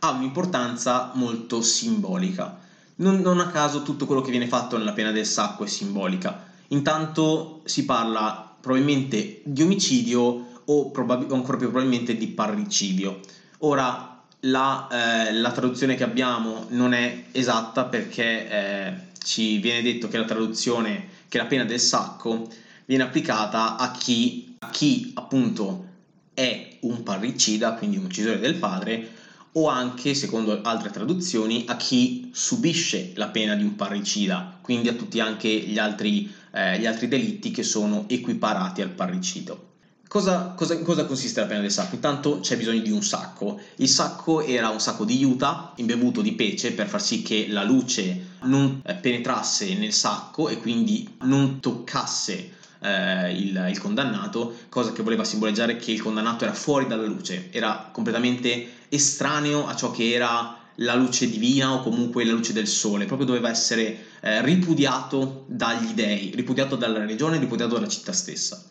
ha 0.00 0.10
un'importanza 0.10 1.12
molto 1.14 1.62
simbolica. 1.62 2.58
Non, 2.96 3.20
non, 3.20 3.40
a 3.40 3.48
caso 3.48 3.82
tutto 3.82 4.06
quello 4.06 4.20
che 4.20 4.30
viene 4.30 4.46
fatto 4.46 4.76
nella 4.76 4.92
pena 4.92 5.10
del 5.10 5.26
sacco 5.26 5.64
è 5.64 5.66
simbolica. 5.66 6.48
Intanto 6.68 7.62
si 7.64 7.84
parla 7.84 8.54
probabilmente 8.60 9.40
di 9.44 9.62
omicidio 9.62 10.48
o, 10.64 10.90
probab- 10.90 11.32
ancora 11.32 11.56
più 11.56 11.70
probabilmente 11.70 12.16
di 12.16 12.28
parricidio. 12.28 13.20
Ora, 13.58 14.22
la, 14.40 14.88
eh, 14.90 15.32
la, 15.32 15.52
traduzione 15.52 15.94
che 15.96 16.04
abbiamo 16.04 16.66
non 16.68 16.92
è 16.92 17.24
esatta 17.32 17.84
perché 17.84 18.48
eh, 18.48 18.94
ci 19.22 19.58
viene 19.58 19.82
detto 19.82 20.08
che 20.08 20.18
la 20.18 20.24
traduzione, 20.24 21.08
che 21.28 21.38
la 21.38 21.46
pena 21.46 21.64
del 21.64 21.80
sacco 21.80 22.48
viene 22.86 23.02
applicata 23.02 23.76
a 23.76 23.90
chi, 23.90 24.56
a 24.58 24.70
chi 24.70 25.12
appunto 25.14 25.86
è 26.32 26.78
un 26.80 27.02
parricida, 27.02 27.74
quindi 27.74 27.98
un 27.98 28.04
uccisore 28.04 28.38
del 28.38 28.54
padre, 28.54 29.18
o 29.52 29.68
anche, 29.68 30.14
secondo 30.14 30.60
altre 30.62 30.90
traduzioni, 30.90 31.64
a 31.66 31.76
chi 31.76 32.30
subisce 32.32 33.12
la 33.16 33.28
pena 33.28 33.54
di 33.54 33.64
un 33.64 33.74
parricida, 33.74 34.58
quindi 34.60 34.88
a 34.88 34.94
tutti 34.94 35.18
anche 35.20 35.48
gli 35.48 35.78
altri, 35.78 36.32
eh, 36.52 36.78
gli 36.78 36.86
altri 36.86 37.08
delitti 37.08 37.50
che 37.50 37.62
sono 37.62 38.04
equiparati 38.08 38.82
al 38.82 38.90
parricido. 38.90 39.68
Cosa, 40.06 40.54
cosa, 40.56 40.76
cosa, 40.80 41.04
consiste 41.04 41.38
la 41.40 41.46
pena 41.46 41.60
del 41.60 41.70
sacco? 41.70 41.94
Intanto 41.94 42.40
c'è 42.40 42.56
bisogno 42.56 42.80
di 42.80 42.90
un 42.90 43.02
sacco. 43.02 43.60
Il 43.76 43.88
sacco 43.88 44.42
era 44.42 44.68
un 44.68 44.80
sacco 44.80 45.04
di 45.04 45.16
juta 45.16 45.72
imbevuto 45.76 46.20
di 46.20 46.32
pece 46.32 46.72
per 46.72 46.88
far 46.88 47.00
sì 47.00 47.22
che 47.22 47.46
la 47.48 47.62
luce 47.62 48.38
non 48.42 48.80
eh, 48.84 48.94
penetrasse 48.94 49.72
nel 49.76 49.92
sacco 49.92 50.48
e 50.48 50.58
quindi 50.58 51.08
non 51.20 51.60
toccasse 51.60 52.50
eh, 52.80 53.32
il, 53.32 53.66
il, 53.70 53.78
condannato, 53.78 54.54
cosa 54.68 54.92
che 54.92 55.04
voleva 55.04 55.22
simboleggiare 55.22 55.76
che 55.76 55.92
il 55.92 56.02
condannato 56.02 56.44
era 56.44 56.54
fuori 56.54 56.88
dalla 56.88 57.06
luce, 57.06 57.48
era 57.52 57.88
completamente 57.92 58.68
estraneo 58.90 59.66
a 59.66 59.74
ciò 59.74 59.90
che 59.90 60.12
era 60.12 60.58
la 60.76 60.94
luce 60.94 61.28
divina 61.28 61.72
o 61.72 61.82
comunque 61.82 62.24
la 62.24 62.32
luce 62.32 62.52
del 62.52 62.66
sole, 62.66 63.06
proprio 63.06 63.26
doveva 63.26 63.48
essere 63.50 64.06
eh, 64.20 64.42
ripudiato 64.42 65.44
dagli 65.46 65.92
dei, 65.92 66.32
ripudiato 66.34 66.76
dalla 66.76 66.98
religione, 66.98 67.38
ripudiato 67.38 67.74
dalla 67.74 67.88
città 67.88 68.12
stessa. 68.12 68.62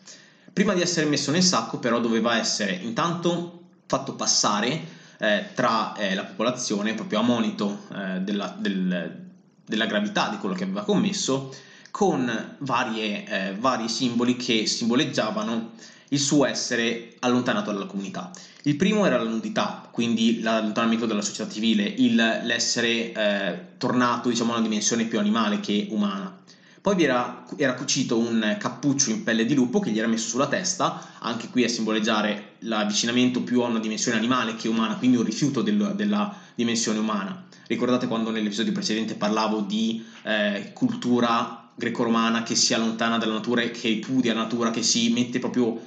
Prima 0.52 0.74
di 0.74 0.80
essere 0.80 1.06
messo 1.06 1.30
nel 1.30 1.42
sacco 1.42 1.78
però 1.78 2.00
doveva 2.00 2.36
essere 2.36 2.72
intanto 2.72 3.58
fatto 3.86 4.14
passare 4.14 4.98
eh, 5.18 5.46
tra 5.54 5.94
eh, 5.96 6.14
la 6.14 6.24
popolazione 6.24 6.94
proprio 6.94 7.20
a 7.20 7.22
monito 7.22 7.86
eh, 7.94 8.20
della, 8.20 8.54
del, 8.58 9.28
della 9.64 9.86
gravità 9.86 10.28
di 10.28 10.38
quello 10.38 10.54
che 10.54 10.64
aveva 10.64 10.82
commesso 10.82 11.54
con 11.90 12.56
varie, 12.58 13.26
eh, 13.26 13.54
vari 13.54 13.88
simboli 13.88 14.36
che 14.36 14.66
simboleggiavano 14.66 15.72
il 16.12 16.18
suo 16.18 16.46
essere 16.46 17.16
allontanato 17.20 17.72
dalla 17.72 17.86
comunità. 17.86 18.30
Il 18.62 18.76
primo 18.76 19.06
era 19.06 19.22
la 19.22 19.28
nudità, 19.28 19.88
quindi 19.90 20.40
l'allontanamento 20.40 21.06
dalla 21.06 21.22
società 21.22 21.50
civile, 21.50 21.84
il, 21.84 22.14
l'essere 22.14 23.12
eh, 23.12 23.58
tornato 23.78 24.28
diciamo, 24.28 24.52
a 24.52 24.56
una 24.56 24.66
dimensione 24.66 25.04
più 25.04 25.18
animale 25.18 25.60
che 25.60 25.86
umana. 25.90 26.38
Poi 26.82 27.02
era, 27.02 27.44
era, 27.56 27.74
cucito 27.74 28.16
un 28.18 28.56
cappuccio 28.58 29.10
in 29.10 29.22
pelle 29.22 29.44
di 29.44 29.54
lupo 29.54 29.80
che 29.80 29.90
gli 29.90 29.98
era 29.98 30.08
messo 30.08 30.28
sulla 30.28 30.48
testa, 30.48 31.18
anche 31.18 31.48
qui 31.48 31.62
a 31.64 31.68
simboleggiare 31.68 32.54
l'avvicinamento 32.60 33.42
più 33.42 33.60
a 33.60 33.66
una 33.66 33.80
dimensione 33.80 34.16
animale 34.16 34.56
che 34.56 34.68
umana, 34.68 34.96
quindi 34.96 35.18
un 35.18 35.24
rifiuto 35.24 35.60
del, 35.60 35.92
della 35.94 36.34
dimensione 36.54 36.98
umana. 36.98 37.44
Ricordate 37.66 38.06
quando 38.06 38.30
nell'episodio 38.30 38.72
precedente 38.72 39.14
parlavo 39.14 39.60
di 39.60 40.02
eh, 40.22 40.70
cultura 40.72 41.68
greco-romana 41.74 42.42
che 42.42 42.54
si 42.54 42.74
allontana 42.74 43.18
dalla 43.18 43.34
natura 43.34 43.62
e 43.62 43.70
che 43.70 43.88
ripudia 43.88 44.34
la 44.34 44.42
natura, 44.42 44.70
che 44.70 44.82
si 44.82 45.10
mette 45.12 45.38
proprio 45.38 45.78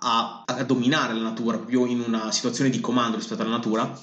a, 0.00 0.44
a 0.46 0.64
dominare 0.64 1.14
la 1.14 1.22
natura, 1.22 1.56
proprio 1.56 1.86
in 1.86 2.00
una 2.00 2.30
situazione 2.30 2.70
di 2.70 2.80
comando 2.80 3.16
rispetto 3.16 3.42
alla 3.42 3.50
natura? 3.50 3.98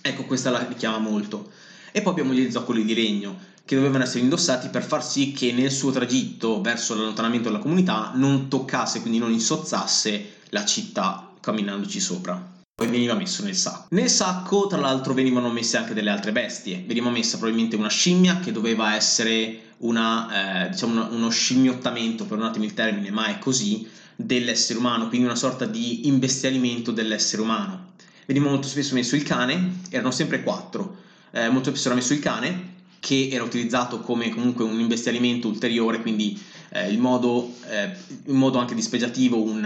Ecco, 0.00 0.24
questa 0.24 0.50
la 0.50 0.66
richiama 0.66 0.98
molto. 0.98 1.50
E 1.92 2.02
poi 2.02 2.12
abbiamo 2.12 2.32
gli 2.32 2.50
zoccoli 2.50 2.84
di 2.84 2.94
legno 2.94 3.52
che 3.64 3.76
dovevano 3.76 4.04
essere 4.04 4.20
indossati 4.20 4.68
per 4.68 4.82
far 4.82 5.04
sì 5.04 5.32
che 5.32 5.52
nel 5.52 5.70
suo 5.70 5.90
tragitto 5.90 6.60
verso 6.60 6.94
l'allontanamento 6.94 7.48
della 7.48 7.62
comunità 7.62 8.12
non 8.14 8.48
toccasse, 8.48 9.00
quindi 9.00 9.18
non 9.18 9.32
insozzasse 9.32 10.40
la 10.50 10.64
città 10.64 11.30
camminandoci 11.40 12.00
sopra. 12.00 12.52
Poi 12.74 12.88
veniva 12.88 13.14
messo 13.14 13.44
nel 13.44 13.54
sacco. 13.54 13.86
Nel 13.90 14.10
sacco, 14.10 14.66
tra 14.66 14.80
l'altro, 14.80 15.14
venivano 15.14 15.48
messe 15.50 15.76
anche 15.76 15.94
delle 15.94 16.10
altre 16.10 16.32
bestie. 16.32 16.82
Veniva 16.84 17.08
messa 17.08 17.36
probabilmente 17.36 17.76
una 17.76 17.88
scimmia 17.88 18.40
che 18.40 18.50
doveva 18.50 18.96
essere 18.96 19.74
una, 19.78 20.64
eh, 20.66 20.70
diciamo 20.70 21.06
uno 21.12 21.28
scimmiottamento, 21.28 22.24
per 22.24 22.38
un 22.38 22.44
attimo 22.44 22.64
il 22.64 22.74
termine, 22.74 23.10
ma 23.10 23.26
è 23.26 23.38
così, 23.38 23.88
dell'essere 24.16 24.78
umano, 24.78 25.08
quindi 25.08 25.26
una 25.26 25.36
sorta 25.36 25.66
di 25.66 26.06
imbestialimento 26.06 26.92
dell'essere 26.92 27.42
umano. 27.42 27.92
Veniva 28.26 28.48
molto 28.48 28.68
spesso 28.68 28.94
messo 28.94 29.16
il 29.16 29.22
cane, 29.22 29.80
erano 29.90 30.10
sempre 30.10 30.42
quattro. 30.42 31.02
Eh, 31.30 31.48
molto 31.48 31.70
spesso 31.70 31.88
era 31.88 31.96
messo 31.96 32.12
il 32.12 32.20
cane, 32.20 32.72
che 33.00 33.28
era 33.30 33.44
utilizzato 33.44 34.00
come 34.00 34.30
comunque 34.30 34.64
un 34.64 34.80
imbestialimento 34.80 35.48
ulteriore, 35.48 36.00
quindi 36.00 36.40
eh, 36.70 36.90
il, 36.90 36.98
modo, 36.98 37.52
eh, 37.68 37.90
in 38.26 38.36
modo 38.36 38.58
anche 38.58 38.74
dispregiativo 38.74 39.42
un, 39.42 39.62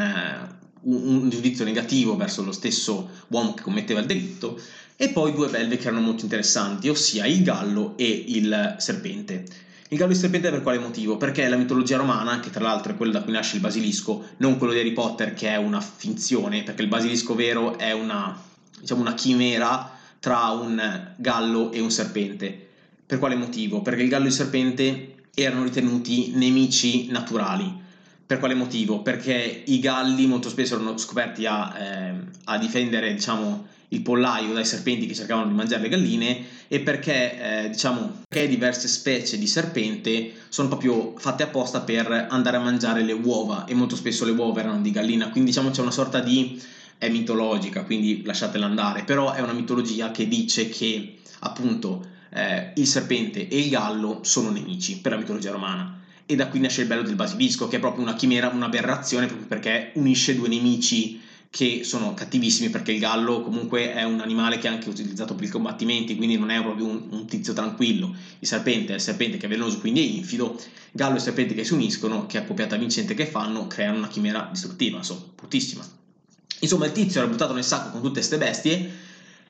un, 0.83 1.07
un, 1.07 1.31
giudizio 1.31 1.65
negativo 1.65 2.17
verso 2.17 2.43
lo 2.43 2.51
stesso 2.51 3.11
uomo 3.29 3.55
che 3.55 3.63
commetteva 3.63 4.01
il 4.01 4.07
delitto, 4.07 4.61
e 4.97 5.11
poi 5.11 5.33
due 5.33 5.49
belve 5.49 5.77
che 5.77 5.87
erano 5.87 6.01
molto 6.03 6.25
interessanti, 6.25 6.89
ossia 6.89 7.27
il 7.27 7.45
gallo 7.45 7.97
e 7.97 8.25
il 8.27 8.75
serpente. 8.79 9.45
Il 9.89 9.97
gallo 9.97 10.13
il 10.13 10.19
serpente 10.19 10.51
per 10.51 10.63
quale 10.63 10.79
motivo? 10.79 11.17
Perché 11.17 11.49
la 11.49 11.57
mitologia 11.57 11.97
romana, 11.97 12.41
che 12.41 12.51
tra 12.51 12.63
l'altro 12.63 12.93
è 12.93 12.97
quella 12.97 13.13
da 13.13 13.23
cui 13.23 13.33
nasce 13.33 13.57
il 13.57 13.63
basilisco, 13.63 14.25
non 14.39 14.59
quello 14.59 14.73
di 14.73 14.81
Harry 14.81 14.93
Potter 14.93 15.33
che 15.35 15.49
è 15.49 15.57
una 15.57 15.81
finzione, 15.81 16.63
perché 16.63 16.83
il 16.83 16.89
basilisco 16.89 17.35
vero 17.35 17.79
è 17.79 17.93
una, 17.93 18.39
diciamo, 18.81 19.01
una 19.01 19.15
chimera 19.15 19.91
tra 20.19 20.51
un 20.51 21.13
gallo 21.17 21.73
e 21.73 21.81
un 21.81 21.91
serpente 21.91 22.67
per 23.09 23.19
quale 23.19 23.37
motivo? 23.37 23.81
Perché 23.81 24.03
il 24.03 24.11
gallo 24.11 24.27
e 24.27 24.29
il 24.29 24.35
serpente 24.35 25.15
erano 25.33 25.63
ritenuti 25.63 26.33
nemici 26.35 27.07
naturali. 27.09 27.75
Per 28.27 28.39
quale 28.39 28.53
motivo? 28.53 29.01
Perché 29.01 29.63
i 29.65 29.79
galli 29.79 30.27
molto 30.27 30.51
spesso 30.51 30.75
erano 30.75 30.99
scoperti 30.99 31.47
a, 31.47 31.75
eh, 31.79 32.15
a 32.45 32.59
difendere 32.59 33.15
diciamo, 33.15 33.67
il 33.89 34.03
pollaio 34.03 34.53
dai 34.53 34.67
serpenti 34.67 35.07
che 35.07 35.15
cercavano 35.15 35.49
di 35.49 35.55
mangiare 35.55 35.81
le 35.81 35.89
galline 35.89 36.45
e 36.69 36.81
perché, 36.81 37.65
eh, 37.65 37.69
diciamo, 37.71 38.23
perché 38.29 38.47
diverse 38.47 38.89
specie 38.89 39.39
di 39.39 39.47
serpente 39.47 40.33
sono 40.49 40.69
proprio 40.69 41.15
fatte 41.17 41.43
apposta 41.43 41.81
per 41.81 42.27
andare 42.31 42.59
a 42.59 42.61
mangiare 42.61 43.03
le 43.03 43.15
uova 43.15 43.65
e 43.65 43.75
molto 43.75 43.97
spesso 43.97 44.25
le 44.25 44.33
uova 44.33 44.61
erano 44.61 44.81
di 44.81 44.91
gallina, 44.91 45.31
quindi 45.31 45.51
diciamo 45.51 45.71
c'è 45.71 45.81
una 45.81 45.91
sorta 45.91 46.21
di 46.21 46.63
è 46.99 47.09
mitologica, 47.09 47.85
quindi 47.85 48.23
lasciatela 48.25 48.67
andare, 48.67 49.05
però 49.05 49.33
è 49.33 49.41
una 49.41 49.53
mitologia 49.53 50.11
che 50.11 50.27
dice 50.27 50.69
che 50.69 51.19
appunto 51.41 52.05
eh, 52.31 52.73
il 52.75 52.87
serpente 52.87 53.49
e 53.49 53.59
il 53.59 53.71
gallo 53.71 54.21
sono 54.23 54.51
nemici 54.51 54.99
per 54.99 55.13
la 55.13 55.19
mitologia 55.19 55.53
romana. 55.53 55.97
E 56.27 56.37
da 56.37 56.49
qui 56.49 56.61
nasce 56.61 56.83
il 56.83 56.89
bello 56.89 57.03
del 57.03 57.15
basilisco, 57.15 57.69
che 57.69 57.77
è 57.77 57.81
proprio 57.81 58.03
una 58.03 58.15
chimera, 58.15 58.49
un'aberrazione, 58.49 59.27
proprio 59.27 59.47
perché 59.47 59.93
unisce 59.95 60.35
due 60.35 60.49
nemici 60.49 61.19
che 61.51 61.83
sono 61.83 62.13
cattivissimi, 62.15 62.69
perché 62.69 62.93
il 62.93 62.99
gallo 62.99 63.43
comunque 63.43 63.93
è 63.93 64.05
un 64.05 64.21
animale 64.21 64.59
che 64.59 64.69
è 64.69 64.71
anche 64.71 64.89
utilizzato 64.89 65.35
per 65.35 65.45
i 65.45 65.49
combattimenti, 65.49 66.17
quindi 66.17 66.37
non 66.37 66.51
è 66.51 66.61
proprio 66.63 66.87
un, 66.87 67.07
un 67.11 67.27
tizio 67.27 67.53
tranquillo. 67.53 68.15
Il 68.39 68.47
serpente 68.47 68.93
è 68.93 68.97
il 68.97 69.01
serpente 69.01 69.39
che 69.39 69.47
è 69.47 69.49
velenoso, 69.49 69.79
quindi 69.79 70.01
è 70.01 70.17
infido. 70.17 70.61
Gallo 70.93 71.17
e 71.17 71.21
serpente 71.21 71.55
che 71.55 71.65
si 71.65 71.73
uniscono, 71.73 72.27
che 72.27 72.39
accoppiata 72.39 72.77
vincente 72.77 73.15
che 73.15 73.27
fanno, 73.27 73.67
creano 73.67 73.99
una 73.99 74.09
chimera 74.09 74.49
distruttiva, 74.51 74.99
insomma, 74.99 75.23
bruttissima. 75.35 75.87
Insomma, 76.61 76.87
il 76.87 76.93
tizio 76.93 77.21
era 77.21 77.31
buttato 77.31 77.55
nel 77.55 77.65
sacco 77.65 77.91
con 77.91 78.01
tutte 78.01 78.15
queste 78.15 78.37
bestie 78.37 78.91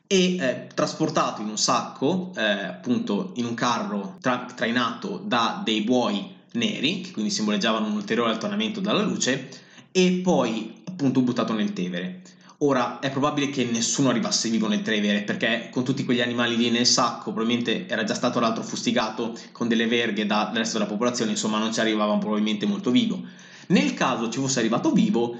e 0.06 0.36
eh, 0.36 0.66
trasportato 0.74 1.42
in 1.42 1.48
un 1.48 1.58
sacco, 1.58 2.32
eh, 2.36 2.42
appunto 2.42 3.32
in 3.36 3.44
un 3.44 3.54
carro 3.54 4.16
tra- 4.20 4.46
trainato 4.54 5.22
da 5.24 5.60
dei 5.64 5.82
buoi 5.82 6.36
neri, 6.52 7.02
che 7.02 7.10
quindi 7.10 7.30
simboleggiavano 7.30 7.86
un 7.86 7.92
ulteriore 7.92 8.30
allontanamento 8.30 8.80
dalla 8.80 9.02
luce, 9.02 9.48
e 9.90 10.20
poi 10.22 10.77
appunto 10.98 11.20
buttato 11.20 11.52
nel 11.52 11.72
Tevere. 11.72 12.22
Ora 12.62 12.98
è 12.98 13.10
probabile 13.10 13.50
che 13.50 13.64
nessuno 13.64 14.08
arrivasse 14.08 14.48
vivo 14.48 14.66
nel 14.66 14.82
Tevere 14.82 15.22
perché 15.22 15.68
con 15.70 15.84
tutti 15.84 16.04
quegli 16.04 16.20
animali 16.20 16.56
lì 16.56 16.70
nel 16.70 16.86
sacco 16.86 17.30
probabilmente 17.32 17.86
era 17.86 18.02
già 18.02 18.14
stato 18.14 18.40
l'altro 18.40 18.64
fustigato 18.64 19.38
con 19.52 19.68
delle 19.68 19.86
verghe 19.86 20.26
dal 20.26 20.52
resto 20.52 20.78
della 20.78 20.90
popolazione, 20.90 21.30
insomma 21.30 21.58
non 21.58 21.72
ci 21.72 21.78
arrivava 21.78 22.16
probabilmente 22.16 22.66
molto 22.66 22.90
vivo. 22.90 23.22
Nel 23.68 23.94
caso 23.94 24.28
ci 24.28 24.40
fosse 24.40 24.58
arrivato 24.58 24.90
vivo, 24.90 25.36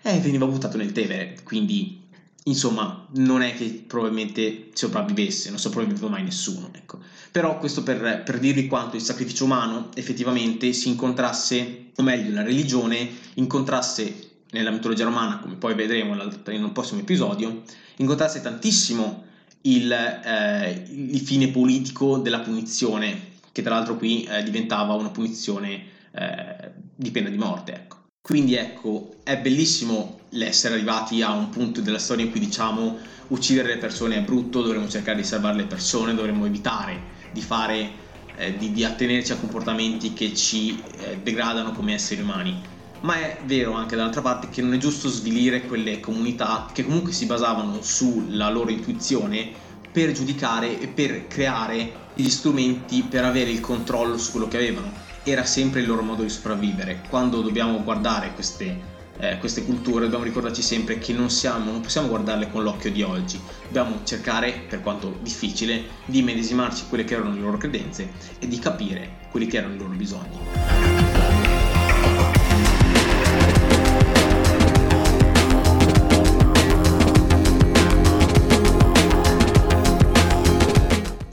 eh, 0.00 0.18
veniva 0.18 0.46
buttato 0.46 0.78
nel 0.78 0.92
Tevere, 0.92 1.36
quindi 1.42 2.04
insomma, 2.44 3.06
non 3.16 3.42
è 3.42 3.54
che 3.54 3.84
probabilmente 3.86 4.68
sopravvivesse, 4.72 5.50
non 5.50 5.58
sopravviveva 5.58 6.08
mai 6.08 6.22
nessuno. 6.22 6.70
Ecco. 6.72 7.00
Però 7.30 7.58
questo 7.58 7.82
per, 7.82 8.22
per 8.24 8.38
dirvi 8.38 8.66
quanto 8.66 8.96
il 8.96 9.02
sacrificio 9.02 9.44
umano 9.44 9.90
effettivamente 9.94 10.72
si 10.72 10.88
incontrasse, 10.88 11.90
o 11.96 12.02
meglio, 12.02 12.32
la 12.32 12.42
religione 12.42 13.08
incontrasse 13.34 14.25
nella 14.56 14.70
mitologia 14.70 15.04
romana, 15.04 15.38
come 15.38 15.54
poi 15.54 15.74
vedremo 15.74 16.14
in 16.14 16.64
un 16.64 16.72
prossimo 16.72 17.00
episodio, 17.00 17.62
incontrasse 17.96 18.40
tantissimo 18.40 19.24
il, 19.62 19.90
eh, 19.92 20.84
il 20.90 21.20
fine 21.20 21.48
politico 21.48 22.18
della 22.18 22.40
punizione, 22.40 23.34
che 23.52 23.62
tra 23.62 23.74
l'altro 23.74 23.96
qui 23.96 24.24
eh, 24.24 24.42
diventava 24.42 24.94
una 24.94 25.10
punizione 25.10 25.84
eh, 26.12 26.72
di 26.94 27.10
pena 27.10 27.28
di 27.28 27.38
morte. 27.38 27.74
Ecco. 27.74 27.96
Quindi 28.20 28.54
ecco, 28.54 29.16
è 29.22 29.38
bellissimo 29.38 30.20
l'essere 30.30 30.74
arrivati 30.74 31.22
a 31.22 31.32
un 31.32 31.48
punto 31.48 31.80
della 31.80 31.98
storia 31.98 32.24
in 32.24 32.30
cui 32.30 32.40
diciamo 32.40 32.98
uccidere 33.28 33.74
le 33.74 33.78
persone 33.78 34.16
è 34.16 34.22
brutto, 34.22 34.62
dovremmo 34.62 34.88
cercare 34.88 35.18
di 35.18 35.24
salvare 35.24 35.56
le 35.56 35.66
persone, 35.66 36.14
dovremmo 36.14 36.44
evitare 36.44 37.14
di 37.32 37.40
fare, 37.40 37.90
eh, 38.36 38.56
di, 38.56 38.72
di, 38.72 38.84
attenerci 38.84 39.32
a 39.32 39.36
comportamenti 39.36 40.12
che 40.12 40.34
ci 40.34 40.82
eh, 40.98 41.18
degradano 41.22 41.72
come 41.72 41.94
esseri 41.94 42.20
umani. 42.20 42.60
Ma 43.00 43.14
è 43.16 43.38
vero 43.44 43.72
anche 43.72 43.94
dall'altra 43.94 44.22
parte 44.22 44.48
che 44.48 44.62
non 44.62 44.74
è 44.74 44.78
giusto 44.78 45.08
svilire 45.08 45.62
quelle 45.62 46.00
comunità 46.00 46.68
che 46.72 46.84
comunque 46.84 47.12
si 47.12 47.26
basavano 47.26 47.82
sulla 47.82 48.48
loro 48.48 48.70
intuizione 48.70 49.50
per 49.92 50.12
giudicare 50.12 50.80
e 50.80 50.88
per 50.88 51.26
creare 51.26 52.04
gli 52.14 52.28
strumenti 52.28 53.02
per 53.02 53.24
avere 53.24 53.50
il 53.50 53.60
controllo 53.60 54.16
su 54.18 54.30
quello 54.30 54.48
che 54.48 54.56
avevano 54.56 54.92
era 55.22 55.44
sempre 55.44 55.80
il 55.80 55.86
loro 55.86 56.02
modo 56.02 56.22
di 56.22 56.28
sopravvivere. 56.28 57.02
Quando 57.08 57.42
dobbiamo 57.42 57.82
guardare 57.82 58.32
queste, 58.32 58.78
eh, 59.18 59.38
queste 59.38 59.64
culture 59.64 60.04
dobbiamo 60.04 60.24
ricordarci 60.24 60.62
sempre 60.62 60.98
che 60.98 61.12
non, 61.12 61.30
siamo, 61.30 61.72
non 61.72 61.80
possiamo 61.80 62.08
guardarle 62.08 62.50
con 62.50 62.62
l'occhio 62.62 62.92
di 62.92 63.02
oggi, 63.02 63.40
dobbiamo 63.64 64.00
cercare, 64.04 64.64
per 64.68 64.82
quanto 64.82 65.18
difficile, 65.22 65.84
di 66.04 66.22
medesimarci 66.22 66.84
quelle 66.88 67.04
che 67.04 67.14
erano 67.14 67.34
le 67.34 67.40
loro 67.40 67.56
credenze 67.56 68.12
e 68.38 68.46
di 68.46 68.58
capire 68.58 69.26
quelli 69.30 69.46
che 69.46 69.58
erano 69.58 69.74
i 69.74 69.78
loro 69.78 69.94
bisogni. 69.94 71.15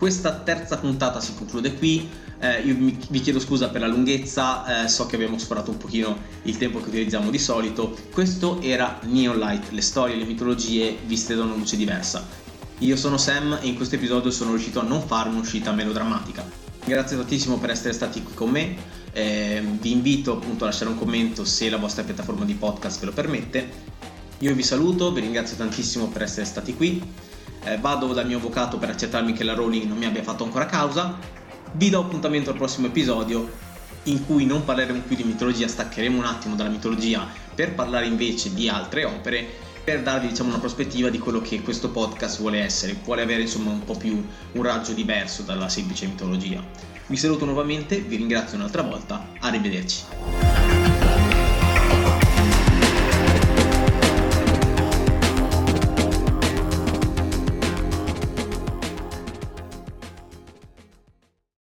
Questa 0.04 0.34
terza 0.34 0.80
puntata 0.80 1.22
si 1.22 1.34
conclude 1.34 1.76
qui, 1.76 2.10
eh, 2.40 2.60
io 2.60 2.76
vi 2.76 3.22
chiedo 3.22 3.40
scusa 3.40 3.70
per 3.70 3.80
la 3.80 3.88
lunghezza, 3.88 4.84
eh, 4.84 4.90
so 4.90 5.06
che 5.06 5.16
abbiamo 5.16 5.38
sforato 5.38 5.72
un 5.72 5.78
pochino 5.78 6.18
il 6.42 6.58
tempo 6.58 6.82
che 6.82 6.90
utilizziamo 6.90 7.30
di 7.30 7.40
solito. 7.40 7.96
Questo 8.12 8.60
era 8.60 9.00
Neon 9.04 9.38
Light, 9.38 9.72
le 9.72 9.80
storie 9.80 10.18
le 10.18 10.26
mitologie 10.26 10.98
viste 11.06 11.36
da 11.36 11.44
una 11.44 11.56
luce 11.56 11.78
diversa. 11.78 12.28
Io 12.80 12.98
sono 12.98 13.16
Sam 13.16 13.60
e 13.62 13.68
in 13.68 13.78
questo 13.78 13.96
episodio 13.96 14.30
sono 14.30 14.50
riuscito 14.50 14.82
a 14.82 14.84
non 14.84 15.02
fare 15.04 15.30
un'uscita 15.30 15.72
melodrammatica. 15.72 16.46
Grazie 16.84 17.16
tantissimo 17.16 17.58
per 17.58 17.70
essere 17.70 17.94
stati 17.94 18.22
qui 18.24 18.34
con 18.34 18.50
me, 18.50 18.76
eh, 19.14 19.64
vi 19.80 19.92
invito 19.92 20.34
appunto 20.34 20.66
a 20.66 20.68
lasciare 20.68 20.92
un 20.92 20.98
commento 20.98 21.46
se 21.46 21.70
la 21.70 21.78
vostra 21.78 22.04
piattaforma 22.04 22.44
di 22.44 22.56
podcast 22.56 23.00
ve 23.00 23.06
lo 23.06 23.14
permette. 23.14 23.70
Io 24.40 24.54
vi 24.54 24.64
saluto, 24.64 25.14
vi 25.14 25.22
ringrazio 25.22 25.56
tantissimo 25.56 26.10
per 26.10 26.24
essere 26.24 26.46
stati 26.46 26.76
qui 26.76 27.02
eh, 27.64 27.78
vado 27.78 28.14
dal 28.14 28.28
mio 28.28 28.38
avvocato 28.38 28.78
per 28.78 28.90
accertarmi 28.90 29.34
che 29.34 29.44
la 29.44 29.54
Rowling 29.54 29.86
non 29.86 29.98
mi 29.98 30.06
abbia 30.06 30.24
fatto 30.24 30.44
ancora 30.44 30.66
causa. 30.66 31.18
Vi 31.74 31.90
do 31.90 32.00
appuntamento 32.00 32.52
al 32.52 32.56
prossimo 32.56 32.88
episodio 32.88 33.50
in 34.04 34.26
cui 34.26 34.46
non 34.46 34.64
parleremo 34.64 35.02
più 35.08 35.16
di 35.16 35.24
mitologia, 35.24 35.68
staccheremo 35.68 36.18
un 36.18 36.26
attimo 36.26 36.56
dalla 36.56 36.70
mitologia 36.70 37.26
per 37.56 37.74
parlare 37.74 38.06
invece 38.06 38.54
di 38.54 38.68
altre 38.68 39.06
opere 39.06 39.72
per 39.84 40.02
darvi 40.02 40.28
diciamo, 40.28 40.50
una 40.50 40.60
prospettiva 40.60 41.10
di 41.10 41.20
quello 41.20 41.42
che 41.42 41.62
questo 41.62 41.90
podcast 41.90 42.40
vuole 42.40 42.60
essere, 42.60 42.96
vuole 43.04 43.22
avere 43.22 43.42
insomma 43.42 43.72
un 43.72 43.84
po' 43.84 43.96
più 43.96 44.26
un 44.54 44.64
raggio 44.64 44.94
diverso 44.94 45.44
dalla 45.44 45.68
semplice 45.68 46.06
mitologia. 46.06 46.64
Vi 47.06 47.18
saluto 47.18 47.44
nuovamente, 47.44 48.00
vi 48.00 48.16
ringrazio 48.16 48.58
un'altra 48.58 48.82
volta, 48.82 49.28
arrivederci. 49.40 50.63